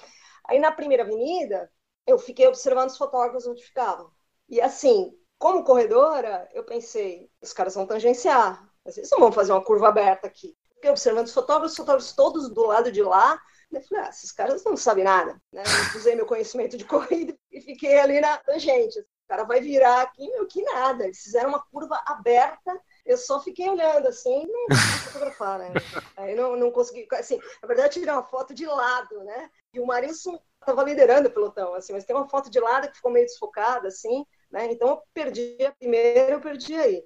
Aí 0.47 0.59
na 0.59 0.71
primeira 0.71 1.03
avenida, 1.03 1.71
eu 2.07 2.17
fiquei 2.17 2.47
observando 2.47 2.89
os 2.89 2.97
fotógrafos 2.97 3.47
onde 3.47 3.63
ficavam. 3.63 4.11
E 4.49 4.61
assim, 4.61 5.11
como 5.45 5.63
corredora, 5.63 6.49
eu 6.55 6.63
pensei, 6.63 7.29
os 7.39 7.53
caras 7.53 7.75
vão 7.75 7.85
tangenciar, 7.85 8.67
mas 8.83 8.97
eles 8.97 9.11
não 9.11 9.19
vão 9.19 9.31
fazer 9.31 9.51
uma 9.51 9.63
curva 9.63 9.89
aberta 9.89 10.25
aqui. 10.25 10.57
Fiquei 10.73 10.89
observando 10.89 11.27
os 11.27 11.33
fotógrafos, 11.35 11.73
os 11.73 11.77
fotógrafos 11.77 12.13
todos 12.13 12.49
do 12.49 12.65
lado 12.65 12.91
de 12.91 13.03
lá, 13.03 13.39
eu 13.71 13.79
falei, 13.83 14.05
ah, 14.05 14.09
esses 14.09 14.31
caras 14.31 14.63
não 14.63 14.75
sabem 14.75 15.03
nada, 15.03 15.39
né? 15.53 15.61
Eu 15.93 15.99
usei 15.99 16.15
meu 16.15 16.25
conhecimento 16.25 16.75
de 16.75 16.83
corrida 16.85 17.37
e 17.51 17.61
fiquei 17.61 17.99
ali 17.99 18.19
na 18.19 18.37
tangente. 18.37 18.99
O 18.99 19.27
cara 19.27 19.43
vai 19.43 19.61
virar 19.61 20.01
aqui, 20.01 20.27
meu, 20.31 20.47
que 20.47 20.63
nada. 20.63 21.03
Eles 21.03 21.19
fizeram 21.19 21.49
uma 21.49 21.61
curva 21.61 22.01
aberta, 22.07 22.81
eu 23.05 23.15
só 23.15 23.39
fiquei 23.39 23.69
olhando 23.69 24.07
assim, 24.07 24.47
não 24.47 24.65
consegui 24.65 24.99
fotografar, 24.99 25.59
né? 25.59 25.73
Aí 26.17 26.33
não, 26.33 26.55
não 26.55 26.71
consegui, 26.71 27.07
assim, 27.13 27.39
na 27.61 27.67
verdade, 27.67 27.93
tirei 27.93 28.11
uma 28.11 28.23
foto 28.23 28.51
de 28.51 28.65
lado, 28.65 29.23
né? 29.23 29.51
E 29.75 29.79
o 29.79 29.85
Marilson 29.85 30.39
estava 30.59 30.83
liderando 30.83 31.27
o 31.27 31.31
pelotão, 31.31 31.75
assim, 31.75 31.93
mas 31.93 32.03
tem 32.03 32.15
uma 32.15 32.27
foto 32.27 32.49
de 32.49 32.59
lado 32.59 32.87
que 32.89 32.95
ficou 32.95 33.11
meio 33.11 33.27
desfocada, 33.27 33.89
assim, 33.89 34.25
né? 34.55 34.71
Então 34.71 34.87
eu 34.87 35.01
perdi 35.13 35.57
a 35.65 35.71
primeira, 35.73 36.31
eu 36.31 36.41
perdi 36.41 36.73
aí. 36.75 37.03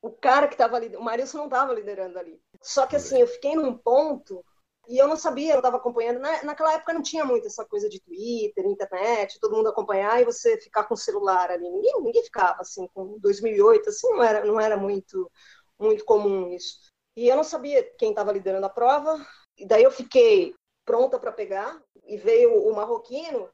O 0.00 0.10
cara 0.10 0.46
que 0.46 0.54
estava 0.54 0.76
ali, 0.76 0.96
o 0.96 1.02
Marilson 1.02 1.38
não 1.38 1.44
estava 1.46 1.72
liderando 1.72 2.16
ali. 2.18 2.40
Só 2.62 2.86
que 2.86 2.94
assim, 2.96 3.20
eu 3.20 3.26
fiquei 3.26 3.56
num 3.56 3.76
ponto 3.76 4.44
e 4.88 4.98
eu 4.98 5.08
não 5.08 5.16
sabia, 5.16 5.52
eu 5.52 5.58
estava 5.58 5.78
acompanhando. 5.78 6.20
Na, 6.20 6.44
naquela 6.44 6.74
época 6.74 6.94
não 6.94 7.02
tinha 7.02 7.24
muito 7.24 7.46
essa 7.48 7.64
coisa 7.64 7.88
de 7.88 8.00
Twitter, 8.00 8.64
internet, 8.66 9.40
todo 9.40 9.56
mundo 9.56 9.68
acompanhar 9.68 10.20
e 10.20 10.24
você 10.24 10.56
ficar 10.60 10.84
com 10.84 10.94
o 10.94 10.96
celular 10.96 11.50
ali. 11.50 11.68
Ninguém, 11.68 12.02
ninguém 12.02 12.22
ficava 12.22 12.60
assim, 12.60 12.86
com 12.94 13.18
2008, 13.18 13.88
assim, 13.88 14.08
não 14.10 14.22
era, 14.22 14.44
não 14.44 14.60
era 14.60 14.76
muito, 14.76 15.30
muito 15.78 16.04
comum 16.04 16.52
isso. 16.52 16.78
E 17.16 17.28
eu 17.28 17.36
não 17.36 17.44
sabia 17.44 17.82
quem 17.98 18.10
estava 18.10 18.32
liderando 18.32 18.66
a 18.66 18.70
prova. 18.70 19.24
E 19.58 19.66
daí 19.66 19.82
eu 19.82 19.90
fiquei 19.90 20.54
pronta 20.84 21.18
para 21.18 21.32
pegar 21.32 21.80
e 22.06 22.16
veio 22.16 22.54
o 22.64 22.74
marroquino 22.74 23.48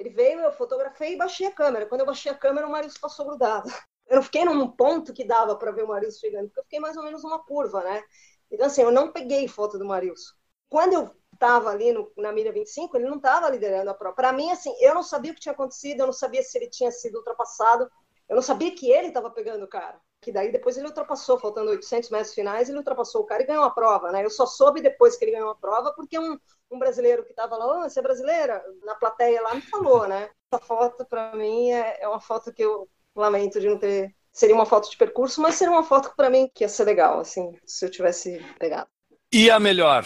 ele 0.00 0.08
veio, 0.08 0.40
eu 0.40 0.50
fotografei 0.52 1.12
e 1.12 1.16
baixei 1.16 1.46
a 1.46 1.52
câmera. 1.52 1.84
Quando 1.84 2.00
eu 2.00 2.06
baixei 2.06 2.32
a 2.32 2.34
câmera, 2.34 2.66
o 2.66 2.70
Marius 2.70 2.96
passou 2.96 3.26
grudado. 3.26 3.68
Eu 4.08 4.16
não 4.16 4.22
fiquei 4.24 4.44
num 4.44 4.68
ponto 4.68 5.12
que 5.12 5.22
dava 5.22 5.54
para 5.54 5.70
ver 5.70 5.84
o 5.84 5.86
Marius 5.86 6.18
chegando, 6.18 6.48
porque 6.48 6.58
eu 6.58 6.64
fiquei 6.64 6.80
mais 6.80 6.96
ou 6.96 7.04
menos 7.04 7.22
numa 7.22 7.38
curva, 7.44 7.80
né? 7.84 8.02
Então, 8.50 8.66
assim, 8.66 8.82
eu 8.82 8.90
não 8.90 9.12
peguei 9.12 9.46
foto 9.46 9.78
do 9.78 9.84
Marius. 9.84 10.34
Quando 10.68 10.94
eu 10.94 11.14
estava 11.32 11.70
ali 11.70 11.92
no, 11.92 12.10
na 12.16 12.32
milha 12.32 12.50
25, 12.50 12.96
ele 12.96 13.08
não 13.08 13.18
estava 13.18 13.48
liderando 13.48 13.88
a 13.88 13.94
prova. 13.94 14.16
Para 14.16 14.32
mim, 14.32 14.50
assim, 14.50 14.74
eu 14.80 14.94
não 14.94 15.04
sabia 15.04 15.30
o 15.30 15.34
que 15.36 15.40
tinha 15.40 15.52
acontecido, 15.52 16.00
eu 16.00 16.06
não 16.06 16.12
sabia 16.12 16.42
se 16.42 16.58
ele 16.58 16.68
tinha 16.68 16.90
sido 16.90 17.18
ultrapassado, 17.18 17.88
eu 18.28 18.34
não 18.34 18.42
sabia 18.42 18.74
que 18.74 18.90
ele 18.90 19.08
estava 19.08 19.30
pegando 19.30 19.64
o 19.64 19.68
cara. 19.68 20.00
Que 20.20 20.30
daí 20.30 20.52
depois 20.52 20.76
ele 20.76 20.86
ultrapassou, 20.86 21.38
faltando 21.38 21.70
800 21.70 22.10
metros 22.10 22.34
finais, 22.34 22.68
ele 22.68 22.78
ultrapassou 22.78 23.22
o 23.22 23.24
cara 23.24 23.42
e 23.42 23.46
ganhou 23.46 23.64
a 23.64 23.70
prova, 23.70 24.12
né? 24.12 24.24
Eu 24.24 24.30
só 24.30 24.44
soube 24.44 24.82
depois 24.82 25.16
que 25.16 25.24
ele 25.24 25.32
ganhou 25.32 25.50
a 25.50 25.56
prova, 25.56 25.92
porque 25.94 26.18
um, 26.18 26.38
um 26.70 26.78
brasileiro 26.78 27.24
que 27.24 27.30
estava 27.30 27.56
lá, 27.56 27.78
oh, 27.78 27.88
você 27.88 28.00
é 28.00 28.02
brasileira? 28.02 28.62
Na 28.84 28.94
plateia 28.94 29.40
lá 29.40 29.54
me 29.54 29.62
falou, 29.62 30.06
né? 30.06 30.28
Essa 30.52 30.62
foto, 30.62 31.06
para 31.06 31.34
mim, 31.34 31.70
é, 31.70 31.98
é 32.02 32.08
uma 32.08 32.20
foto 32.20 32.52
que 32.52 32.62
eu 32.62 32.88
lamento 33.16 33.58
de 33.58 33.68
não 33.68 33.78
ter. 33.78 34.14
Seria 34.32 34.54
uma 34.54 34.66
foto 34.66 34.90
de 34.90 34.96
percurso, 34.96 35.40
mas 35.40 35.54
seria 35.54 35.72
uma 35.72 35.82
foto 35.82 36.12
para 36.14 36.30
mim 36.30 36.50
que 36.54 36.64
ia 36.64 36.68
ser 36.68 36.84
legal, 36.84 37.18
assim, 37.18 37.58
se 37.64 37.84
eu 37.84 37.90
tivesse 37.90 38.44
pegado. 38.58 38.88
E 39.32 39.50
a 39.50 39.58
melhor? 39.58 40.04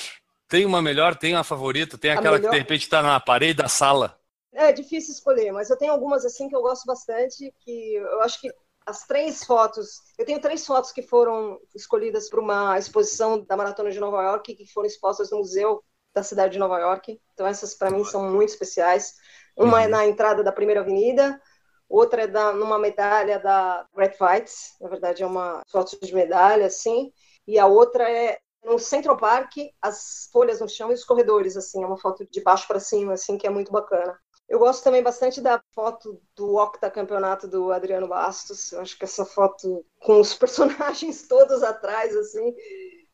Tem 0.49 0.65
uma 0.65 0.81
melhor, 0.81 1.17
tem 1.17 1.35
uma 1.35 1.45
favorita, 1.45 1.99
tem 1.99 2.13
aquela 2.13 2.39
que 2.39 2.49
de 2.49 2.57
repente 2.57 2.83
está 2.83 3.03
na 3.03 3.19
parede 3.19 3.55
da 3.63 3.69
sala. 3.69 4.19
É 4.53 4.71
difícil 4.71 5.13
escolher, 5.13 5.51
mas 5.51 5.69
eu 5.69 5.77
tenho 5.77 5.93
algumas 5.93 6.25
assim 6.25 6.49
que 6.49 6.55
eu 6.55 6.63
gosto 6.63 6.87
bastante, 6.87 7.53
que 7.59 7.95
eu 7.95 8.21
acho 8.21 8.41
que 8.41 8.49
As 8.87 9.07
três 9.07 9.45
fotos, 9.45 10.03
eu 10.19 10.27
tenho 10.27 10.41
três 10.41 10.67
fotos 10.67 10.93
que 10.93 11.03
foram 11.03 11.59
escolhidas 11.75 12.29
para 12.29 12.41
uma 12.41 12.79
exposição 12.79 13.43
da 13.45 13.57
Maratona 13.57 13.91
de 13.91 13.99
Nova 13.99 14.23
York, 14.23 14.55
que 14.55 14.67
foram 14.73 14.87
expostas 14.87 15.31
no 15.31 15.39
Museu 15.39 15.83
da 16.15 16.23
cidade 16.23 16.53
de 16.53 16.59
Nova 16.59 16.79
York. 16.79 17.21
Então, 17.33 17.47
essas 17.47 17.75
para 17.75 17.91
mim 17.91 18.05
são 18.05 18.31
muito 18.31 18.51
especiais. 18.51 19.15
Uma 19.57 19.83
é 19.83 19.89
na 19.89 20.07
entrada 20.07 20.43
da 20.43 20.53
Primeira 20.53 20.81
Avenida, 20.81 21.41
outra 21.89 22.23
é 22.23 22.27
da, 22.27 22.53
numa 22.53 22.79
medalha 22.79 23.39
da 23.39 23.87
Red 23.97 24.13
Fights, 24.13 24.75
na 24.81 24.89
verdade 24.89 25.23
é 25.23 25.27
uma 25.27 25.63
foto 25.71 25.99
de 26.01 26.15
medalha, 26.15 26.67
assim, 26.67 27.13
e 27.47 27.59
a 27.59 27.67
outra 27.67 28.11
é 28.11 28.39
no 28.65 28.79
Central 28.79 29.17
Park, 29.17 29.53
as 29.81 30.29
folhas 30.33 30.61
no 30.61 30.69
chão 30.69 30.91
e 30.91 30.95
os 30.95 31.05
corredores, 31.05 31.57
assim, 31.57 31.83
é 31.83 31.87
uma 31.87 31.99
foto 31.99 32.27
de 32.29 32.43
baixo 32.43 32.67
para 32.67 32.81
cima, 32.81 33.13
assim, 33.13 33.37
que 33.37 33.47
é 33.47 33.51
muito 33.51 33.71
bacana. 33.71 34.19
Eu 34.49 34.59
gosto 34.59 34.85
também 34.85 35.03
bastante 35.03 35.41
da 35.41 35.63
foto 35.75 36.21
do 36.37 36.57
octacampeonato 36.57 37.49
do 37.49 37.73
Adriano 37.73 38.07
Bastos. 38.07 38.73
Eu 38.73 38.81
acho 38.81 38.97
que 38.97 39.05
essa 39.05 39.25
foto 39.25 39.85
com 40.01 40.21
os 40.21 40.35
personagens 40.37 41.27
todos 41.27 41.63
atrás, 41.63 42.15
assim, 42.15 42.55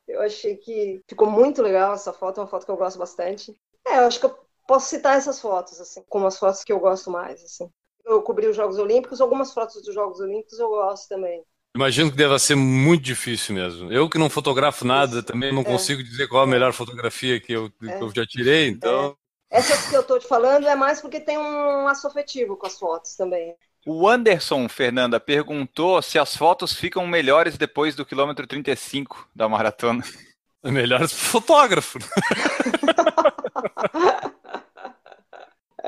eu 0.08 0.20
achei 0.20 0.56
que 0.56 1.00
ficou 1.08 1.30
muito 1.30 1.62
legal 1.62 1.94
essa 1.94 2.12
foto, 2.12 2.38
é 2.38 2.42
uma 2.42 2.48
foto 2.48 2.64
que 2.64 2.70
eu 2.70 2.76
gosto 2.76 2.98
bastante. 2.98 3.54
É, 3.86 3.98
eu 3.98 4.04
acho 4.04 4.18
que 4.18 4.26
eu 4.26 4.36
posso 4.66 4.88
citar 4.88 5.16
essas 5.16 5.40
fotos, 5.40 5.80
assim, 5.80 6.02
como 6.08 6.26
as 6.26 6.38
fotos 6.38 6.64
que 6.64 6.72
eu 6.72 6.80
gosto 6.80 7.10
mais, 7.10 7.42
assim. 7.42 7.70
Eu 8.04 8.22
cobri 8.22 8.48
os 8.48 8.56
Jogos 8.56 8.78
Olímpicos, 8.78 9.20
algumas 9.20 9.52
fotos 9.52 9.82
dos 9.82 9.94
Jogos 9.94 10.20
Olímpicos 10.20 10.58
eu 10.58 10.68
gosto 10.68 11.08
também. 11.08 11.42
Imagino 11.76 12.10
que 12.10 12.16
deva 12.16 12.38
ser 12.38 12.56
muito 12.56 13.02
difícil 13.02 13.54
mesmo. 13.54 13.92
Eu 13.92 14.08
que 14.08 14.18
não 14.18 14.28
fotografo 14.28 14.84
nada, 14.84 15.22
também 15.22 15.52
não 15.52 15.62
é. 15.62 15.64
consigo 15.64 16.02
dizer 16.02 16.26
qual 16.26 16.42
a 16.42 16.46
melhor 16.46 16.72
fotografia 16.72 17.40
que 17.40 17.52
eu, 17.52 17.70
é. 17.82 17.98
que 17.98 18.02
eu 18.02 18.12
já 18.14 18.26
tirei, 18.26 18.68
então... 18.68 19.16
Essas 19.51 19.88
que 19.88 19.96
eu 19.96 20.03
estou 20.03 20.18
te 20.18 20.28
falando 20.28 20.68
é 20.68 20.76
mais 20.76 21.01
porque 21.01 21.18
tem 21.20 21.36
um 21.36 21.84
laço 21.84 22.07
afetivo 22.07 22.57
com 22.57 22.66
as 22.66 22.78
fotos 22.78 23.16
também. 23.16 23.55
O 23.86 24.07
Anderson, 24.09 24.68
Fernanda, 24.68 25.18
perguntou 25.18 26.01
se 26.03 26.18
as 26.18 26.36
fotos 26.36 26.72
ficam 26.72 27.07
melhores 27.07 27.57
depois 27.57 27.96
do 27.96 28.05
quilômetro 28.05 28.46
35 28.46 29.28
da 29.34 29.48
maratona. 29.48 30.05
Melhores 30.62 31.12
fotógrafo. 31.12 31.98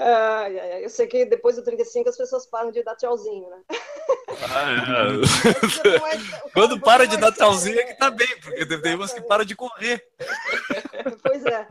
Ai, 0.05 0.59
ai, 0.59 0.73
ai. 0.73 0.85
Eu 0.85 0.91
sei 0.91 1.07
que 1.07 1.25
depois 1.25 1.55
do 1.55 1.63
35 1.63 2.09
as 2.09 2.17
pessoas 2.17 2.45
param 2.47 2.73
de 2.73 2.83
dar 2.83 2.97
tchauzinho, 2.97 3.49
né? 3.49 3.59
Ah, 4.45 4.73
é. 5.85 6.51
Quando 6.55 6.81
para 6.81 7.07
de 7.07 7.17
dar 7.19 7.33
tchauzinho 7.33 7.79
é 7.79 7.85
que 7.85 7.95
tá 7.95 8.11
bem, 8.11 8.27
porque 8.41 8.65
tem 8.65 8.95
umas 8.95 9.13
que 9.13 9.21
param 9.21 9.45
de 9.45 9.55
correr. 9.55 10.05
Pois 11.23 11.45
é. 11.45 11.67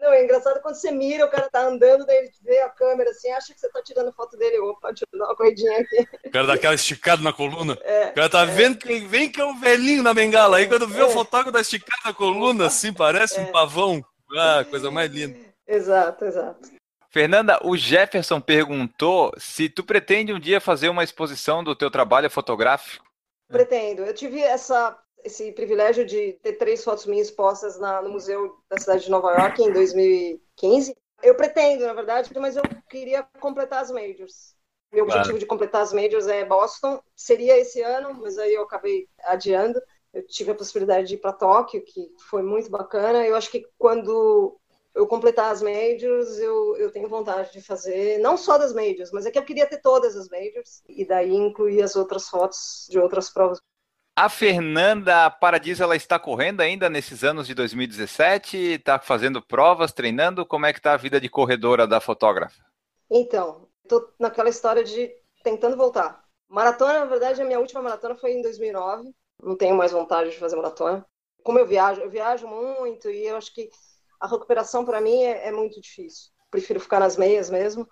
Não, 0.00 0.12
é 0.12 0.24
engraçado 0.24 0.60
quando 0.60 0.74
você 0.74 0.90
mira, 0.90 1.24
o 1.24 1.30
cara 1.30 1.48
tá 1.50 1.62
andando, 1.62 2.04
daí 2.06 2.16
ele 2.16 2.30
vê 2.42 2.60
a 2.60 2.68
câmera 2.68 3.10
assim, 3.10 3.30
acha 3.30 3.52
que 3.52 3.60
você 3.60 3.68
tá 3.70 3.82
tirando 3.82 4.12
foto 4.12 4.36
dele. 4.36 4.58
Opa, 4.58 4.88
deixa 4.88 5.04
eu 5.12 5.18
dar 5.18 5.26
uma 5.26 5.36
corridinha 5.36 5.78
aqui. 5.78 6.06
O 6.24 6.30
cara 6.30 6.46
dá 6.46 6.54
aquela 6.54 6.74
esticada 6.74 7.22
na 7.22 7.32
coluna. 7.32 7.76
É, 7.86 8.08
o 8.08 8.14
cara 8.14 8.28
tá 8.28 8.42
é. 8.42 8.46
vendo 8.46 8.78
quem 8.78 9.06
vem 9.06 9.30
que 9.30 9.40
é 9.40 9.44
o 9.44 9.54
velhinho 9.54 10.02
na 10.02 10.12
bengala. 10.12 10.56
Aí 10.56 10.66
quando 10.66 10.88
vê 10.88 11.02
o 11.02 11.06
é. 11.06 11.10
fotógrafo 11.10 11.52
da 11.52 11.60
esticada 11.60 12.02
na 12.06 12.12
coluna, 12.12 12.66
assim, 12.66 12.92
parece 12.92 13.38
um 13.38 13.44
é. 13.44 13.52
pavão. 13.52 14.04
Ah, 14.36 14.64
coisa 14.68 14.90
mais 14.90 15.10
linda. 15.10 15.38
Exato, 15.66 16.24
exato. 16.24 16.75
Fernanda, 17.16 17.58
o 17.64 17.78
Jefferson 17.78 18.38
perguntou 18.42 19.32
se 19.38 19.70
tu 19.70 19.82
pretende 19.82 20.34
um 20.34 20.38
dia 20.38 20.60
fazer 20.60 20.90
uma 20.90 21.02
exposição 21.02 21.64
do 21.64 21.74
teu 21.74 21.90
trabalho 21.90 22.28
fotográfico. 22.28 23.06
Pretendo. 23.48 24.02
Eu 24.02 24.12
tive 24.12 24.38
essa, 24.42 24.94
esse 25.24 25.50
privilégio 25.52 26.04
de 26.04 26.34
ter 26.42 26.58
três 26.58 26.84
fotos 26.84 27.06
minhas 27.06 27.28
expostas 27.28 27.78
na, 27.80 28.02
no 28.02 28.10
Museu 28.10 28.58
da 28.68 28.76
Cidade 28.76 29.04
de 29.04 29.10
Nova 29.10 29.32
York 29.32 29.62
em 29.62 29.72
2015. 29.72 30.94
Eu 31.22 31.34
pretendo, 31.34 31.86
na 31.86 31.94
verdade, 31.94 32.30
mas 32.38 32.54
eu 32.54 32.62
queria 32.90 33.26
completar 33.40 33.80
as 33.80 33.90
majors. 33.90 34.54
Meu 34.92 35.04
objetivo 35.04 35.28
claro. 35.28 35.38
de 35.38 35.46
completar 35.46 35.80
as 35.80 35.94
majors 35.94 36.26
é 36.26 36.44
Boston. 36.44 37.00
Seria 37.14 37.56
esse 37.56 37.80
ano, 37.80 38.12
mas 38.12 38.36
aí 38.36 38.52
eu 38.52 38.64
acabei 38.64 39.08
adiando. 39.24 39.80
Eu 40.12 40.26
tive 40.26 40.50
a 40.50 40.54
possibilidade 40.54 41.08
de 41.08 41.14
ir 41.14 41.18
para 41.18 41.32
Tóquio, 41.32 41.82
que 41.82 42.10
foi 42.28 42.42
muito 42.42 42.70
bacana. 42.70 43.26
Eu 43.26 43.36
acho 43.36 43.50
que 43.50 43.66
quando 43.78 44.60
eu 44.96 45.06
completar 45.06 45.52
as 45.52 45.60
majors, 45.60 46.38
eu, 46.38 46.74
eu 46.78 46.90
tenho 46.90 47.06
vontade 47.06 47.52
de 47.52 47.60
fazer, 47.60 48.18
não 48.18 48.36
só 48.36 48.56
das 48.56 48.72
majors, 48.72 49.12
mas 49.12 49.26
é 49.26 49.30
que 49.30 49.38
eu 49.38 49.44
queria 49.44 49.66
ter 49.66 49.80
todas 49.82 50.16
as 50.16 50.26
majors, 50.30 50.82
e 50.88 51.04
daí 51.04 51.34
incluir 51.34 51.82
as 51.82 51.94
outras 51.94 52.28
fotos 52.28 52.88
de 52.90 52.98
outras 52.98 53.28
provas. 53.28 53.60
A 54.18 54.30
Fernanda 54.30 55.30
Paradiso, 55.30 55.82
ela 55.82 55.94
está 55.94 56.18
correndo 56.18 56.62
ainda 56.62 56.88
nesses 56.88 57.22
anos 57.22 57.46
de 57.46 57.54
2017? 57.54 58.56
Está 58.56 58.98
fazendo 58.98 59.42
provas, 59.42 59.92
treinando? 59.92 60.46
Como 60.46 60.64
é 60.64 60.72
que 60.72 60.78
está 60.78 60.94
a 60.94 60.96
vida 60.96 61.20
de 61.20 61.28
corredora 61.28 61.86
da 61.86 62.00
fotógrafa? 62.00 62.64
Então, 63.10 63.68
estou 63.82 64.10
naquela 64.18 64.48
história 64.48 64.82
de 64.82 65.14
tentando 65.44 65.76
voltar. 65.76 66.24
Maratona, 66.48 67.00
na 67.00 67.04
verdade, 67.04 67.42
a 67.42 67.44
minha 67.44 67.60
última 67.60 67.82
maratona 67.82 68.16
foi 68.16 68.32
em 68.32 68.40
2009. 68.40 69.10
Não 69.42 69.54
tenho 69.54 69.76
mais 69.76 69.92
vontade 69.92 70.30
de 70.30 70.38
fazer 70.38 70.56
maratona. 70.56 71.04
Como 71.42 71.58
eu 71.58 71.66
viajo, 71.66 72.00
eu 72.00 72.08
viajo 72.08 72.46
muito 72.48 73.10
e 73.10 73.26
eu 73.26 73.36
acho 73.36 73.52
que 73.52 73.68
a 74.20 74.26
recuperação 74.26 74.84
para 74.84 75.00
mim 75.00 75.22
é, 75.22 75.48
é, 75.48 75.52
muito 75.52 75.80
difícil. 75.80 76.30
Prefiro 76.50 76.80
ficar 76.80 77.00
nas 77.00 77.16
meias 77.16 77.50
mesmo, 77.50 77.88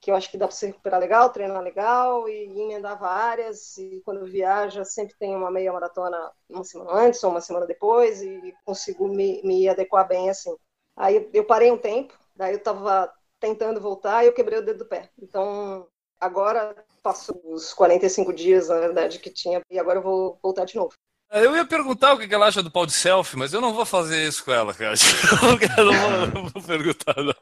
que 0.00 0.10
eu 0.10 0.14
acho 0.14 0.30
que 0.30 0.38
dá 0.38 0.46
para 0.46 0.56
se 0.56 0.66
recuperar 0.66 1.00
legal, 1.00 1.30
treinar 1.30 1.62
legal 1.62 2.28
e 2.28 2.60
emendar 2.60 2.98
várias. 2.98 3.76
E 3.78 4.02
quando 4.04 4.26
viaja, 4.26 4.84
sempre 4.84 5.14
tem 5.18 5.34
uma 5.34 5.50
meia 5.50 5.72
maratona 5.72 6.30
uma 6.48 6.64
semana 6.64 6.92
antes 6.92 7.22
ou 7.24 7.30
uma 7.30 7.40
semana 7.40 7.66
depois 7.66 8.22
e 8.22 8.54
consigo 8.64 9.08
me, 9.08 9.42
me 9.42 9.68
adequar 9.68 10.06
bem 10.06 10.30
assim. 10.30 10.54
Aí 10.96 11.28
eu 11.32 11.44
parei 11.44 11.70
um 11.70 11.78
tempo, 11.78 12.14
daí 12.36 12.52
eu 12.52 12.58
estava 12.58 13.12
tentando 13.40 13.80
voltar 13.80 14.24
e 14.24 14.28
eu 14.28 14.32
quebrei 14.34 14.58
o 14.58 14.64
dedo 14.64 14.78
do 14.78 14.86
pé. 14.88 15.10
Então 15.20 15.88
agora 16.20 16.74
passo 17.02 17.38
os 17.44 17.74
45 17.74 18.32
dias, 18.32 18.68
na 18.68 18.78
verdade, 18.78 19.18
que 19.18 19.30
tinha, 19.30 19.60
e 19.70 19.78
agora 19.78 19.98
eu 19.98 20.02
vou 20.02 20.38
voltar 20.42 20.64
de 20.64 20.76
novo. 20.76 20.94
Eu 21.34 21.56
ia 21.56 21.66
perguntar 21.66 22.14
o 22.14 22.18
que 22.18 22.32
ela 22.32 22.46
acha 22.46 22.62
do 22.62 22.70
pau 22.70 22.86
de 22.86 22.92
selfie, 22.92 23.36
mas 23.36 23.52
eu 23.52 23.60
não 23.60 23.74
vou 23.74 23.84
fazer 23.84 24.24
isso 24.24 24.44
com 24.44 24.52
ela, 24.52 24.72
cara. 24.72 24.94
Eu 25.76 25.84
não 25.84 25.92
vou, 25.92 26.42
não 26.42 26.48
vou 26.48 26.62
perguntar, 26.62 27.16
não. 27.16 27.34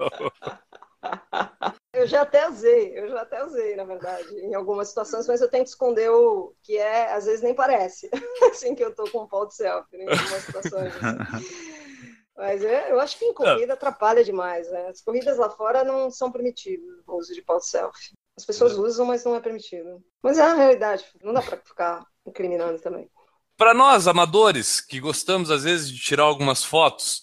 Eu 1.92 2.06
já 2.06 2.22
até 2.22 2.48
usei, 2.48 2.98
eu 2.98 3.08
já 3.08 3.20
até 3.20 3.44
usei, 3.44 3.76
na 3.76 3.84
verdade, 3.84 4.34
em 4.40 4.54
algumas 4.54 4.88
situações, 4.88 5.26
mas 5.26 5.42
eu 5.42 5.50
tento 5.50 5.66
esconder 5.66 6.08
o 6.10 6.54
que 6.62 6.78
é, 6.78 7.12
às 7.12 7.26
vezes 7.26 7.42
nem 7.42 7.54
parece, 7.54 8.08
assim 8.50 8.74
que 8.74 8.82
eu 8.82 8.94
tô 8.94 9.04
com 9.10 9.24
um 9.24 9.28
pau 9.28 9.46
de 9.46 9.54
selfie, 9.54 9.96
em 9.96 10.08
algumas 10.08 10.42
situações. 10.42 10.92
Assim. 10.96 11.46
Mas 12.34 12.64
é, 12.64 12.90
eu 12.90 12.98
acho 12.98 13.18
que 13.18 13.26
em 13.26 13.34
corrida 13.34 13.74
atrapalha 13.74 14.24
demais, 14.24 14.70
né? 14.70 14.88
As 14.88 15.02
corridas 15.02 15.36
lá 15.36 15.50
fora 15.50 15.84
não 15.84 16.10
são 16.10 16.32
permitidas 16.32 16.88
o 17.06 17.16
uso 17.16 17.34
de 17.34 17.42
pau 17.42 17.58
de 17.58 17.66
selfie. 17.66 18.12
As 18.38 18.46
pessoas 18.46 18.72
usam, 18.72 19.04
mas 19.04 19.22
não 19.24 19.36
é 19.36 19.40
permitido. 19.40 20.02
Mas 20.22 20.38
é 20.38 20.42
a 20.42 20.54
realidade, 20.54 21.04
não 21.22 21.34
dá 21.34 21.42
para 21.42 21.58
ficar 21.58 22.06
incriminando 22.26 22.80
também. 22.80 23.10
Para 23.56 23.74
nós, 23.74 24.08
amadores, 24.08 24.80
que 24.80 24.98
gostamos 25.00 25.50
às 25.50 25.64
vezes 25.64 25.90
de 25.90 25.98
tirar 25.98 26.24
algumas 26.24 26.64
fotos, 26.64 27.22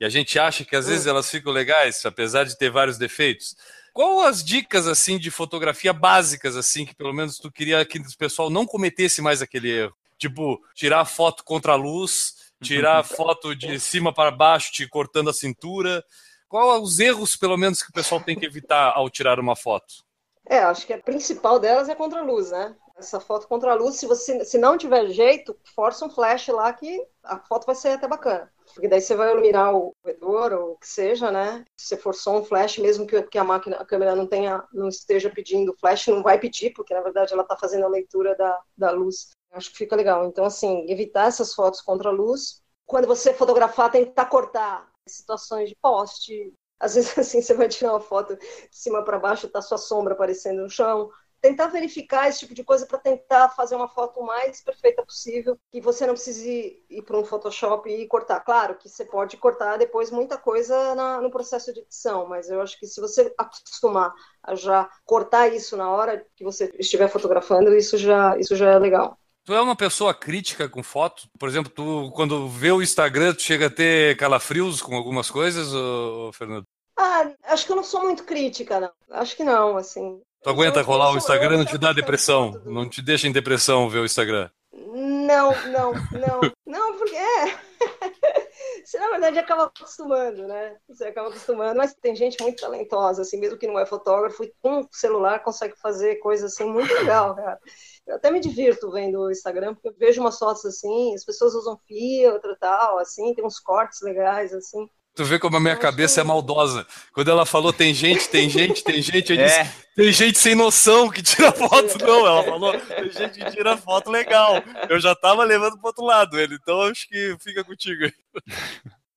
e 0.00 0.04
a 0.04 0.08
gente 0.08 0.38
acha 0.38 0.64
que 0.64 0.76
às 0.76 0.86
vezes 0.86 1.06
hum. 1.06 1.10
elas 1.10 1.30
ficam 1.30 1.52
legais, 1.52 2.04
apesar 2.04 2.44
de 2.44 2.56
ter 2.56 2.70
vários 2.70 2.98
defeitos. 2.98 3.56
Qual 3.92 4.20
as 4.20 4.44
dicas 4.44 4.86
assim 4.86 5.18
de 5.18 5.30
fotografia 5.30 5.92
básicas 5.92 6.56
assim 6.56 6.86
que 6.86 6.94
pelo 6.94 7.12
menos 7.12 7.38
tu 7.38 7.50
queria 7.50 7.84
que 7.84 7.98
o 7.98 8.16
pessoal 8.16 8.48
não 8.48 8.64
cometesse 8.64 9.20
mais 9.20 9.42
aquele 9.42 9.70
erro? 9.70 9.96
Tipo, 10.16 10.60
tirar 10.74 11.04
foto 11.04 11.42
contra 11.42 11.72
a 11.72 11.76
luz, 11.76 12.52
tirar 12.62 13.02
foto 13.04 13.56
de 13.56 13.80
cima 13.80 14.12
para 14.12 14.30
baixo, 14.30 14.72
te 14.72 14.86
cortando 14.88 15.30
a 15.30 15.34
cintura. 15.34 16.04
Qual 16.48 16.80
os 16.80 17.00
erros 17.00 17.34
pelo 17.34 17.56
menos 17.56 17.82
que 17.82 17.90
o 17.90 17.92
pessoal 17.92 18.20
tem 18.20 18.38
que 18.38 18.46
evitar 18.46 18.92
ao 18.94 19.10
tirar 19.10 19.40
uma 19.40 19.56
foto? 19.56 20.04
É, 20.48 20.60
acho 20.60 20.86
que 20.86 20.92
a 20.92 20.98
principal 20.98 21.58
delas 21.58 21.88
é 21.88 21.94
contra 21.94 22.20
a 22.20 22.24
luz, 22.24 22.50
né? 22.50 22.74
Essa 22.98 23.20
foto 23.20 23.46
contra 23.46 23.70
a 23.70 23.74
luz, 23.74 23.96
se 23.96 24.06
você 24.06 24.44
se 24.44 24.58
não 24.58 24.76
tiver 24.76 25.08
jeito, 25.08 25.56
força 25.74 26.04
um 26.04 26.10
flash 26.10 26.48
lá 26.48 26.72
que 26.72 27.06
a 27.22 27.38
foto 27.38 27.64
vai 27.64 27.74
ser 27.74 27.90
até 27.90 28.08
bacana. 28.08 28.52
Porque 28.74 28.88
daí 28.88 29.00
você 29.00 29.14
vai 29.14 29.32
iluminar 29.32 29.74
o 29.74 29.92
corredor 30.02 30.52
ou 30.52 30.72
o 30.72 30.76
que 30.76 30.88
seja, 30.88 31.30
né? 31.30 31.64
Se 31.78 31.88
você 31.88 31.96
forçou 31.96 32.36
um 32.36 32.44
flash, 32.44 32.78
mesmo 32.78 33.06
que, 33.06 33.38
a 33.38 33.44
máquina, 33.44 33.76
a 33.76 33.84
câmera 33.84 34.14
não 34.14 34.26
tenha, 34.26 34.64
não 34.72 34.88
esteja 34.88 35.30
pedindo 35.30 35.76
flash, 35.80 36.08
não 36.08 36.22
vai 36.22 36.38
pedir, 36.38 36.72
porque 36.74 36.92
na 36.92 37.00
verdade 37.00 37.32
ela 37.32 37.42
está 37.42 37.56
fazendo 37.56 37.84
a 37.84 37.88
leitura 37.88 38.34
da, 38.36 38.60
da 38.76 38.90
luz. 38.90 39.30
Acho 39.52 39.70
que 39.70 39.78
fica 39.78 39.96
legal. 39.96 40.26
Então, 40.26 40.44
assim, 40.44 40.84
evitar 40.90 41.28
essas 41.28 41.54
fotos 41.54 41.80
contra 41.80 42.10
a 42.10 42.12
luz. 42.12 42.60
Quando 42.84 43.06
você 43.06 43.32
fotografar, 43.32 43.90
tentar 43.90 44.26
cortar 44.26 44.88
situações 45.06 45.70
de 45.70 45.76
poste. 45.80 46.52
Às 46.78 46.94
vezes, 46.94 47.16
assim, 47.18 47.40
você 47.40 47.54
vai 47.54 47.68
tirar 47.68 47.92
uma 47.92 48.00
foto 48.00 48.36
de 48.36 48.68
cima 48.70 49.02
para 49.04 49.18
baixo, 49.18 49.48
tá 49.48 49.62
sua 49.62 49.78
sombra 49.78 50.14
aparecendo 50.14 50.62
no 50.62 50.70
chão 50.70 51.10
tentar 51.40 51.68
verificar 51.68 52.28
esse 52.28 52.40
tipo 52.40 52.54
de 52.54 52.64
coisa 52.64 52.86
para 52.86 52.98
tentar 52.98 53.50
fazer 53.50 53.76
uma 53.76 53.88
foto 53.88 54.22
mais 54.22 54.62
perfeita 54.62 55.04
possível, 55.04 55.58
que 55.70 55.80
você 55.80 56.06
não 56.06 56.14
precise 56.14 56.82
ir 56.88 57.02
para 57.02 57.18
um 57.18 57.24
Photoshop 57.24 57.88
e 57.88 58.06
cortar. 58.06 58.40
Claro 58.40 58.76
que 58.76 58.88
você 58.88 59.04
pode 59.04 59.36
cortar 59.36 59.76
depois 59.76 60.10
muita 60.10 60.36
coisa 60.36 60.94
na, 60.94 61.20
no 61.20 61.30
processo 61.30 61.72
de 61.72 61.80
edição, 61.80 62.26
mas 62.26 62.48
eu 62.48 62.60
acho 62.60 62.78
que 62.78 62.86
se 62.86 63.00
você 63.00 63.32
acostumar 63.38 64.12
a 64.42 64.54
já 64.54 64.88
cortar 65.04 65.48
isso 65.48 65.76
na 65.76 65.90
hora 65.90 66.24
que 66.36 66.44
você 66.44 66.72
estiver 66.78 67.08
fotografando, 67.08 67.74
isso 67.74 67.96
já, 67.96 68.36
isso 68.38 68.56
já 68.56 68.70
é 68.70 68.78
legal. 68.78 69.18
Tu 69.44 69.54
é 69.54 69.60
uma 69.62 69.74
pessoa 69.74 70.12
crítica 70.12 70.68
com 70.68 70.82
foto? 70.82 71.26
Por 71.38 71.48
exemplo, 71.48 71.72
tu 71.74 72.12
quando 72.14 72.46
vê 72.48 72.70
o 72.70 72.82
Instagram, 72.82 73.32
tu 73.32 73.40
chega 73.40 73.66
a 73.66 73.70
ter 73.70 74.14
calafrios 74.18 74.82
com 74.82 74.94
algumas 74.94 75.30
coisas, 75.30 75.72
ou, 75.72 76.30
Fernando? 76.34 76.64
Ah, 76.94 77.32
acho 77.44 77.64
que 77.64 77.72
eu 77.72 77.76
não 77.76 77.82
sou 77.82 78.02
muito 78.02 78.24
crítica, 78.24 78.78
não. 78.78 78.90
Acho 79.10 79.34
que 79.34 79.44
não, 79.44 79.78
assim. 79.78 80.20
Tu 80.42 80.50
aguenta 80.50 80.82
rolar 80.82 81.12
o 81.12 81.16
Instagram, 81.16 81.58
não 81.58 81.64
te 81.64 81.78
dá 81.78 81.88
faço 81.88 81.96
depressão. 81.96 82.62
Não 82.64 82.88
te 82.88 83.02
deixa 83.02 83.26
em 83.26 83.32
depressão 83.32 83.88
ver 83.88 83.98
o 83.98 84.04
Instagram. 84.04 84.48
Não, 84.72 85.50
não, 85.68 85.92
não, 85.92 86.40
não, 86.66 86.96
porque 86.96 87.16
é. 87.16 87.58
Você, 88.84 88.98
na 88.98 89.10
verdade, 89.10 89.38
acaba 89.38 89.64
acostumando, 89.64 90.46
né? 90.46 90.76
Você 90.88 91.04
acaba 91.04 91.28
acostumando, 91.28 91.76
mas 91.76 91.94
tem 91.94 92.16
gente 92.16 92.42
muito 92.42 92.60
talentosa, 92.60 93.20
assim, 93.22 93.38
mesmo 93.38 93.58
que 93.58 93.66
não 93.66 93.78
é 93.78 93.84
fotógrafo, 93.84 94.42
e 94.44 94.54
com 94.62 94.80
o 94.80 94.88
celular 94.90 95.42
consegue 95.42 95.74
fazer 95.78 96.16
coisas 96.16 96.52
assim 96.52 96.64
muito 96.64 96.92
legal, 96.94 97.34
cara. 97.36 97.58
Eu 98.06 98.16
até 98.16 98.30
me 98.30 98.40
divirto 98.40 98.90
vendo 98.90 99.20
o 99.20 99.30
Instagram, 99.30 99.74
porque 99.74 99.88
eu 99.88 99.94
vejo 99.98 100.20
umas 100.22 100.38
fotos 100.38 100.64
assim, 100.64 101.14
as 101.14 101.24
pessoas 101.24 101.54
usam 101.54 101.78
filtro 101.86 102.52
e 102.52 102.56
tal, 102.56 102.98
assim, 102.98 103.34
tem 103.34 103.44
uns 103.44 103.58
cortes 103.58 104.00
legais, 104.00 104.54
assim. 104.54 104.88
Tu 105.18 105.24
vê 105.24 105.36
como 105.36 105.56
a 105.56 105.60
minha 105.60 105.74
cabeça 105.76 106.20
é 106.20 106.24
maldosa. 106.24 106.86
Quando 107.12 107.28
ela 107.28 107.44
falou 107.44 107.72
tem 107.72 107.92
gente, 107.92 108.28
tem 108.28 108.48
gente, 108.48 108.84
tem 108.84 109.02
gente, 109.02 109.32
eu 109.32 109.40
É. 109.40 109.44
disse, 109.64 109.74
tem 109.96 110.12
gente 110.12 110.38
sem 110.38 110.54
noção 110.54 111.10
que 111.10 111.20
tira 111.20 111.50
foto. 111.50 111.98
Não, 112.06 112.24
ela 112.24 112.44
falou, 112.44 112.72
tem 112.78 113.10
gente 113.10 113.36
que 113.36 113.50
tira 113.50 113.76
foto 113.76 114.12
legal. 114.12 114.62
Eu 114.88 115.00
já 115.00 115.16
tava 115.16 115.42
levando 115.42 115.76
pro 115.76 115.88
outro 115.88 116.04
lado 116.04 116.38
ele, 116.38 116.54
então 116.54 116.82
acho 116.82 117.08
que 117.08 117.36
fica 117.40 117.64
contigo 117.64 118.04
aí. 118.04 118.12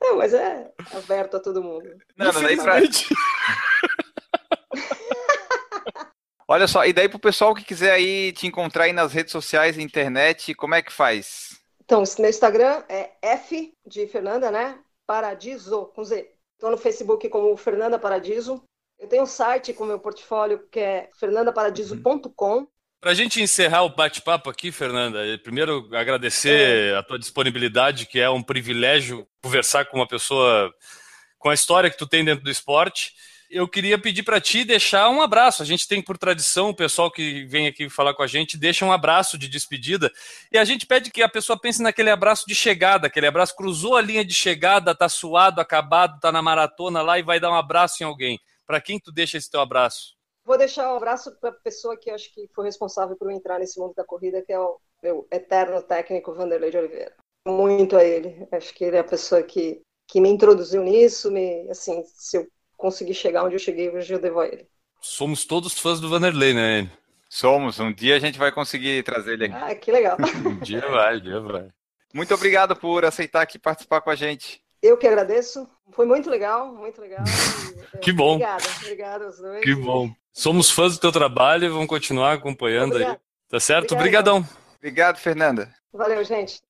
Não, 0.01 0.17
mas 0.17 0.33
é 0.33 0.71
aberto 0.91 1.37
a 1.37 1.39
todo 1.39 1.61
mundo. 1.61 1.87
Não, 2.17 2.31
não, 2.33 2.41
daí 2.41 2.57
pra-. 2.57 2.81
Olha 6.47 6.67
só, 6.67 6.83
e 6.83 6.93
daí 6.93 7.07
pro 7.07 7.19
pessoal 7.19 7.53
que 7.53 7.63
quiser 7.63 7.91
aí 7.91 8.31
te 8.31 8.47
encontrar 8.47 8.85
aí 8.85 8.91
nas 8.91 9.13
redes 9.13 9.31
sociais, 9.31 9.77
internet, 9.77 10.55
como 10.55 10.73
é 10.73 10.81
que 10.81 10.91
faz? 10.91 11.61
Então, 11.85 12.01
meu 12.17 12.29
Instagram 12.31 12.81
é 12.89 13.11
F 13.21 13.71
de 13.85 14.07
Fernanda, 14.07 14.49
né? 14.49 14.79
Paradiso, 15.05 15.85
com 15.87 16.03
Z. 16.03 16.29
Estou 16.53 16.71
no 16.71 16.77
Facebook 16.77 17.27
como 17.29 17.55
Fernanda 17.57 17.97
Paradiso. 17.97 18.63
Eu 18.99 19.07
tenho 19.07 19.23
um 19.23 19.27
site 19.27 19.73
com 19.73 19.85
meu 19.85 19.99
portfólio 19.99 20.67
que 20.71 20.79
é 20.79 21.09
fernandaparadiso.com. 21.19 22.67
Pra 23.01 23.15
gente 23.15 23.41
encerrar 23.41 23.81
o 23.81 23.95
bate-papo 23.95 24.47
aqui, 24.47 24.71
Fernanda, 24.71 25.25
eh, 25.25 25.37
primeiro 25.37 25.89
agradecer 25.91 26.95
a 26.95 27.01
tua 27.01 27.17
disponibilidade, 27.17 28.05
que 28.05 28.19
é 28.19 28.29
um 28.29 28.43
privilégio 28.43 29.27
conversar 29.41 29.85
com 29.85 29.97
uma 29.97 30.07
pessoa 30.07 30.71
com 31.39 31.49
a 31.49 31.53
história 31.55 31.89
que 31.89 31.97
tu 31.97 32.05
tem 32.05 32.23
dentro 32.23 32.43
do 32.43 32.51
esporte. 32.51 33.13
Eu 33.51 33.67
queria 33.67 33.99
pedir 33.99 34.23
para 34.23 34.39
ti 34.39 34.63
deixar 34.63 35.09
um 35.09 35.21
abraço. 35.21 35.61
A 35.61 35.65
gente 35.65 35.85
tem 35.85 36.01
por 36.01 36.17
tradição 36.17 36.69
o 36.69 36.75
pessoal 36.75 37.11
que 37.11 37.43
vem 37.43 37.67
aqui 37.67 37.89
falar 37.89 38.13
com 38.13 38.23
a 38.23 38.27
gente 38.27 38.57
deixa 38.57 38.85
um 38.85 38.93
abraço 38.93 39.37
de 39.37 39.49
despedida 39.49 40.09
e 40.49 40.57
a 40.57 40.63
gente 40.63 40.87
pede 40.87 41.11
que 41.11 41.21
a 41.21 41.27
pessoa 41.27 41.59
pense 41.59 41.81
naquele 41.81 42.09
abraço 42.09 42.45
de 42.47 42.55
chegada, 42.55 43.07
aquele 43.07 43.27
abraço 43.27 43.53
cruzou 43.53 43.97
a 43.97 44.01
linha 44.01 44.23
de 44.23 44.33
chegada, 44.33 44.95
tá 44.95 45.09
suado, 45.09 45.59
acabado, 45.59 46.17
tá 46.21 46.31
na 46.31 46.41
maratona 46.41 47.01
lá 47.01 47.19
e 47.19 47.23
vai 47.23 47.41
dar 47.41 47.51
um 47.51 47.55
abraço 47.55 48.01
em 48.01 48.05
alguém. 48.05 48.39
Para 48.65 48.79
quem 48.79 48.97
tu 48.97 49.11
deixa 49.11 49.37
esse 49.37 49.51
teu 49.51 49.59
abraço? 49.59 50.15
Vou 50.45 50.57
deixar 50.57 50.89
um 50.93 50.95
abraço 50.95 51.37
para 51.41 51.49
a 51.49 51.53
pessoa 51.53 51.97
que 51.97 52.09
acho 52.09 52.33
que 52.33 52.47
foi 52.55 52.63
responsável 52.63 53.17
por 53.17 53.29
eu 53.29 53.35
entrar 53.35 53.59
nesse 53.59 53.77
mundo 53.77 53.93
da 53.93 54.05
corrida, 54.05 54.41
que 54.41 54.53
é 54.53 54.59
o 54.59 54.79
meu 55.03 55.27
eterno 55.29 55.81
técnico 55.83 56.33
Vanderlei 56.33 56.71
de 56.71 56.77
Oliveira. 56.77 57.13
Muito 57.45 57.97
a 57.97 58.03
ele. 58.03 58.47
Acho 58.49 58.73
que 58.73 58.85
ele 58.85 58.95
é 58.95 58.99
a 58.99 59.03
pessoa 59.03 59.43
que, 59.43 59.81
que 60.07 60.21
me 60.21 60.29
introduziu 60.29 60.81
nisso, 60.83 61.29
me, 61.29 61.69
assim, 61.69 62.01
se 62.05 62.37
eu 62.37 62.47
conseguir 62.81 63.13
chegar 63.13 63.43
onde 63.43 63.55
eu 63.55 63.59
cheguei, 63.59 63.89
hoje 63.89 64.11
eu 64.11 64.19
devo 64.19 64.39
a 64.39 64.47
ele. 64.47 64.67
Somos 64.99 65.45
todos 65.45 65.79
fãs 65.79 65.99
do 65.99 66.09
Vanderlei, 66.09 66.53
né? 66.53 66.89
Somos, 67.29 67.79
um 67.79 67.93
dia 67.93 68.15
a 68.15 68.19
gente 68.19 68.37
vai 68.37 68.51
conseguir 68.51 69.03
trazer 69.03 69.33
ele 69.33 69.45
aqui. 69.45 69.55
Ah, 69.55 69.75
que 69.75 69.91
legal. 69.91 70.17
Um 70.45 70.57
dia 70.59 70.81
vai, 70.81 71.17
um 71.17 71.21
dia 71.21 71.39
vai. 71.39 71.69
Muito 72.13 72.33
obrigado 72.33 72.75
por 72.75 73.05
aceitar 73.05 73.41
aqui 73.41 73.57
participar 73.57 74.01
com 74.01 74.09
a 74.09 74.15
gente. 74.15 74.61
Eu 74.81 74.97
que 74.97 75.07
agradeço. 75.07 75.69
Foi 75.91 76.05
muito 76.05 76.29
legal, 76.29 76.73
muito 76.73 76.99
legal. 76.99 77.23
É, 77.93 77.97
Que 77.97 78.11
bom. 78.13 78.35
Obrigada, 78.35 78.63
obrigada 78.81 79.25
aos 79.25 79.37
dois. 79.37 79.63
Que 79.63 79.75
bom. 79.75 80.09
Somos 80.31 80.69
fãs 80.69 80.93
do 80.93 81.01
teu 81.01 81.11
trabalho 81.11 81.65
e 81.65 81.69
vamos 81.69 81.87
continuar 81.87 82.33
acompanhando 82.33 82.95
aí. 82.95 83.03
Obrigada. 83.03 83.21
Tá 83.49 83.59
certo? 83.59 83.93
Obrigadão. 83.93 84.47
Obrigado, 84.77 85.17
Fernanda. 85.17 85.73
Valeu, 85.91 86.23
gente. 86.23 86.61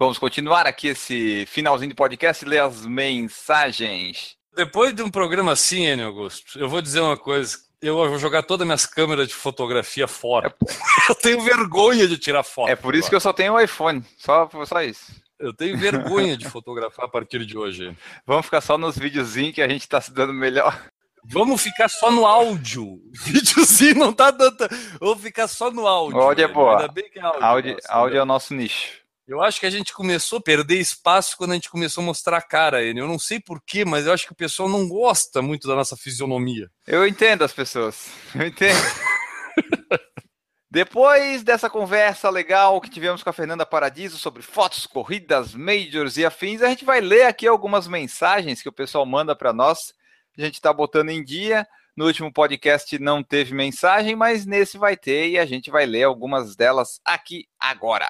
Vamos 0.00 0.16
continuar 0.16 0.64
aqui 0.64 0.86
esse 0.86 1.44
finalzinho 1.46 1.88
de 1.88 1.94
podcast 1.96 2.44
e 2.44 2.48
ler 2.48 2.60
as 2.60 2.86
mensagens. 2.86 4.36
Depois 4.54 4.94
de 4.94 5.02
um 5.02 5.10
programa 5.10 5.50
assim, 5.50 5.86
Enio 5.86 6.06
Augusto, 6.06 6.56
eu 6.56 6.68
vou 6.68 6.80
dizer 6.80 7.00
uma 7.00 7.16
coisa. 7.16 7.58
Eu 7.82 7.96
vou 7.96 8.16
jogar 8.16 8.44
todas 8.44 8.62
as 8.62 8.66
minhas 8.66 8.86
câmeras 8.86 9.26
de 9.26 9.34
fotografia 9.34 10.06
fora. 10.06 10.54
Eu 11.08 11.14
tenho 11.16 11.40
vergonha 11.40 12.06
de 12.06 12.16
tirar 12.16 12.44
foto. 12.44 12.68
É 12.68 12.76
por 12.76 12.94
isso 12.94 13.08
que 13.08 13.14
eu 13.14 13.20
só 13.20 13.32
tenho 13.32 13.54
o 13.54 13.60
iPhone. 13.60 14.04
Só, 14.18 14.48
só 14.66 14.82
isso. 14.82 15.10
eu 15.38 15.54
tenho 15.54 15.78
vergonha 15.78 16.36
de 16.36 16.46
fotografar 16.46 17.06
a 17.06 17.08
partir 17.08 17.46
de 17.46 17.56
hoje. 17.56 17.96
Vamos 18.26 18.44
ficar 18.44 18.60
só 18.60 18.76
nos 18.76 18.98
videozinhos 18.98 19.54
que 19.54 19.62
a 19.62 19.68
gente 19.68 19.88
tá 19.88 20.00
se 20.02 20.12
dando 20.12 20.34
melhor. 20.34 20.78
Vamos 21.24 21.62
ficar 21.62 21.88
só 21.88 22.10
no 22.10 22.26
áudio. 22.26 23.00
Videozinho 23.24 23.94
não 23.94 24.12
tá 24.12 24.30
dando. 24.30 24.68
Vamos 25.00 25.22
ficar 25.22 25.48
só 25.48 25.70
no 25.70 25.86
áudio. 25.86 26.20
Áudio 26.20 26.44
é 26.44 26.48
boa. 26.48 26.80
Ainda 26.80 26.92
bem 26.92 27.10
que 27.10 27.18
é 27.18 27.22
áudio. 27.22 27.44
Áudio, 27.44 27.72
nossa, 27.72 27.92
áudio 27.92 28.18
é 28.18 28.22
o 28.22 28.26
nosso 28.26 28.54
nicho. 28.54 28.97
Eu 29.28 29.42
acho 29.42 29.60
que 29.60 29.66
a 29.66 29.70
gente 29.70 29.92
começou 29.92 30.38
a 30.38 30.42
perder 30.42 30.80
espaço 30.80 31.36
quando 31.36 31.50
a 31.50 31.54
gente 31.54 31.68
começou 31.68 32.02
a 32.02 32.06
mostrar 32.06 32.38
a 32.38 32.42
cara, 32.42 32.82
Enio. 32.82 33.04
Eu 33.04 33.08
não 33.08 33.18
sei 33.18 33.38
porquê, 33.38 33.84
mas 33.84 34.06
eu 34.06 34.12
acho 34.14 34.24
que 34.24 34.32
o 34.32 34.34
pessoal 34.34 34.70
não 34.70 34.88
gosta 34.88 35.42
muito 35.42 35.68
da 35.68 35.74
nossa 35.74 35.94
fisionomia. 35.98 36.70
Eu 36.86 37.06
entendo 37.06 37.44
as 37.44 37.52
pessoas. 37.52 38.08
Eu 38.34 38.46
entendo. 38.46 38.78
Depois 40.70 41.42
dessa 41.42 41.68
conversa 41.68 42.30
legal 42.30 42.80
que 42.80 42.88
tivemos 42.88 43.22
com 43.22 43.28
a 43.28 43.32
Fernanda 43.34 43.66
Paradiso 43.66 44.16
sobre 44.16 44.40
fotos, 44.40 44.86
corridas, 44.86 45.54
majors 45.54 46.16
e 46.16 46.24
afins, 46.24 46.62
a 46.62 46.68
gente 46.70 46.86
vai 46.86 47.02
ler 47.02 47.26
aqui 47.26 47.46
algumas 47.46 47.86
mensagens 47.86 48.62
que 48.62 48.68
o 48.70 48.72
pessoal 48.72 49.04
manda 49.04 49.36
para 49.36 49.52
nós. 49.52 49.92
A 50.38 50.42
gente 50.42 50.54
está 50.54 50.72
botando 50.72 51.10
em 51.10 51.22
dia. 51.22 51.68
No 51.94 52.06
último 52.06 52.32
podcast 52.32 52.98
não 52.98 53.22
teve 53.22 53.52
mensagem, 53.52 54.16
mas 54.16 54.46
nesse 54.46 54.78
vai 54.78 54.96
ter 54.96 55.28
e 55.28 55.38
a 55.38 55.44
gente 55.44 55.70
vai 55.70 55.84
ler 55.84 56.04
algumas 56.04 56.56
delas 56.56 56.98
aqui 57.04 57.46
agora. 57.60 58.08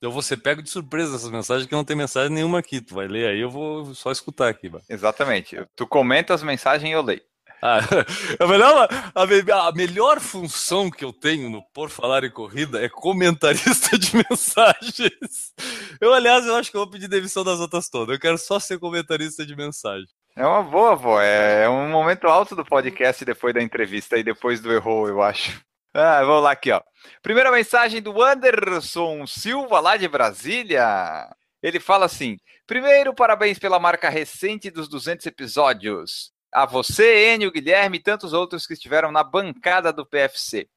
Eu 0.00 0.10
vou 0.10 0.22
ser 0.22 0.36
pego 0.36 0.62
de 0.62 0.68
surpresa 0.68 1.16
essas 1.16 1.30
mensagens, 1.30 1.66
que 1.66 1.74
não 1.74 1.84
tem 1.84 1.96
mensagem 1.96 2.30
nenhuma 2.30 2.58
aqui. 2.58 2.80
Tu 2.80 2.94
vai 2.94 3.08
ler 3.08 3.28
aí, 3.28 3.40
eu 3.40 3.50
vou 3.50 3.94
só 3.94 4.12
escutar 4.12 4.48
aqui. 4.48 4.68
Bah. 4.68 4.80
Exatamente. 4.88 5.56
Tu 5.74 5.86
comenta 5.86 6.34
as 6.34 6.42
mensagens 6.42 6.88
e 6.90 6.92
eu 6.92 7.02
leio. 7.02 7.22
Ah, 7.62 7.78
a, 8.38 8.46
melhor, 8.46 8.88
a, 9.14 9.68
a 9.68 9.72
melhor 9.72 10.20
função 10.20 10.90
que 10.90 11.04
eu 11.04 11.12
tenho 11.12 11.48
no 11.48 11.62
Por 11.72 11.88
Falar 11.88 12.24
em 12.24 12.30
Corrida 12.30 12.84
é 12.84 12.88
comentarista 12.88 13.98
de 13.98 14.12
mensagens. 14.28 15.54
Eu, 16.00 16.12
aliás, 16.12 16.46
eu 16.46 16.54
acho 16.54 16.70
que 16.70 16.76
eu 16.76 16.82
vou 16.82 16.90
pedir 16.90 17.08
demissão 17.08 17.42
das 17.42 17.58
outras 17.58 17.88
todas. 17.88 18.14
Eu 18.14 18.20
quero 18.20 18.36
só 18.36 18.58
ser 18.58 18.78
comentarista 18.78 19.44
de 19.46 19.56
mensagem. 19.56 20.06
É 20.36 20.46
uma 20.46 20.62
boa, 20.62 20.94
vó. 20.94 21.20
É 21.20 21.66
um 21.68 21.88
momento 21.88 22.26
alto 22.26 22.54
do 22.54 22.64
podcast 22.64 23.24
depois 23.24 23.54
da 23.54 23.62
entrevista 23.62 24.18
e 24.18 24.22
depois 24.22 24.60
do 24.60 24.70
erro, 24.70 25.08
eu 25.08 25.22
acho. 25.22 25.58
Ah, 25.98 26.22
vamos 26.22 26.42
lá 26.42 26.50
aqui, 26.50 26.70
ó. 26.70 26.82
Primeira 27.22 27.50
mensagem 27.50 28.02
do 28.02 28.22
Anderson 28.22 29.26
Silva, 29.26 29.80
lá 29.80 29.96
de 29.96 30.06
Brasília. 30.06 31.34
Ele 31.62 31.80
fala 31.80 32.04
assim: 32.04 32.36
primeiro, 32.66 33.14
parabéns 33.14 33.58
pela 33.58 33.78
marca 33.78 34.10
recente 34.10 34.70
dos 34.70 34.88
200 34.90 35.24
episódios. 35.24 36.32
A 36.52 36.66
você, 36.66 37.32
Enio, 37.32 37.50
Guilherme 37.50 37.96
e 37.96 38.02
tantos 38.02 38.34
outros 38.34 38.66
que 38.66 38.74
estiveram 38.74 39.10
na 39.10 39.24
bancada 39.24 39.90
do 39.90 40.04
PFC. 40.04 40.68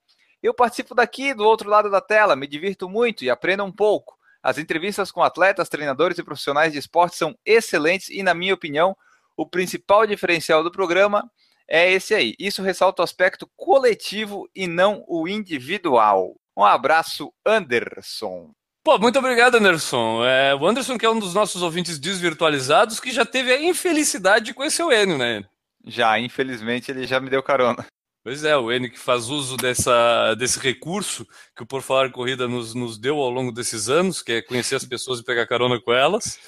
Eu 0.41 0.53
participo 0.53 0.95
daqui, 0.95 1.33
do 1.33 1.43
outro 1.43 1.69
lado 1.69 1.91
da 1.91 1.99
tela, 1.99 2.33
me 2.33 2.47
divirto 2.47 2.87
muito 2.87 3.25
e 3.25 3.29
aprendo 3.29 3.65
um 3.65 3.71
pouco. 3.73 4.17
As 4.41 4.57
entrevistas 4.57 5.11
com 5.11 5.21
atletas, 5.21 5.67
treinadores 5.67 6.17
e 6.17 6.23
profissionais 6.23 6.71
de 6.71 6.79
esporte 6.79 7.17
são 7.17 7.37
excelentes 7.45 8.07
e, 8.07 8.23
na 8.23 8.33
minha 8.33 8.53
opinião, 8.53 8.95
o 9.35 9.45
principal 9.45 10.07
diferencial 10.07 10.63
do 10.63 10.71
programa 10.71 11.29
é 11.69 11.91
esse 11.91 12.15
aí. 12.15 12.35
Isso 12.39 12.63
ressalta 12.63 13.01
o 13.01 13.05
aspecto 13.05 13.49
coletivo 13.55 14.49
e 14.55 14.67
não 14.67 15.03
o 15.07 15.27
individual. 15.27 16.35
Um 16.57 16.65
abraço, 16.65 17.31
Anderson. 17.45 18.51
Pô, 18.83 18.97
muito 18.97 19.19
obrigado, 19.19 19.55
Anderson. 19.55 20.25
É, 20.25 20.55
o 20.55 20.65
Anderson, 20.65 20.97
que 20.97 21.05
é 21.05 21.09
um 21.09 21.19
dos 21.19 21.33
nossos 21.33 21.61
ouvintes 21.61 21.99
desvirtualizados, 21.99 22.99
que 22.99 23.11
já 23.11 23.25
teve 23.25 23.53
a 23.53 23.61
infelicidade 23.61 24.45
de 24.45 24.53
conhecer 24.53 24.83
o 24.83 24.91
Enio, 24.91 25.17
né? 25.17 25.43
Já, 25.85 26.19
infelizmente, 26.19 26.89
ele 26.89 27.05
já 27.05 27.19
me 27.19 27.29
deu 27.29 27.43
carona. 27.43 27.85
Pois 28.23 28.43
é, 28.43 28.57
o 28.57 28.71
Enio 28.71 28.91
que 28.91 28.99
faz 28.99 29.29
uso 29.29 29.55
dessa, 29.55 30.33
desse 30.35 30.59
recurso 30.59 31.25
que 31.55 31.63
o 31.63 31.65
Por 31.65 31.81
Falar 31.81 32.11
Corrida 32.11 32.47
nos, 32.47 32.73
nos 32.73 32.97
deu 32.97 33.17
ao 33.17 33.29
longo 33.29 33.51
desses 33.51 33.89
anos, 33.89 34.21
que 34.21 34.33
é 34.33 34.41
conhecer 34.41 34.75
as 34.75 34.85
pessoas 34.85 35.19
e 35.19 35.23
pegar 35.23 35.47
carona 35.47 35.79
com 35.79 35.93
elas. 35.93 36.39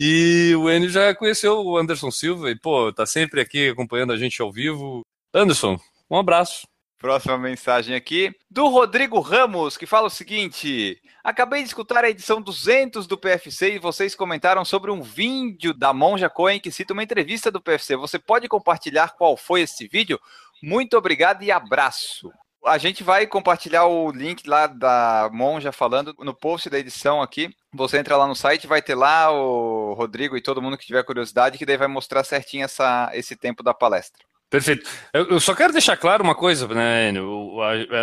E 0.00 0.54
o 0.56 0.70
Enio 0.70 0.88
já 0.88 1.14
conheceu 1.14 1.60
o 1.64 1.76
Anderson 1.76 2.10
Silva 2.10 2.50
e, 2.50 2.58
pô, 2.58 2.92
tá 2.92 3.04
sempre 3.04 3.40
aqui 3.40 3.70
acompanhando 3.70 4.12
a 4.12 4.16
gente 4.16 4.40
ao 4.40 4.52
vivo. 4.52 5.02
Anderson, 5.34 5.76
um 6.08 6.16
abraço. 6.16 6.66
Próxima 6.98 7.38
mensagem 7.38 7.94
aqui 7.94 8.32
do 8.50 8.66
Rodrigo 8.68 9.20
Ramos, 9.20 9.76
que 9.76 9.86
fala 9.86 10.08
o 10.08 10.10
seguinte: 10.10 11.00
Acabei 11.22 11.62
de 11.62 11.68
escutar 11.68 12.04
a 12.04 12.10
edição 12.10 12.40
200 12.40 13.06
do 13.06 13.18
PFC 13.18 13.74
e 13.74 13.78
vocês 13.78 14.14
comentaram 14.14 14.64
sobre 14.64 14.90
um 14.90 15.02
vídeo 15.02 15.74
da 15.74 15.92
Monja 15.92 16.30
Cohen 16.30 16.58
que 16.58 16.72
cita 16.72 16.92
uma 16.92 17.02
entrevista 17.02 17.50
do 17.50 17.60
PFC. 17.60 17.96
Você 17.96 18.18
pode 18.18 18.48
compartilhar 18.48 19.14
qual 19.16 19.36
foi 19.36 19.60
esse 19.60 19.86
vídeo? 19.86 20.18
Muito 20.62 20.96
obrigado 20.96 21.42
e 21.42 21.52
abraço. 21.52 22.32
A 22.66 22.76
gente 22.76 23.04
vai 23.04 23.26
compartilhar 23.26 23.86
o 23.86 24.10
link 24.10 24.48
lá 24.48 24.66
da 24.66 25.30
Monja 25.32 25.70
falando 25.72 26.14
no 26.18 26.34
post 26.34 26.68
da 26.68 26.78
edição 26.78 27.22
aqui. 27.22 27.50
Você 27.72 27.98
entra 27.98 28.16
lá 28.16 28.26
no 28.26 28.34
site, 28.34 28.66
vai 28.66 28.82
ter 28.82 28.94
lá 28.94 29.30
o 29.30 29.94
Rodrigo 29.94 30.36
e 30.36 30.42
todo 30.42 30.60
mundo 30.60 30.76
que 30.76 30.86
tiver 30.86 31.04
curiosidade, 31.04 31.56
que 31.56 31.64
daí 31.64 31.76
vai 31.76 31.88
mostrar 31.88 32.24
certinho 32.24 32.64
essa, 32.64 33.10
esse 33.14 33.36
tempo 33.36 33.62
da 33.62 33.72
palestra. 33.72 34.24
Perfeito. 34.50 34.88
Eu, 35.12 35.38
só 35.40 35.54
quero 35.54 35.72
deixar 35.72 35.96
claro 35.96 36.24
uma 36.24 36.34
coisa, 36.34 36.66
né? 36.68 37.08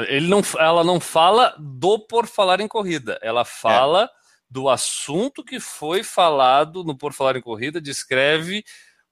Ele 0.07 0.27
não, 0.27 0.41
ela 0.59 0.83
não 0.83 0.99
fala 0.99 1.55
do 1.57 1.99
por 1.99 2.27
falar 2.27 2.59
em 2.59 2.67
corrida, 2.67 3.19
ela 3.21 3.43
fala 3.43 4.03
é. 4.03 4.09
do 4.49 4.69
assunto 4.69 5.43
que 5.43 5.59
foi 5.59 6.03
falado 6.03 6.83
no 6.83 6.95
por 6.95 7.13
falar 7.13 7.35
em 7.35 7.41
corrida, 7.41 7.81
descreve 7.81 8.63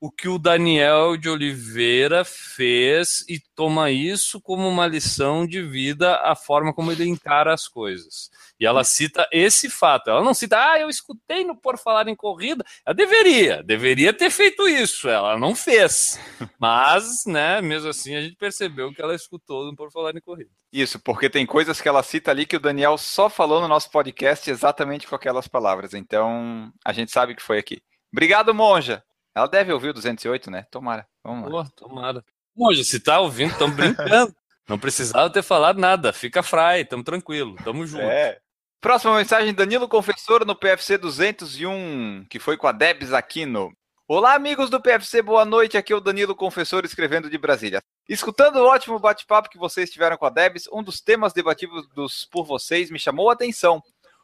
o 0.03 0.11
que 0.11 0.27
o 0.27 0.37
Daniel 0.37 1.15
de 1.15 1.29
Oliveira 1.29 2.25
fez 2.25 3.23
e 3.29 3.39
toma 3.55 3.89
isso 3.89 4.41
como 4.41 4.67
uma 4.67 4.85
lição 4.85 5.47
de 5.47 5.61
vida, 5.61 6.17
a 6.17 6.35
forma 6.35 6.73
como 6.73 6.91
ele 6.91 7.07
encara 7.07 7.53
as 7.53 7.69
coisas. 7.69 8.29
E 8.59 8.65
ela 8.65 8.83
cita 8.83 9.25
esse 9.31 9.69
fato. 9.69 10.09
Ela 10.09 10.21
não 10.21 10.33
cita, 10.33 10.57
ah, 10.57 10.77
eu 10.77 10.89
escutei 10.89 11.45
no 11.45 11.55
Por 11.55 11.77
Falar 11.77 12.09
em 12.09 12.17
Corrida. 12.17 12.65
Ela 12.85 12.93
deveria, 12.93 13.63
deveria 13.63 14.11
ter 14.11 14.29
feito 14.29 14.67
isso. 14.67 15.07
Ela 15.07 15.39
não 15.39 15.55
fez. 15.55 16.19
Mas, 16.59 17.25
né, 17.25 17.61
mesmo 17.61 17.87
assim, 17.87 18.13
a 18.13 18.21
gente 18.21 18.35
percebeu 18.35 18.93
que 18.93 19.01
ela 19.01 19.15
escutou 19.15 19.63
no 19.67 19.73
Por 19.73 19.89
Falar 19.89 20.13
em 20.13 20.19
Corrida. 20.19 20.51
Isso, 20.69 20.99
porque 20.99 21.29
tem 21.29 21.45
coisas 21.45 21.79
que 21.79 21.87
ela 21.87 22.03
cita 22.03 22.29
ali 22.29 22.45
que 22.45 22.57
o 22.57 22.59
Daniel 22.59 22.97
só 22.97 23.29
falou 23.29 23.61
no 23.61 23.69
nosso 23.69 23.89
podcast 23.89 24.51
exatamente 24.51 25.07
com 25.07 25.15
aquelas 25.15 25.47
palavras. 25.47 25.93
Então, 25.93 26.73
a 26.83 26.91
gente 26.91 27.09
sabe 27.09 27.33
que 27.35 27.41
foi 27.41 27.57
aqui. 27.57 27.81
Obrigado, 28.11 28.53
Monja. 28.53 29.01
Ela 29.35 29.47
deve 29.47 29.73
ouvir 29.73 29.89
o 29.89 29.93
208, 29.93 30.51
né? 30.51 30.65
Tomara. 30.69 31.07
Vamos 31.23 31.51
lá. 31.51 31.63
Pô, 31.65 31.87
tomara. 31.87 32.23
Monja, 32.55 32.83
se 32.83 32.99
tá 32.99 33.19
ouvindo, 33.19 33.51
estamos 33.51 33.75
brincando. 33.75 34.35
Não 34.67 34.79
precisava 34.79 35.29
ter 35.29 35.43
falado 35.43 35.79
nada. 35.79 36.13
Fica 36.13 36.43
fry, 36.43 36.85
tamo 36.87 37.03
tranquilo, 37.03 37.55
tamo 37.63 37.85
junto. 37.85 38.03
É. 38.03 38.39
Próxima 38.79 39.17
mensagem, 39.17 39.53
Danilo 39.53 39.87
Confessor 39.87 40.45
no 40.45 40.55
PFC 40.55 40.97
201, 40.97 42.25
que 42.29 42.39
foi 42.39 42.57
com 42.57 42.67
a 42.67 42.71
Debs 42.71 43.11
Aquino. 43.11 43.73
Olá, 44.07 44.35
amigos 44.35 44.69
do 44.69 44.81
PFC, 44.81 45.21
boa 45.21 45.45
noite. 45.45 45.77
Aqui 45.77 45.91
é 45.91 45.95
o 45.95 46.01
Danilo 46.01 46.35
Confessor 46.35 46.85
escrevendo 46.85 47.29
de 47.29 47.37
Brasília. 47.37 47.81
Escutando 48.07 48.57
o 48.57 48.67
ótimo 48.67 48.99
bate-papo 48.99 49.49
que 49.49 49.57
vocês 49.57 49.89
tiveram 49.89 50.17
com 50.17 50.25
a 50.25 50.29
Debs, 50.29 50.67
um 50.71 50.83
dos 50.83 51.01
temas 51.01 51.33
debatidos 51.33 51.87
por 52.29 52.45
vocês 52.45 52.91
me 52.91 52.99
chamou 52.99 53.29
a 53.29 53.33
atenção 53.33 53.81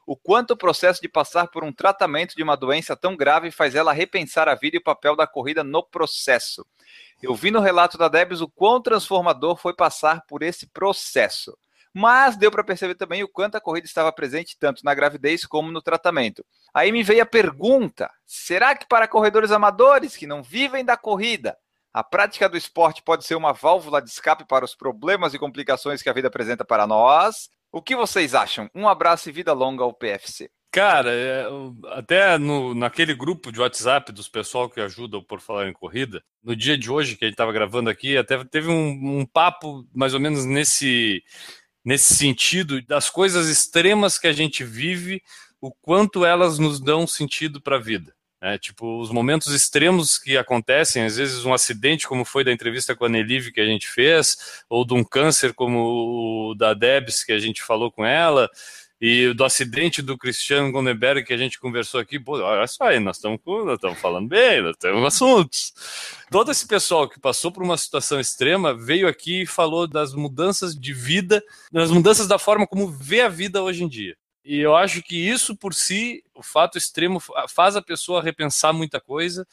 o 0.09 0.15
quanto 0.15 0.51
o 0.55 0.57
processo 0.57 0.99
de 0.99 1.07
passar 1.07 1.49
por 1.49 1.63
um 1.63 1.71
tratamento 1.71 2.35
de 2.35 2.41
uma 2.41 2.57
doença 2.57 2.95
tão 2.95 3.15
grave 3.15 3.51
faz 3.51 3.75
ela 3.75 3.93
repensar 3.93 4.49
a 4.49 4.55
vida 4.55 4.75
e 4.75 4.79
o 4.79 4.83
papel 4.83 5.15
da 5.15 5.27
corrida 5.27 5.63
no 5.63 5.83
processo. 5.83 6.65
Eu 7.21 7.35
vi 7.35 7.51
no 7.51 7.59
relato 7.59 7.95
da 7.95 8.07
Debs 8.07 8.41
o 8.41 8.49
quão 8.49 8.81
transformador 8.81 9.55
foi 9.55 9.75
passar 9.75 10.25
por 10.27 10.41
esse 10.41 10.65
processo. 10.65 11.55
Mas 11.93 12.35
deu 12.35 12.49
para 12.49 12.63
perceber 12.63 12.95
também 12.95 13.23
o 13.23 13.27
quanto 13.27 13.53
a 13.53 13.61
corrida 13.61 13.85
estava 13.85 14.11
presente 14.11 14.57
tanto 14.57 14.83
na 14.83 14.95
gravidez 14.95 15.45
como 15.45 15.71
no 15.71 15.79
tratamento. 15.79 16.43
Aí 16.73 16.91
me 16.91 17.03
veio 17.03 17.21
a 17.21 17.27
pergunta: 17.27 18.09
será 18.25 18.75
que 18.75 18.87
para 18.87 19.07
corredores 19.07 19.51
amadores 19.51 20.17
que 20.17 20.25
não 20.25 20.41
vivem 20.41 20.83
da 20.83 20.97
corrida, 20.97 21.55
a 21.93 22.03
prática 22.03 22.49
do 22.49 22.57
esporte 22.57 23.03
pode 23.03 23.25
ser 23.25 23.35
uma 23.35 23.53
válvula 23.53 24.01
de 24.01 24.09
escape 24.09 24.43
para 24.43 24.65
os 24.65 24.73
problemas 24.73 25.35
e 25.35 25.39
complicações 25.39 26.01
que 26.01 26.09
a 26.09 26.13
vida 26.13 26.29
apresenta 26.29 26.65
para 26.65 26.87
nós? 26.87 27.47
O 27.71 27.81
que 27.81 27.95
vocês 27.95 28.33
acham? 28.33 28.69
Um 28.73 28.87
abraço 28.87 29.29
e 29.29 29.31
vida 29.31 29.53
longa 29.53 29.83
ao 29.83 29.93
PFC. 29.93 30.49
Cara, 30.71 31.11
é, 31.11 31.45
até 31.93 32.37
no, 32.37 32.75
naquele 32.75 33.15
grupo 33.15 33.51
de 33.51 33.59
WhatsApp 33.59 34.11
dos 34.11 34.27
pessoal 34.27 34.69
que 34.69 34.79
ajuda 34.79 35.19
por 35.21 35.41
falar 35.41 35.67
em 35.67 35.73
corrida, 35.73 36.23
no 36.43 36.55
dia 36.55 36.77
de 36.77 36.91
hoje 36.91 37.15
que 37.15 37.25
a 37.25 37.27
gente 37.27 37.33
estava 37.33 37.51
gravando 37.51 37.89
aqui, 37.89 38.15
até 38.15 38.43
teve 38.43 38.69
um, 38.69 39.19
um, 39.19 39.25
papo 39.25 39.87
mais 39.93 40.13
ou 40.13 40.19
menos 40.19 40.45
nesse, 40.45 41.23
nesse 41.83 42.15
sentido 42.15 42.81
das 42.83 43.09
coisas 43.09 43.49
extremas 43.49 44.19
que 44.19 44.27
a 44.27 44.33
gente 44.33 44.63
vive, 44.63 45.23
o 45.59 45.71
quanto 45.71 46.23
elas 46.23 46.59
nos 46.59 46.79
dão 46.79 47.07
sentido 47.07 47.59
para 47.59 47.77
a 47.77 47.81
vida. 47.81 48.13
É, 48.41 48.57
tipo, 48.57 49.01
os 49.01 49.11
momentos 49.11 49.53
extremos 49.53 50.17
que 50.17 50.37
acontecem, 50.37 51.03
às 51.03 51.17
vezes 51.17 51.43
um 51.43 51.53
acidente, 51.53 52.07
como 52.07 52.23
foi 52.23 52.43
da 52.43 52.53
entrevista 52.53 52.95
com 52.95 53.03
a 53.03 53.09
Nelive 53.09 53.51
que 53.51 53.59
a 53.59 53.65
gente 53.65 53.87
fez, 53.87 54.63
ou 54.69 54.85
de 54.85 54.93
um 54.93 55.03
câncer 55.03 55.53
como 55.53 56.51
o 56.51 56.55
da 56.55 56.73
Debs 56.73 57.23
que 57.23 57.33
a 57.33 57.39
gente 57.39 57.61
falou 57.61 57.91
com 57.91 58.05
ela, 58.05 58.49
e 59.01 59.33
do 59.33 59.45
acidente 59.45 60.01
do 60.01 60.17
Cristiano 60.17 60.71
Gondeberg 60.71 61.23
que 61.23 61.33
a 61.33 61.37
gente 61.37 61.59
conversou 61.59 61.99
aqui, 61.99 62.19
pô, 62.19 62.39
olha 62.39 62.67
só 62.67 62.85
aí, 62.85 62.99
nós 62.99 63.17
estamos 63.17 63.39
falando 63.99 64.27
bem, 64.27 64.61
nós 64.61 64.75
temos 64.77 65.03
assuntos. 65.05 65.73
Todo 66.29 66.51
esse 66.51 66.67
pessoal 66.67 67.07
que 67.07 67.19
passou 67.19 67.51
por 67.51 67.63
uma 67.63 67.77
situação 67.77 68.19
extrema 68.19 68.73
veio 68.73 69.07
aqui 69.07 69.43
e 69.43 69.47
falou 69.47 69.87
das 69.87 70.13
mudanças 70.13 70.75
de 70.75 70.93
vida, 70.93 71.41
das 71.71 71.91
mudanças 71.91 72.27
da 72.27 72.37
forma 72.37 72.67
como 72.67 72.87
vê 72.87 73.21
a 73.21 73.29
vida 73.29 73.63
hoje 73.63 73.83
em 73.83 73.87
dia. 73.87 74.15
E 74.43 74.57
eu 74.59 74.75
acho 74.75 75.01
que 75.01 75.15
isso 75.15 75.55
por 75.55 75.73
si, 75.73 76.23
o 76.33 76.41
fato 76.41 76.77
extremo, 76.77 77.21
faz 77.47 77.75
a 77.75 77.81
pessoa 77.81 78.21
repensar 78.21 78.73
muita 78.73 78.99
coisa 78.99 79.45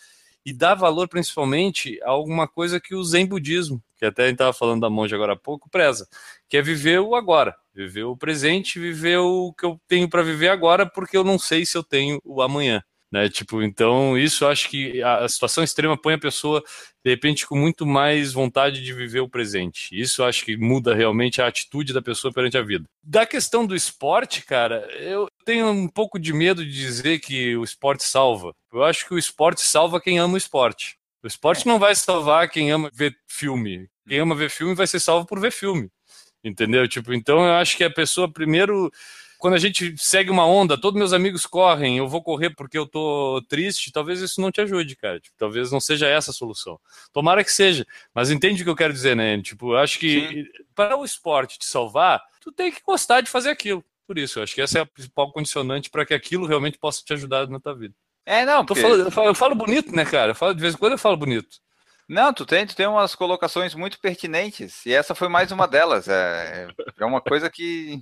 e 0.45 0.53
dá 0.53 0.75
valor 0.75 1.09
principalmente 1.09 2.01
a 2.05 2.11
alguma 2.11 2.47
coisa 2.47 2.81
que 2.81 2.95
o 2.95 3.03
Zen 3.03 3.27
Budismo, 3.27 3.83
que 3.97 4.05
até 4.05 4.23
a 4.23 4.27
gente 4.27 4.35
estava 4.35 4.53
falando 4.53 4.83
da 4.83 4.89
monja 4.89 5.17
agora 5.17 5.33
há 5.33 5.37
pouco, 5.37 5.69
preza, 5.69 6.09
que 6.49 6.57
é 6.57 6.63
viver 6.63 7.01
o 7.01 7.17
agora, 7.17 7.57
viver 7.75 8.05
o 8.05 8.17
presente, 8.17 8.79
viver 8.79 9.19
o 9.19 9.53
que 9.53 9.67
eu 9.67 9.81
tenho 9.89 10.09
para 10.09 10.23
viver 10.23 10.49
agora, 10.49 10.87
porque 10.87 11.17
eu 11.17 11.25
não 11.25 11.37
sei 11.37 11.67
se 11.67 11.77
eu 11.77 11.83
tenho 11.83 12.21
o 12.25 12.41
amanhã. 12.41 12.81
Né? 13.17 13.31
Tipo, 13.31 13.63
então 13.63 14.19
isso 14.19 14.47
acho 14.47 14.69
que 14.69 15.03
a 15.03 15.27
situação 15.27 15.65
extrema 15.65 15.97
põe 15.97 16.13
a 16.13 16.19
pessoa 16.19 16.63
de 17.03 17.11
repente 17.11 17.47
com 17.47 17.57
muito 17.57 17.87
mais 17.87 18.35
vontade 18.35 18.85
de 18.85 18.93
viver 18.93 19.21
o 19.21 19.29
presente. 19.29 19.89
Isso 19.99 20.23
acho 20.23 20.45
que 20.45 20.55
muda 20.55 20.95
realmente 20.95 21.41
a 21.41 21.47
atitude 21.47 21.95
da 21.95 22.03
pessoa 22.03 22.31
perante 22.31 22.59
a 22.59 22.63
vida. 22.63 22.85
Da 23.03 23.25
questão 23.25 23.65
do 23.65 23.75
esporte, 23.75 24.45
cara, 24.45 24.87
eu 24.99 25.29
tenho 25.47 25.71
um 25.71 25.89
pouco 25.89 26.19
de 26.19 26.31
medo 26.35 26.63
de 26.63 26.71
dizer 26.71 27.19
que 27.21 27.57
o 27.57 27.65
esporte 27.65 28.05
salva. 28.05 28.53
Eu 28.71 28.85
acho 28.85 29.09
que 29.09 29.15
o 29.15 29.19
esporte 29.19 29.63
salva 29.63 29.99
quem 29.99 30.19
ama 30.19 30.35
o 30.35 30.39
esporte. 30.39 30.99
O 31.25 31.27
esporte 31.27 31.67
não 31.67 31.79
vai 31.79 31.95
salvar 31.95 32.51
quem 32.51 32.71
ama 32.71 32.91
ver 32.93 33.17
filme. 33.27 33.89
Quem 34.07 34.19
ama 34.19 34.35
ver 34.35 34.51
filme 34.51 34.75
vai 34.75 34.87
ser 34.87 35.01
salvo 35.01 35.27
por 35.27 35.41
ver 35.41 35.53
filme. 35.53 35.89
Entendeu? 36.45 36.87
Tipo, 36.87 37.15
então 37.15 37.47
eu 37.47 37.55
acho 37.55 37.79
que 37.79 37.85
a 37.85 37.91
pessoa 37.91 38.31
primeiro 38.31 38.93
quando 39.39 39.55
a 39.55 39.59
gente 39.59 39.95
segue 39.99 40.31
uma 40.31 40.47
onda, 40.47 40.81
todos 40.81 40.99
meus 40.99 41.13
amigos 41.13 41.47
correm, 41.47 41.99
eu 41.99 42.09
vou 42.09 42.23
correr 42.23 42.51
porque 42.51 42.79
eu 42.79 42.87
tô 42.87 43.43
triste, 43.49 43.93
talvez 43.93 44.21
isso 44.21 44.41
não 44.41 44.51
te 44.51 44.61
ajude, 44.61 44.97
cara. 44.97 45.21
Tipo, 45.21 45.37
talvez 45.39 45.71
não 45.71 45.81
seja 45.81 46.07
essa 46.07 46.31
a 46.31 46.35
solução. 46.35 46.79
Tomara 47.13 47.45
que 47.45 47.53
seja, 47.53 47.87
mas 48.15 48.31
entende 48.31 48.63
o 48.63 48.65
que 48.65 48.71
eu 48.71 48.77
quero 48.77 48.93
dizer, 48.93 49.17
né? 49.17 49.41
Tipo, 49.43 49.73
eu 49.73 49.79
acho 49.79 49.99
que 49.99 50.29
Sim. 50.29 50.65
para 50.75 50.97
o 50.97 51.05
esporte 51.05 51.59
te 51.59 51.67
salvar, 51.67 52.23
tu 52.41 52.53
tem 52.53 52.71
que 52.71 52.81
gostar 52.85 53.21
de 53.21 53.31
fazer 53.31 53.51
aquilo. 53.51 53.85
Por 54.07 54.19
isso, 54.19 54.39
eu 54.39 54.45
acho 54.45 54.55
que 54.55 54.63
essa 54.63 54.79
é 54.79 54.83
a 54.83 54.87
principal 54.87 55.33
condicionante 55.33 55.91
para 55.91 56.07
que 56.07 56.15
aquilo 56.15 56.47
realmente 56.47 56.79
possa 56.79 57.03
te 57.05 57.13
ajudar 57.13 57.49
na 57.49 57.59
tua 57.59 57.75
vida. 57.75 57.95
É, 58.25 58.45
não, 58.45 58.65
porque... 58.65 58.83
falando, 58.83 59.05
eu, 59.05 59.11
falo, 59.11 59.29
eu, 59.29 59.35
falo, 59.35 59.55
bonito, 59.55 59.95
né, 59.95 60.05
cara? 60.05 60.33
Eu 60.33 60.35
falo, 60.35 60.55
de 60.55 60.61
vez 60.61 60.75
em 60.75 60.79
quando 60.79 60.93
eu 60.93 60.99
falo 60.99 61.17
bonito. 61.17 61.59
Não, 62.09 62.33
tu 62.33 62.47
tem, 62.47 62.65
tu 62.67 62.77
tem 62.77 62.87
umas 62.87 63.15
colocações 63.15 63.75
muito 63.75 63.99
pertinentes, 63.99 64.87
e 64.87 64.93
essa 64.93 65.15
foi 65.15 65.29
mais 65.29 65.51
uma 65.51 65.67
delas. 65.67 66.07
É, 66.09 66.69
é 66.99 67.05
uma 67.05 67.21
coisa 67.21 67.51
que, 67.51 68.01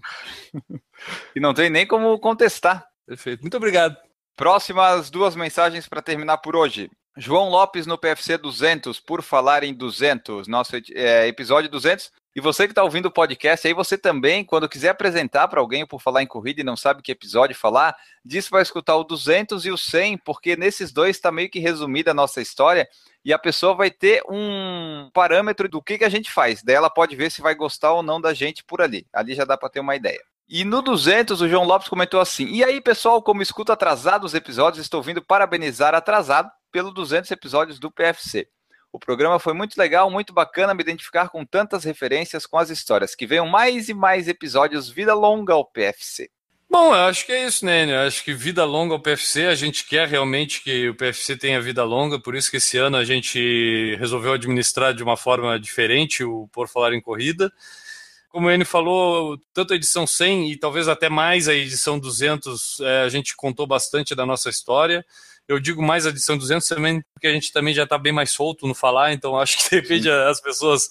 que 1.33 1.41
não 1.41 1.55
tem 1.55 1.71
nem 1.71 1.87
como 1.87 2.19
contestar. 2.19 2.87
Perfeito. 3.07 3.41
Muito 3.41 3.57
obrigado. 3.57 3.97
Próximas 4.37 5.11
duas 5.11 5.35
mensagens 5.35 5.89
para 5.89 6.03
terminar 6.03 6.39
por 6.39 6.55
hoje. 6.55 6.91
João 7.17 7.49
Lopes 7.49 7.87
no 7.87 7.97
PFC 7.97 8.37
200, 8.37 8.99
por 9.01 9.23
falar 9.23 9.63
em 9.63 9.73
200, 9.73 10.49
nosso 10.49 10.77
é, 10.77 11.27
episódio 11.27 11.71
200. 11.71 12.11
E 12.35 12.41
você 12.41 12.65
que 12.67 12.73
está 12.73 12.83
ouvindo 12.83 13.07
o 13.07 13.13
podcast, 13.13 13.65
aí 13.65 13.73
você 13.73 13.97
também, 13.97 14.45
quando 14.45 14.69
quiser 14.69 14.89
apresentar 14.89 15.47
para 15.47 15.61
alguém 15.61 15.87
por 15.87 16.03
falar 16.03 16.21
em 16.21 16.27
corrida 16.27 16.61
e 16.61 16.65
não 16.65 16.77
sabe 16.77 17.01
que 17.01 17.13
episódio 17.13 17.55
falar, 17.55 17.97
diz 18.25 18.49
para 18.49 18.61
escutar 18.61 18.97
o 18.97 19.05
200 19.05 19.65
e 19.65 19.71
o 19.71 19.79
100, 19.79 20.19
porque 20.19 20.57
nesses 20.57 20.91
dois 20.91 21.15
está 21.15 21.31
meio 21.31 21.49
que 21.49 21.61
resumida 21.61 22.11
a 22.11 22.15
nossa 22.15 22.43
história 22.43 22.89
e 23.25 23.33
a 23.33 23.39
pessoa 23.39 23.75
vai 23.75 23.89
ter 23.89 24.21
um 24.29 25.09
parâmetro 25.15 25.69
do 25.69 25.81
que, 25.81 25.97
que 25.97 26.05
a 26.05 26.09
gente 26.09 26.29
faz. 26.31 26.61
Daí 26.61 26.75
ela 26.75 26.91
pode 26.91 27.15
ver 27.15 27.31
se 27.31 27.41
vai 27.41 27.55
gostar 27.55 27.93
ou 27.93 28.03
não 28.03 28.21
da 28.21 28.35
gente 28.35 28.65
por 28.65 28.83
ali. 28.83 29.07
Ali 29.13 29.35
já 29.35 29.45
dá 29.45 29.57
para 29.57 29.71
ter 29.71 29.79
uma 29.79 29.95
ideia. 29.95 30.21
E 30.49 30.65
no 30.65 30.83
200, 30.83 31.41
o 31.41 31.49
João 31.49 31.65
Lopes 31.65 31.89
comentou 31.89 32.21
assim: 32.21 32.47
E 32.47 32.63
aí, 32.63 32.81
pessoal, 32.81 33.23
como 33.23 33.43
escuto 33.43 33.73
atrasado 33.73 34.25
os 34.25 34.35
episódios, 34.35 34.85
estou 34.85 35.03
vindo 35.03 35.23
parabenizar 35.23 35.95
atrasado 35.95 36.51
pelo 36.71 36.91
200 36.93 37.31
episódios 37.31 37.79
do 37.79 37.91
PFC. 37.91 38.49
O 38.95 38.99
programa 39.01 39.41
foi 39.41 39.53
muito 39.55 39.77
legal, 39.77 40.09
muito 40.09 40.33
bacana 40.33 40.73
me 40.73 40.81
identificar 40.81 41.29
com 41.29 41.45
tantas 41.45 41.83
referências 41.83 42.47
com 42.47 42.57
as 42.57 42.71
histórias. 42.71 43.17
Que 43.17 43.27
venham 43.27 43.45
mais 43.45 43.89
e 43.89 43.93
mais 43.93 44.29
episódios 44.29 44.89
Vida 44.89 45.13
Longa 45.13 45.53
ao 45.53 45.65
PFC. 45.65 46.31
Bom, 46.71 46.95
eu 46.95 47.03
acho 47.03 47.27
que 47.27 47.33
é 47.33 47.45
isso, 47.45 47.67
né? 47.67 47.93
Eu 47.93 48.07
acho 48.07 48.23
que 48.23 48.33
vida 48.33 48.65
longa 48.65 48.95
ao 48.95 49.01
PFC, 49.01 49.47
a 49.47 49.55
gente 49.57 49.85
quer 49.85 50.07
realmente 50.07 50.63
que 50.63 50.89
o 50.89 50.95
PFC 50.95 51.37
tenha 51.37 51.61
vida 51.61 51.83
longa, 51.83 52.21
por 52.21 52.37
isso 52.37 52.49
que 52.51 52.59
esse 52.59 52.79
ano 52.79 52.97
a 52.97 53.05
gente 53.05 53.97
resolveu 53.99 54.33
administrar 54.33 54.95
de 54.95 55.03
uma 55.03 55.17
forma 55.17 55.59
diferente 55.59 56.23
o 56.23 56.49
Por 56.53 56.69
Falar 56.69 56.95
em 56.95 57.01
Corrida. 57.01 57.53
Como 58.35 58.49
o 58.49 58.51
Enio 58.51 58.67
falou, 58.67 59.39
tanto 59.53 59.73
a 59.73 59.77
edição 59.77 60.09
100 60.09 60.51
e 60.51 60.57
talvez 60.57 60.89
até 60.89 61.09
mais 61.09 61.47
a 61.47 61.55
edição 61.55 62.01
200, 62.01 62.81
é, 62.81 63.03
a 63.03 63.09
gente 63.09 63.37
contou 63.37 63.65
bastante 63.65 64.13
da 64.13 64.27
nossa 64.27 64.51
história. 64.51 65.07
Eu 65.47 65.61
digo 65.61 65.81
mais 65.81 66.05
a 66.05 66.11
edição 66.11 66.37
200 66.37 66.67
também 66.67 67.01
porque 67.15 67.29
a 67.29 67.33
gente 67.33 67.53
também 67.53 67.73
já 67.73 67.85
está 67.85 67.97
bem 67.97 68.13
mais 68.13 68.33
solto 68.33 68.67
no 68.67 68.75
falar, 68.75 69.13
então 69.13 69.39
acho 69.39 69.59
que 69.59 69.71
de 69.71 69.77
repente 69.77 70.11
as 70.11 70.41
pessoas 70.41 70.91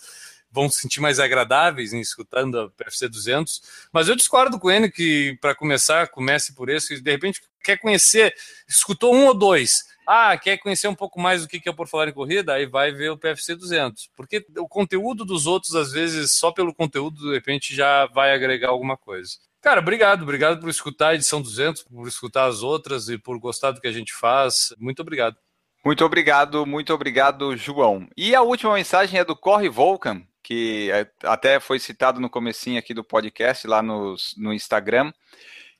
vão 0.49 0.69
se 0.69 0.79
sentir 0.79 1.01
mais 1.01 1.19
agradáveis 1.19 1.91
em 1.91 1.99
escutando 1.99 2.57
a 2.61 2.69
PFC 2.69 3.09
200. 3.09 3.61
Mas 3.91 4.07
eu 4.07 4.15
discordo 4.15 4.57
com 4.57 4.71
ele 4.71 4.89
que, 4.89 5.37
para 5.41 5.53
começar, 5.53 6.07
comece 6.07 6.55
por 6.55 6.69
esse. 6.69 7.01
De 7.01 7.11
repente, 7.11 7.41
quer 7.61 7.75
conhecer, 7.75 8.33
escutou 8.69 9.13
um 9.13 9.25
ou 9.25 9.33
dois, 9.33 9.83
Ah, 10.05 10.37
quer 10.37 10.57
conhecer 10.57 10.87
um 10.87 10.95
pouco 10.95 11.19
mais 11.19 11.41
do 11.41 11.47
que 11.47 11.67
é 11.67 11.73
Por 11.73 11.87
Falar 11.87 12.09
em 12.09 12.13
Corrida? 12.13 12.53
Aí 12.53 12.65
vai 12.65 12.91
ver 12.91 13.11
o 13.11 13.17
PFC 13.17 13.55
200. 13.55 14.09
Porque 14.15 14.45
o 14.57 14.67
conteúdo 14.67 15.23
dos 15.23 15.47
outros, 15.47 15.75
às 15.75 15.91
vezes, 15.91 16.33
só 16.33 16.51
pelo 16.51 16.73
conteúdo, 16.73 17.21
de 17.21 17.33
repente, 17.33 17.75
já 17.75 18.05
vai 18.07 18.33
agregar 18.33 18.69
alguma 18.69 18.97
coisa. 18.97 19.37
Cara, 19.61 19.79
obrigado. 19.79 20.23
Obrigado 20.23 20.59
por 20.59 20.69
escutar 20.69 21.09
a 21.09 21.15
edição 21.15 21.41
200, 21.41 21.83
por 21.83 22.07
escutar 22.07 22.45
as 22.45 22.61
outras 22.61 23.07
e 23.07 23.17
por 23.17 23.39
gostar 23.39 23.71
do 23.71 23.79
que 23.79 23.87
a 23.87 23.93
gente 23.93 24.13
faz. 24.13 24.73
Muito 24.77 25.01
obrigado. 25.01 25.37
Muito 25.85 26.05
obrigado, 26.05 26.65
muito 26.65 26.93
obrigado, 26.93 27.57
João. 27.57 28.07
E 28.15 28.33
a 28.33 28.41
última 28.41 28.73
mensagem 28.73 29.19
é 29.19 29.25
do 29.25 29.35
Corre 29.35 29.67
Volcan, 29.67 30.21
que 30.41 30.89
é, 30.91 31.05
até 31.23 31.59
foi 31.59 31.77
citado 31.77 32.21
no 32.21 32.29
comecinho 32.29 32.79
aqui 32.79 32.93
do 32.93 33.03
podcast, 33.03 33.67
lá 33.67 33.81
no, 33.81 34.15
no 34.37 34.53
Instagram, 34.53 35.11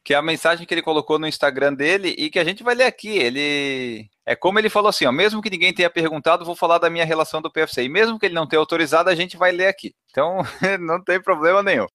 que 0.04 0.14
é 0.14 0.18
a 0.18 0.22
mensagem 0.22 0.68
que 0.68 0.74
ele 0.74 0.82
colocou 0.82 1.18
no 1.18 1.28
Instagram 1.28 1.74
dele 1.74 2.14
e 2.18 2.30
que 2.30 2.38
a 2.38 2.43
gente 2.43 2.62
vai 2.62 2.76
ler 2.76 2.86
aqui. 2.86 3.18
Ele 3.18 4.10
é 4.26 4.36
como 4.36 4.60
ele 4.60 4.70
falou 4.70 4.89
assim, 4.89 5.06
ó, 5.06 5.12
mesmo 5.12 5.41
que 5.41 5.49
ninguém 5.49 5.74
tenha 5.74 5.89
perguntado, 5.89 6.43
vou 6.43 6.56
falar 6.56 6.78
da 6.78 6.89
minha 6.89 7.06
relação 7.06 7.41
do 7.41 7.51
PFC. 7.51 7.84
E 7.84 7.89
mesmo 7.89 8.20
que 8.20 8.26
ele 8.26 8.36
não 8.36 8.47
tenha 8.47 8.60
autorizado, 8.60 9.10
a 9.10 9.16
gente 9.16 9.38
vai 9.38 9.51
ler 9.51 9.68
aqui. 9.68 9.95
Então, 10.12 10.39
não 10.82 11.01
tem 11.01 11.22
problema 11.22 11.64
nenhum. 11.64 11.88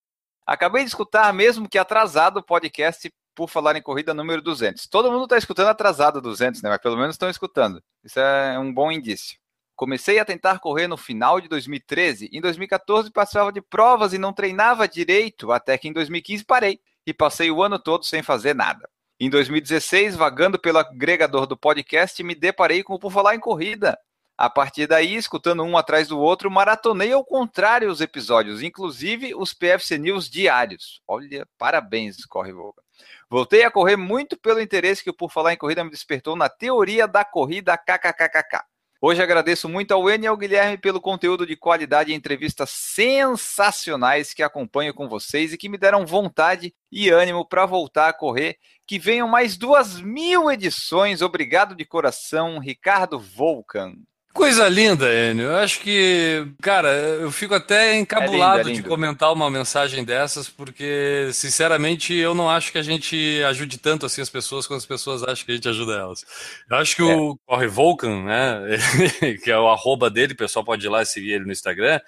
Acabei 0.46 0.82
de 0.82 0.88
escutar, 0.88 1.32
mesmo 1.34 1.68
que 1.68 1.76
atrasado, 1.76 2.38
o 2.38 2.42
podcast 2.42 3.10
por 3.34 3.48
falar 3.48 3.76
em 3.76 3.82
corrida 3.82 4.14
número 4.14 4.40
200. 4.42 4.86
Todo 4.88 5.12
mundo 5.12 5.24
está 5.24 5.36
escutando 5.36 5.68
atrasado 5.68 6.20
200, 6.20 6.62
né? 6.62 6.70
Mas 6.70 6.80
pelo 6.80 6.96
menos 6.96 7.14
estão 7.14 7.28
escutando. 7.28 7.80
Isso 8.02 8.18
é 8.18 8.58
um 8.58 8.72
bom 8.72 8.90
indício. 8.90 9.38
Comecei 9.76 10.18
a 10.18 10.24
tentar 10.24 10.58
correr 10.58 10.88
no 10.88 10.96
final 10.96 11.40
de 11.40 11.46
2013. 11.46 12.30
Em 12.32 12.40
2014 12.40 13.12
participava 13.12 13.52
de 13.52 13.60
provas 13.60 14.12
e 14.12 14.18
não 14.18 14.32
treinava 14.32 14.88
direito, 14.88 15.52
até 15.52 15.78
que 15.78 15.86
em 15.86 15.92
2015 15.92 16.44
parei 16.44 16.80
e 17.08 17.14
passei 17.14 17.50
o 17.50 17.62
ano 17.62 17.78
todo 17.78 18.04
sem 18.04 18.22
fazer 18.22 18.54
nada. 18.54 18.86
Em 19.18 19.30
2016, 19.30 20.14
vagando 20.14 20.58
pelo 20.58 20.76
agregador 20.76 21.46
do 21.46 21.56
podcast, 21.56 22.22
me 22.22 22.34
deparei 22.34 22.82
com 22.82 22.92
o 22.92 22.98
Por 22.98 23.10
Falar 23.10 23.34
em 23.34 23.40
Corrida. 23.40 23.98
A 24.36 24.50
partir 24.50 24.86
daí, 24.86 25.16
escutando 25.16 25.62
um 25.62 25.78
atrás 25.78 26.06
do 26.06 26.18
outro, 26.18 26.50
maratonei 26.50 27.10
ao 27.10 27.24
contrário 27.24 27.90
os 27.90 28.02
episódios, 28.02 28.62
inclusive 28.62 29.34
os 29.34 29.54
PFC 29.54 29.96
News 29.96 30.28
diários. 30.28 31.00
Olha, 31.08 31.48
parabéns, 31.56 32.26
Corre 32.26 32.52
Volga. 32.52 32.82
Voltei 33.30 33.64
a 33.64 33.70
correr 33.70 33.96
muito 33.96 34.36
pelo 34.36 34.60
interesse 34.60 35.02
que 35.02 35.10
o 35.10 35.14
Por 35.14 35.32
Falar 35.32 35.54
em 35.54 35.56
Corrida 35.56 35.82
me 35.82 35.90
despertou 35.90 36.36
na 36.36 36.50
teoria 36.50 37.08
da 37.08 37.24
corrida 37.24 37.78
KKKKK. 37.78 38.64
Hoje 39.00 39.22
agradeço 39.22 39.68
muito 39.68 39.92
ao 39.92 40.10
N 40.10 40.24
e 40.24 40.26
ao 40.26 40.36
Guilherme 40.36 40.76
pelo 40.76 41.00
conteúdo 41.00 41.46
de 41.46 41.54
qualidade 41.54 42.10
e 42.10 42.14
entrevistas 42.16 42.70
sensacionais 42.70 44.34
que 44.34 44.42
acompanho 44.42 44.92
com 44.92 45.08
vocês 45.08 45.52
e 45.52 45.56
que 45.56 45.68
me 45.68 45.78
deram 45.78 46.04
vontade 46.04 46.74
e 46.90 47.08
ânimo 47.08 47.46
para 47.46 47.64
voltar 47.64 48.08
a 48.08 48.12
correr. 48.12 48.58
Que 48.84 48.98
venham 48.98 49.28
mais 49.28 49.56
duas 49.56 50.00
mil 50.00 50.50
edições. 50.50 51.22
Obrigado 51.22 51.76
de 51.76 51.84
coração, 51.84 52.58
Ricardo 52.58 53.20
Volcan. 53.20 53.94
Coisa 54.38 54.68
linda, 54.68 55.12
Enio. 55.12 55.46
Eu 55.46 55.56
acho 55.56 55.80
que, 55.80 56.46
cara, 56.62 56.90
eu 56.90 57.32
fico 57.32 57.54
até 57.54 57.98
encabulado 57.98 58.60
é 58.60 58.62
lindo, 58.62 58.68
é 58.68 58.72
lindo. 58.72 58.82
de 58.84 58.88
comentar 58.88 59.32
uma 59.32 59.50
mensagem 59.50 60.04
dessas, 60.04 60.48
porque, 60.48 61.28
sinceramente, 61.32 62.14
eu 62.14 62.36
não 62.36 62.48
acho 62.48 62.70
que 62.70 62.78
a 62.78 62.82
gente 62.82 63.42
ajude 63.48 63.78
tanto 63.78 64.06
assim 64.06 64.22
as 64.22 64.30
pessoas 64.30 64.64
quanto 64.64 64.78
as 64.78 64.86
pessoas 64.86 65.24
acham 65.24 65.44
que 65.44 65.50
a 65.50 65.54
gente 65.56 65.68
ajuda 65.68 65.94
elas. 65.94 66.24
Eu 66.70 66.76
acho 66.76 66.94
que 66.94 67.02
é. 67.02 67.16
o 67.16 67.36
Corre 67.44 67.66
Vulcan, 67.66 68.22
né, 68.22 68.62
que 69.42 69.50
é 69.50 69.58
o 69.58 69.66
arroba 69.66 70.08
dele, 70.08 70.34
o 70.34 70.36
pessoal 70.36 70.64
pode 70.64 70.86
ir 70.86 70.88
lá 70.88 71.02
e 71.02 71.06
seguir 71.06 71.32
ele 71.32 71.44
no 71.44 71.52
Instagram. 71.52 72.00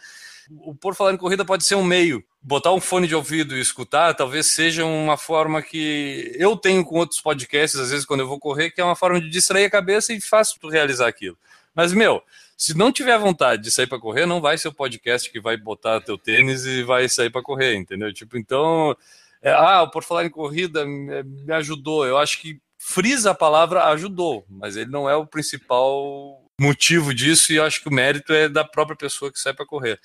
O 0.60 0.72
Por 0.72 0.94
Falar 0.94 1.12
em 1.12 1.16
Corrida 1.16 1.44
pode 1.44 1.66
ser 1.66 1.74
um 1.74 1.82
meio. 1.82 2.22
Botar 2.40 2.72
um 2.72 2.80
fone 2.80 3.08
de 3.08 3.14
ouvido 3.16 3.56
e 3.56 3.60
escutar 3.60 4.14
talvez 4.14 4.46
seja 4.46 4.84
uma 4.84 5.16
forma 5.16 5.60
que 5.62 6.32
eu 6.38 6.56
tenho 6.56 6.84
com 6.84 6.94
outros 6.94 7.20
podcasts, 7.20 7.80
às 7.80 7.90
vezes, 7.90 8.06
quando 8.06 8.20
eu 8.20 8.28
vou 8.28 8.38
correr, 8.38 8.70
que 8.70 8.80
é 8.80 8.84
uma 8.84 8.94
forma 8.94 9.20
de 9.20 9.28
distrair 9.28 9.64
a 9.64 9.70
cabeça 9.70 10.12
e 10.12 10.20
fácil 10.20 10.60
tu 10.60 10.68
realizar 10.68 11.08
aquilo. 11.08 11.36
Mas, 11.74 11.92
meu, 11.92 12.22
se 12.56 12.76
não 12.76 12.92
tiver 12.92 13.18
vontade 13.18 13.62
de 13.62 13.70
sair 13.70 13.86
para 13.86 13.98
correr, 13.98 14.26
não 14.26 14.40
vai 14.40 14.58
ser 14.58 14.68
o 14.68 14.74
podcast 14.74 15.30
que 15.30 15.40
vai 15.40 15.56
botar 15.56 16.00
teu 16.00 16.18
tênis 16.18 16.66
e 16.66 16.82
vai 16.82 17.08
sair 17.08 17.30
para 17.30 17.42
correr, 17.42 17.74
entendeu? 17.76 18.12
Tipo, 18.12 18.36
então, 18.36 18.96
é, 19.40 19.50
ah, 19.50 19.86
por 19.86 20.02
falar 20.02 20.24
em 20.24 20.30
corrida, 20.30 20.84
me, 20.84 21.52
ajudou. 21.54 22.06
Eu 22.06 22.18
acho 22.18 22.40
que 22.40 22.60
frisa 22.76 23.30
a 23.30 23.34
palavra 23.34 23.84
ajudou, 23.86 24.44
mas 24.48 24.76
ele 24.76 24.90
não 24.90 25.08
é 25.08 25.16
o 25.16 25.26
principal 25.26 26.44
motivo 26.60 27.14
disso 27.14 27.52
e 27.52 27.56
eu 27.56 27.64
acho 27.64 27.80
que 27.80 27.88
o 27.88 27.92
mérito 27.92 28.32
é 28.32 28.48
da 28.48 28.64
própria 28.64 28.96
pessoa 28.96 29.32
que 29.32 29.40
sai 29.40 29.54
para 29.54 29.66
correr. 29.66 29.98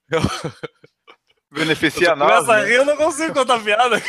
Beneficia 1.58 2.16
nós. 2.16 2.46
Começa 2.46 2.54
né? 2.54 2.62
a 2.62 2.66
rir, 2.66 2.76
eu 2.76 2.86
não 2.86 2.96
consigo 2.96 3.34
contar 3.34 3.60
piada. 3.60 4.02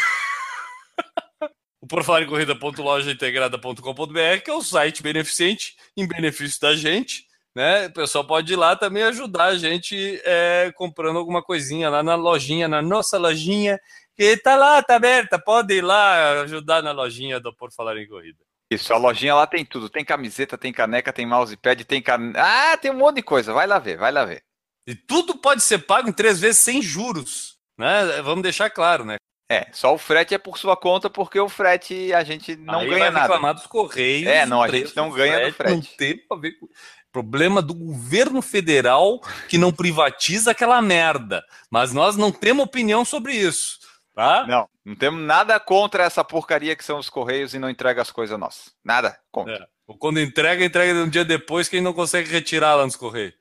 o 1.80 1.86
porfalarincorrida.lojaintegrada.com.br, 1.86 4.42
que 4.44 4.50
é 4.50 4.54
o 4.54 4.62
site 4.62 5.02
beneficente 5.02 5.74
em 5.96 6.06
benefício 6.06 6.60
da 6.60 6.76
gente. 6.76 7.26
Né? 7.54 7.86
O 7.86 7.92
pessoal 7.92 8.24
pode 8.24 8.52
ir 8.52 8.56
lá 8.56 8.76
também 8.76 9.02
ajudar 9.02 9.46
a 9.46 9.56
gente 9.56 10.20
é, 10.24 10.72
comprando 10.76 11.18
alguma 11.18 11.42
coisinha 11.42 11.90
lá 11.90 12.02
na 12.02 12.14
lojinha, 12.14 12.68
na 12.68 12.80
nossa 12.80 13.18
lojinha, 13.18 13.80
que 14.14 14.36
tá 14.36 14.54
lá, 14.54 14.82
tá 14.82 14.96
aberta. 14.96 15.38
Pode 15.38 15.74
ir 15.74 15.82
lá 15.82 16.42
ajudar 16.42 16.82
na 16.82 16.92
lojinha 16.92 17.40
do 17.40 17.54
Por 17.54 17.72
Falar 17.72 17.96
em 17.96 18.06
Corrida. 18.06 18.38
Isso, 18.70 18.92
a 18.92 18.98
lojinha 18.98 19.34
lá 19.34 19.46
tem 19.46 19.64
tudo. 19.64 19.88
Tem 19.88 20.04
camiseta, 20.04 20.58
tem 20.58 20.72
caneca, 20.72 21.12
tem 21.12 21.26
mousepad, 21.26 21.84
tem 21.84 22.02
can... 22.02 22.32
Ah, 22.36 22.76
tem 22.76 22.90
um 22.90 22.98
monte 22.98 23.16
de 23.16 23.22
coisa. 23.22 23.52
Vai 23.52 23.66
lá 23.66 23.78
ver, 23.78 23.96
vai 23.96 24.12
lá 24.12 24.24
ver. 24.24 24.42
E 24.88 24.94
tudo 24.94 25.36
pode 25.36 25.62
ser 25.62 25.80
pago 25.80 26.08
em 26.08 26.12
três 26.12 26.40
vezes 26.40 26.58
sem 26.60 26.80
juros. 26.80 27.58
Né? 27.76 28.22
Vamos 28.22 28.42
deixar 28.42 28.70
claro, 28.70 29.04
né? 29.04 29.16
É, 29.50 29.68
só 29.70 29.94
o 29.94 29.98
frete 29.98 30.34
é 30.34 30.38
por 30.38 30.56
sua 30.56 30.76
conta, 30.78 31.10
porque 31.10 31.38
o 31.38 31.48
frete 31.48 32.10
a 32.14 32.24
gente 32.24 32.56
não 32.56 32.80
Aí 32.80 32.88
ganha 32.88 32.98
vai 32.98 33.10
nada. 33.10 33.20
reclamar 33.26 33.54
dos 33.54 33.66
Correios. 33.66 34.26
É, 34.26 34.46
não, 34.46 34.62
a 34.62 34.68
gente 34.68 34.96
não 34.96 35.10
ganha 35.10 35.34
frete, 35.34 35.50
do 35.50 35.56
frete. 35.56 35.74
Não 35.74 35.82
tem 35.98 36.24
a 36.32 36.36
ver 36.36 36.52
com... 36.52 36.66
Problema 37.12 37.60
do 37.60 37.74
governo 37.74 38.40
federal 38.40 39.20
que 39.48 39.58
não 39.58 39.72
privatiza 39.72 40.52
aquela 40.52 40.80
merda. 40.80 41.44
Mas 41.70 41.92
nós 41.92 42.16
não 42.16 42.32
temos 42.32 42.64
opinião 42.64 43.04
sobre 43.04 43.34
isso. 43.34 43.78
Tá? 44.14 44.46
Não, 44.46 44.68
Não 44.84 44.96
temos 44.96 45.20
nada 45.20 45.60
contra 45.60 46.04
essa 46.04 46.24
porcaria 46.24 46.74
que 46.74 46.84
são 46.84 46.98
os 46.98 47.08
Correios 47.08 47.54
e 47.54 47.58
não 47.58 47.70
entrega 47.70 48.02
as 48.02 48.10
coisas 48.10 48.38
nossas. 48.38 48.72
Nada 48.84 49.18
contra. 49.30 49.54
É. 49.54 49.94
Quando 49.98 50.18
entrega, 50.20 50.64
entrega 50.64 50.98
um 50.98 51.08
dia 51.08 51.24
depois 51.24 51.68
que 51.68 51.76
ele 51.76 51.84
não 51.84 51.92
consegue 51.92 52.30
retirar 52.30 52.74
lá 52.74 52.84
nos 52.84 52.96
Correios. 52.96 53.34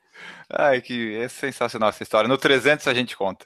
Ai, 0.49 0.81
que 0.81 1.15
é 1.17 1.27
sensacional 1.27 1.89
essa 1.89 2.03
história. 2.03 2.27
No 2.27 2.37
300 2.37 2.87
a 2.87 2.93
gente 2.93 3.17
conta. 3.17 3.45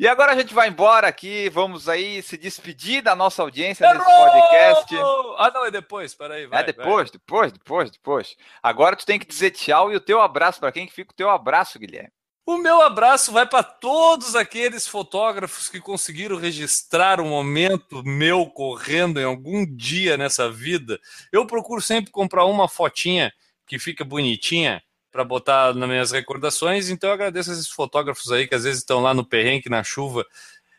e 0.00 0.08
agora 0.08 0.32
a 0.32 0.36
gente 0.36 0.54
vai 0.54 0.68
embora 0.68 1.06
aqui, 1.06 1.50
vamos 1.50 1.88
aí 1.88 2.22
se 2.22 2.36
despedir 2.36 3.02
da 3.02 3.14
nossa 3.14 3.42
audiência 3.42 3.84
Errou! 3.84 3.98
nesse 3.98 4.32
podcast. 4.32 4.94
Ah, 5.38 5.50
não, 5.52 5.66
é 5.66 5.70
depois, 5.70 6.14
peraí, 6.14 6.46
vai. 6.46 6.60
é 6.60 6.64
depois, 6.64 7.10
vai. 7.10 7.12
depois, 7.12 7.52
depois, 7.52 7.90
depois. 7.90 8.36
Agora 8.62 8.96
tu 8.96 9.04
tem 9.04 9.18
que 9.18 9.26
dizer 9.26 9.50
tchau 9.50 9.92
e 9.92 9.96
o 9.96 10.00
teu 10.00 10.20
abraço. 10.20 10.58
Para 10.58 10.72
quem 10.72 10.86
que 10.86 10.92
fica 10.94 11.12
o 11.12 11.16
teu 11.16 11.28
abraço, 11.28 11.78
Guilherme? 11.78 12.10
O 12.46 12.58
meu 12.58 12.82
abraço 12.82 13.32
vai 13.32 13.46
para 13.46 13.62
todos 13.62 14.36
aqueles 14.36 14.86
fotógrafos 14.86 15.70
que 15.70 15.80
conseguiram 15.80 16.36
registrar 16.36 17.18
um 17.18 17.28
momento 17.28 18.02
meu 18.04 18.44
correndo 18.44 19.18
em 19.18 19.24
algum 19.24 19.64
dia 19.64 20.18
nessa 20.18 20.50
vida. 20.50 21.00
Eu 21.32 21.46
procuro 21.46 21.80
sempre 21.80 22.10
comprar 22.10 22.44
uma 22.44 22.68
fotinha 22.68 23.32
que 23.66 23.78
fica 23.78 24.04
bonitinha 24.04 24.82
para 25.14 25.22
botar 25.22 25.72
nas 25.72 25.88
minhas 25.88 26.10
recordações. 26.10 26.90
Então 26.90 27.08
eu 27.08 27.14
agradeço 27.14 27.52
esses 27.52 27.68
fotógrafos 27.68 28.32
aí 28.32 28.48
que 28.48 28.54
às 28.56 28.64
vezes 28.64 28.80
estão 28.80 29.00
lá 29.00 29.14
no 29.14 29.24
perrengue, 29.24 29.70
na 29.70 29.84
chuva. 29.84 30.26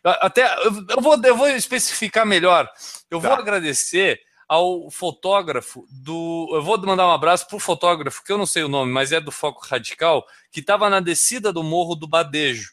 Até 0.03 0.45
eu 0.89 1.01
vou, 1.01 1.17
eu 1.23 1.37
vou 1.37 1.47
especificar 1.47 2.25
melhor. 2.25 2.69
Eu 3.09 3.21
tá. 3.21 3.29
vou 3.29 3.37
agradecer 3.37 4.19
ao 4.45 4.91
fotógrafo 4.91 5.87
do. 5.89 6.49
Eu 6.51 6.61
vou 6.61 6.77
mandar 6.81 7.07
um 7.07 7.13
abraço 7.13 7.47
para 7.47 7.55
o 7.55 7.61
fotógrafo, 7.61 8.25
que 8.25 8.31
eu 8.31 8.37
não 8.37 8.45
sei 8.45 8.65
o 8.65 8.67
nome, 8.67 8.91
mas 8.91 9.13
é 9.13 9.21
do 9.21 9.31
Foco 9.31 9.65
Radical, 9.65 10.27
que 10.51 10.59
estava 10.59 10.89
na 10.89 10.99
descida 10.99 11.53
do 11.53 11.63
Morro 11.63 11.95
do 11.95 12.05
Badejo. 12.05 12.71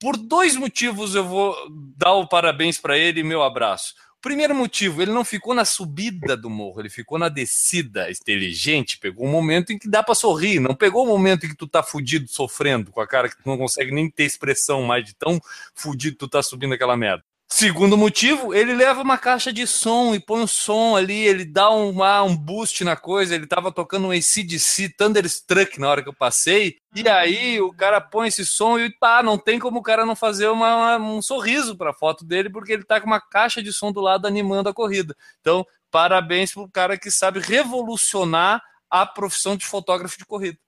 Por 0.00 0.16
dois 0.16 0.56
motivos 0.56 1.14
eu 1.14 1.24
vou 1.24 1.54
dar 1.98 2.14
o 2.14 2.26
parabéns 2.26 2.78
para 2.78 2.96
ele 2.96 3.20
e 3.20 3.24
meu 3.24 3.42
abraço. 3.42 3.94
Primeiro 4.24 4.54
motivo, 4.54 5.02
ele 5.02 5.12
não 5.12 5.22
ficou 5.22 5.52
na 5.52 5.66
subida 5.66 6.34
do 6.34 6.48
morro, 6.48 6.80
ele 6.80 6.88
ficou 6.88 7.18
na 7.18 7.28
descida 7.28 8.10
inteligente, 8.10 8.96
pegou 8.96 9.26
um 9.26 9.30
momento 9.30 9.70
em 9.70 9.78
que 9.78 9.86
dá 9.86 10.02
para 10.02 10.14
sorrir, 10.14 10.60
não 10.60 10.74
pegou 10.74 11.02
o 11.02 11.04
um 11.04 11.10
momento 11.10 11.44
em 11.44 11.50
que 11.50 11.54
tu 11.54 11.68
tá 11.68 11.82
fudido, 11.82 12.26
sofrendo, 12.26 12.90
com 12.90 13.02
a 13.02 13.06
cara 13.06 13.28
que 13.28 13.36
tu 13.36 13.46
não 13.46 13.58
consegue 13.58 13.92
nem 13.92 14.08
ter 14.08 14.24
expressão 14.24 14.80
mais 14.80 15.04
de 15.04 15.14
tão 15.14 15.38
fudido 15.74 16.16
tu 16.16 16.26
tá 16.26 16.42
subindo 16.42 16.72
aquela 16.72 16.96
merda. 16.96 17.22
Segundo 17.56 17.96
motivo, 17.96 18.52
ele 18.52 18.74
leva 18.74 19.00
uma 19.00 19.16
caixa 19.16 19.52
de 19.52 19.64
som 19.64 20.12
e 20.12 20.18
põe 20.18 20.42
o 20.42 20.48
som 20.48 20.96
ali, 20.96 21.20
ele 21.20 21.44
dá 21.44 21.70
um, 21.70 22.02
um 22.24 22.36
boost 22.36 22.82
na 22.82 22.96
coisa. 22.96 23.32
Ele 23.32 23.46
tava 23.46 23.70
tocando 23.70 24.08
um 24.08 24.10
ACDC 24.10 24.88
Thunderstruck 24.98 25.78
na 25.78 25.88
hora 25.88 26.02
que 26.02 26.08
eu 26.08 26.12
passei, 26.12 26.78
e 26.92 27.08
aí 27.08 27.60
o 27.60 27.72
cara 27.72 28.00
põe 28.00 28.26
esse 28.26 28.44
som 28.44 28.76
e 28.76 28.90
pá, 28.98 29.22
não 29.22 29.38
tem 29.38 29.60
como 29.60 29.78
o 29.78 29.82
cara 29.84 30.04
não 30.04 30.16
fazer 30.16 30.48
uma, 30.48 30.96
um 30.96 31.22
sorriso 31.22 31.76
para 31.76 31.90
a 31.90 31.94
foto 31.94 32.24
dele, 32.24 32.50
porque 32.50 32.72
ele 32.72 32.82
tá 32.82 33.00
com 33.00 33.06
uma 33.06 33.20
caixa 33.20 33.62
de 33.62 33.72
som 33.72 33.92
do 33.92 34.00
lado 34.00 34.26
animando 34.26 34.68
a 34.68 34.74
corrida. 34.74 35.14
Então, 35.40 35.64
parabéns 35.92 36.52
pro 36.52 36.68
cara 36.68 36.98
que 36.98 37.08
sabe 37.08 37.38
revolucionar 37.38 38.60
a 38.90 39.06
profissão 39.06 39.56
de 39.56 39.64
fotógrafo 39.64 40.18
de 40.18 40.26
corrida. 40.26 40.58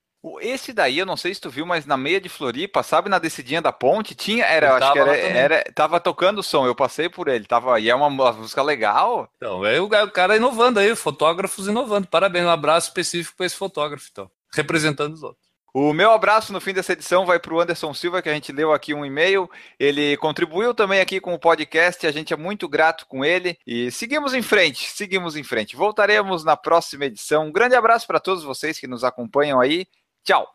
Esse 0.41 0.73
daí, 0.73 0.99
eu 0.99 1.07
não 1.07 1.17
sei 1.17 1.35
se 1.35 1.41
tu 1.41 1.51
viu, 1.51 1.65
mas 1.65 1.87
na 1.87 1.97
meia 1.97 2.21
de 2.21 2.29
Floripa, 2.29 2.83
sabe, 2.83 3.09
na 3.09 3.19
descidinha 3.19 3.63
da 3.63 3.73
ponte, 3.73 4.15
tinha, 4.15 4.45
era, 4.45 4.77
acho 4.77 4.93
que 4.93 4.99
era, 4.99 5.17
era, 5.17 5.65
tava 5.75 6.01
tocando 6.01 6.39
o 6.39 6.43
som, 6.43 6.67
eu 6.67 6.75
passei 6.75 7.09
por 7.09 7.29
ele, 7.29 7.45
tava, 7.45 7.79
e 7.79 7.89
é 7.89 7.95
uma, 7.95 8.07
uma 8.07 8.33
música 8.33 8.63
legal. 8.63 9.29
Então, 9.37 9.65
é 9.65 9.81
o, 9.81 9.85
o, 9.85 10.11
cara 10.11 10.37
inovando 10.37 10.81
aí, 10.81 10.95
fotógrafos 10.97 11.69
inovando, 11.69 12.09
parabéns, 12.09 12.45
um 12.45 12.51
abraço 12.51 12.89
específico 12.89 13.37
para 13.37 13.47
esse 13.47 13.57
fotógrafo, 13.57 14.09
então, 14.11 14.31
representando 14.53 15.15
os 15.15 15.23
outros. 15.23 15.47
O 15.79 15.93
meu 15.93 16.11
abraço 16.11 16.55
no 16.55 16.61
fim 16.61 16.73
dessa 16.73 16.95
edição 16.95 17.27
vai 17.27 17.39
para 17.39 17.53
o 17.53 17.61
Anderson 17.61 17.93
Silva, 17.93 18.23
que 18.23 18.31
a 18.31 18.33
gente 18.33 18.51
leu 18.51 18.73
aqui 18.73 18.95
um 18.95 19.05
e-mail. 19.05 19.47
Ele 19.79 20.17
contribuiu 20.17 20.73
também 20.73 21.03
aqui 21.03 21.21
com 21.21 21.35
o 21.35 21.39
podcast, 21.39 22.07
a 22.07 22.11
gente 22.11 22.33
é 22.33 22.37
muito 22.37 22.67
grato 22.67 23.05
com 23.07 23.23
ele. 23.23 23.59
E 23.67 23.91
seguimos 23.91 24.33
em 24.33 24.41
frente, 24.41 24.91
seguimos 24.91 25.37
em 25.37 25.45
frente. 25.45 25.77
Voltaremos 25.77 26.45
na 26.45 26.57
próxima 26.57 27.05
edição. 27.05 27.49
Um 27.49 27.53
grande 27.53 27.75
abraço 27.75 28.07
para 28.07 28.19
todos 28.19 28.43
vocês 28.43 28.79
que 28.81 28.87
nos 28.87 29.05
acompanham 29.05 29.61
aí. 29.61 29.87
Tchau. 30.27 30.47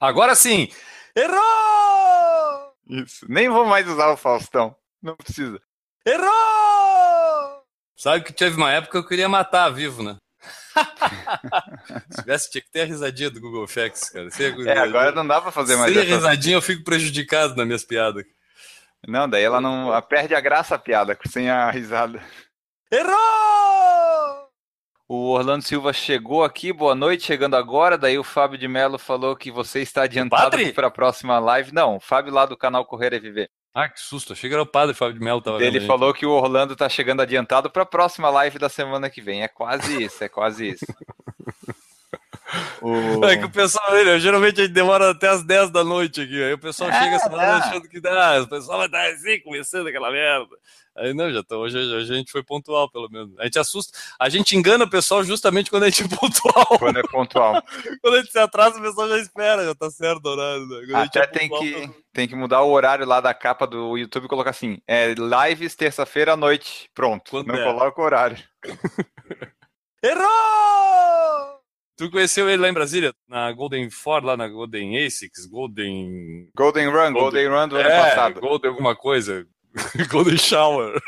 Agora 0.00 0.34
sim. 0.34 0.68
Errou! 1.14 2.72
Isso. 2.88 3.26
Nem 3.28 3.50
vou 3.50 3.66
mais 3.66 3.86
usar 3.86 4.10
o 4.10 4.16
Faustão. 4.16 4.74
Não 5.02 5.14
precisa. 5.14 5.60
Errou! 6.06 7.62
Sabe 7.94 8.24
que 8.24 8.32
teve 8.32 8.56
uma 8.56 8.72
época 8.72 8.92
que 8.92 8.96
eu 8.96 9.06
queria 9.06 9.28
matar 9.28 9.68
vivo, 9.68 10.02
né? 10.02 10.16
Se 12.10 12.22
tivesse, 12.22 12.50
tinha 12.50 12.62
que 12.62 12.70
ter 12.70 12.80
a 12.80 12.86
risadinha 12.86 13.30
do 13.30 13.40
Google 13.40 13.68
Facts, 13.68 14.08
cara. 14.08 14.30
Sem, 14.30 14.66
é, 14.66 14.78
agora 14.78 15.12
não 15.12 15.26
dá 15.26 15.38
pra 15.38 15.52
fazer 15.52 15.76
mais. 15.76 15.92
Sem 15.92 16.02
a 16.02 16.06
risadinha 16.06 16.56
eu 16.56 16.62
fico 16.62 16.82
prejudicado 16.82 17.54
nas 17.54 17.66
minhas 17.66 17.84
piadas. 17.84 18.24
Não, 19.06 19.28
daí 19.28 19.42
ela 19.42 19.60
não. 19.60 19.88
Ela 19.88 20.00
perde 20.00 20.34
a 20.34 20.40
graça 20.40 20.76
a 20.76 20.78
piada 20.78 21.18
sem 21.28 21.50
a 21.50 21.70
risada. 21.70 22.22
Errou! 22.90 23.99
O 25.12 25.30
Orlando 25.32 25.64
Silva 25.64 25.92
chegou 25.92 26.44
aqui, 26.44 26.72
boa 26.72 26.94
noite, 26.94 27.24
chegando 27.24 27.56
agora. 27.56 27.98
Daí 27.98 28.16
o 28.16 28.22
Fábio 28.22 28.56
de 28.56 28.68
Mello 28.68 28.96
falou 28.96 29.34
que 29.34 29.50
você 29.50 29.80
está 29.80 30.02
adiantado 30.02 30.56
para 30.72 30.86
a 30.86 30.90
próxima 30.90 31.36
live. 31.40 31.74
Não, 31.74 31.96
o 31.96 32.00
Fábio 32.00 32.32
lá 32.32 32.46
do 32.46 32.56
canal 32.56 32.84
Correr 32.84 33.12
é 33.12 33.18
Viver. 33.18 33.50
Ah, 33.74 33.88
que 33.88 33.98
susto. 33.98 34.34
Achei 34.34 34.48
que 34.48 34.54
era 34.54 34.62
o 34.62 34.66
padre 34.66 34.94
Fábio 34.94 35.14
de 35.14 35.20
Mello. 35.20 35.42
Tava 35.42 35.60
Ele 35.64 35.80
falou 35.80 36.14
que 36.14 36.24
o 36.24 36.30
Orlando 36.30 36.74
está 36.74 36.88
chegando 36.88 37.22
adiantado 37.22 37.68
para 37.68 37.82
a 37.82 37.86
próxima 37.86 38.30
live 38.30 38.56
da 38.60 38.68
semana 38.68 39.10
que 39.10 39.20
vem. 39.20 39.42
É 39.42 39.48
quase 39.48 40.00
isso, 40.00 40.22
é 40.22 40.28
quase 40.28 40.68
isso. 40.68 40.86
o... 42.80 43.24
É 43.26 43.36
que 43.36 43.46
o 43.46 43.50
pessoal, 43.50 43.96
ele, 43.96 44.20
geralmente 44.20 44.60
a 44.60 44.64
gente 44.64 44.74
demora 44.74 45.10
até 45.10 45.26
as 45.26 45.42
10 45.42 45.70
da 45.70 45.82
noite 45.82 46.20
aqui. 46.20 46.40
Aí 46.40 46.52
o 46.52 46.58
pessoal 46.58 46.88
é, 46.88 47.02
chega 47.02 47.18
semana 47.18 47.42
é. 47.42 47.50
achando 47.54 47.88
que 47.88 48.00
dá. 48.00 48.42
O 48.42 48.46
pessoal 48.46 48.78
vai 48.78 48.86
estar 48.86 49.04
assim, 49.08 49.40
começando 49.40 49.88
aquela 49.88 50.12
merda. 50.12 50.54
Aí 50.96 51.14
não, 51.14 51.32
já 51.32 51.42
tô, 51.42 51.58
hoje, 51.58 51.78
hoje, 51.78 52.12
a 52.12 52.16
gente 52.16 52.32
foi 52.32 52.42
pontual, 52.42 52.90
pelo 52.90 53.08
menos. 53.08 53.38
A 53.38 53.44
gente 53.44 53.58
assusta, 53.58 53.96
a 54.18 54.28
gente 54.28 54.56
engana 54.56 54.84
o 54.84 54.90
pessoal 54.90 55.22
justamente 55.22 55.70
quando 55.70 55.84
a 55.84 55.90
gente 55.90 56.04
é 56.04 56.16
pontual. 56.16 56.78
Quando 56.78 56.98
é 56.98 57.02
pontual. 57.02 57.62
quando 58.02 58.14
a 58.14 58.18
gente 58.18 58.32
se 58.32 58.38
atrasa, 58.38 58.78
o 58.78 58.82
pessoal 58.82 59.08
já 59.08 59.18
espera, 59.18 59.64
já 59.64 59.74
tá 59.74 59.90
certo 59.90 60.26
o 60.26 60.28
horário. 60.30 60.66
Né? 60.66 60.94
Até 60.94 61.20
é 61.20 61.26
tem, 61.26 61.48
que, 61.48 61.90
tem 62.12 62.28
que 62.28 62.34
mudar 62.34 62.62
o 62.62 62.70
horário 62.70 63.06
lá 63.06 63.20
da 63.20 63.32
capa 63.32 63.66
do 63.66 63.96
YouTube 63.96 64.24
e 64.24 64.28
colocar 64.28 64.50
assim: 64.50 64.78
é 64.86 65.14
lives 65.14 65.76
terça-feira 65.76 66.32
à 66.32 66.36
noite. 66.36 66.90
Pronto. 66.94 67.30
Quando 67.30 67.48
não 67.48 67.54
é? 67.54 67.64
coloca 67.64 68.00
o 68.00 68.04
horário. 68.04 68.38
Errou! 70.02 71.60
Tu 71.96 72.10
conheceu 72.10 72.48
ele 72.48 72.62
lá 72.62 72.68
em 72.68 72.72
Brasília? 72.72 73.12
Na 73.28 73.52
Golden 73.52 73.90
Ford, 73.90 74.24
lá 74.24 74.34
na 74.34 74.48
Golden 74.48 75.04
ASICS, 75.04 75.44
Golden... 75.44 76.48
Golden 76.56 76.86
Run, 76.86 77.12
Golden, 77.12 77.20
Golden 77.20 77.48
Run 77.48 77.68
do 77.68 77.78
é, 77.78 77.82
ano 77.82 77.90
passado. 77.90 78.40
Golden 78.40 78.70
alguma 78.70 78.96
coisa. 78.96 79.46
Golden 80.10 80.36
Shower. 80.36 81.00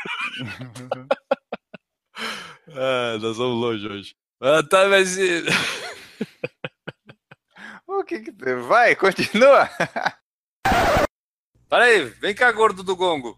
ah, 2.69 3.17
nós 3.21 3.37
vamos 3.37 3.61
longe 3.61 3.87
hoje. 3.87 4.15
Ah, 4.41 4.63
tá, 4.63 4.87
mas. 4.87 5.17
o 7.87 8.03
que 8.03 8.19
que. 8.19 8.31
Vai, 8.67 8.95
continua. 8.95 9.69
Peraí, 11.69 12.05
vem 12.05 12.35
cá, 12.35 12.51
gordo 12.51 12.83
do 12.83 12.95
gongo. 12.95 13.37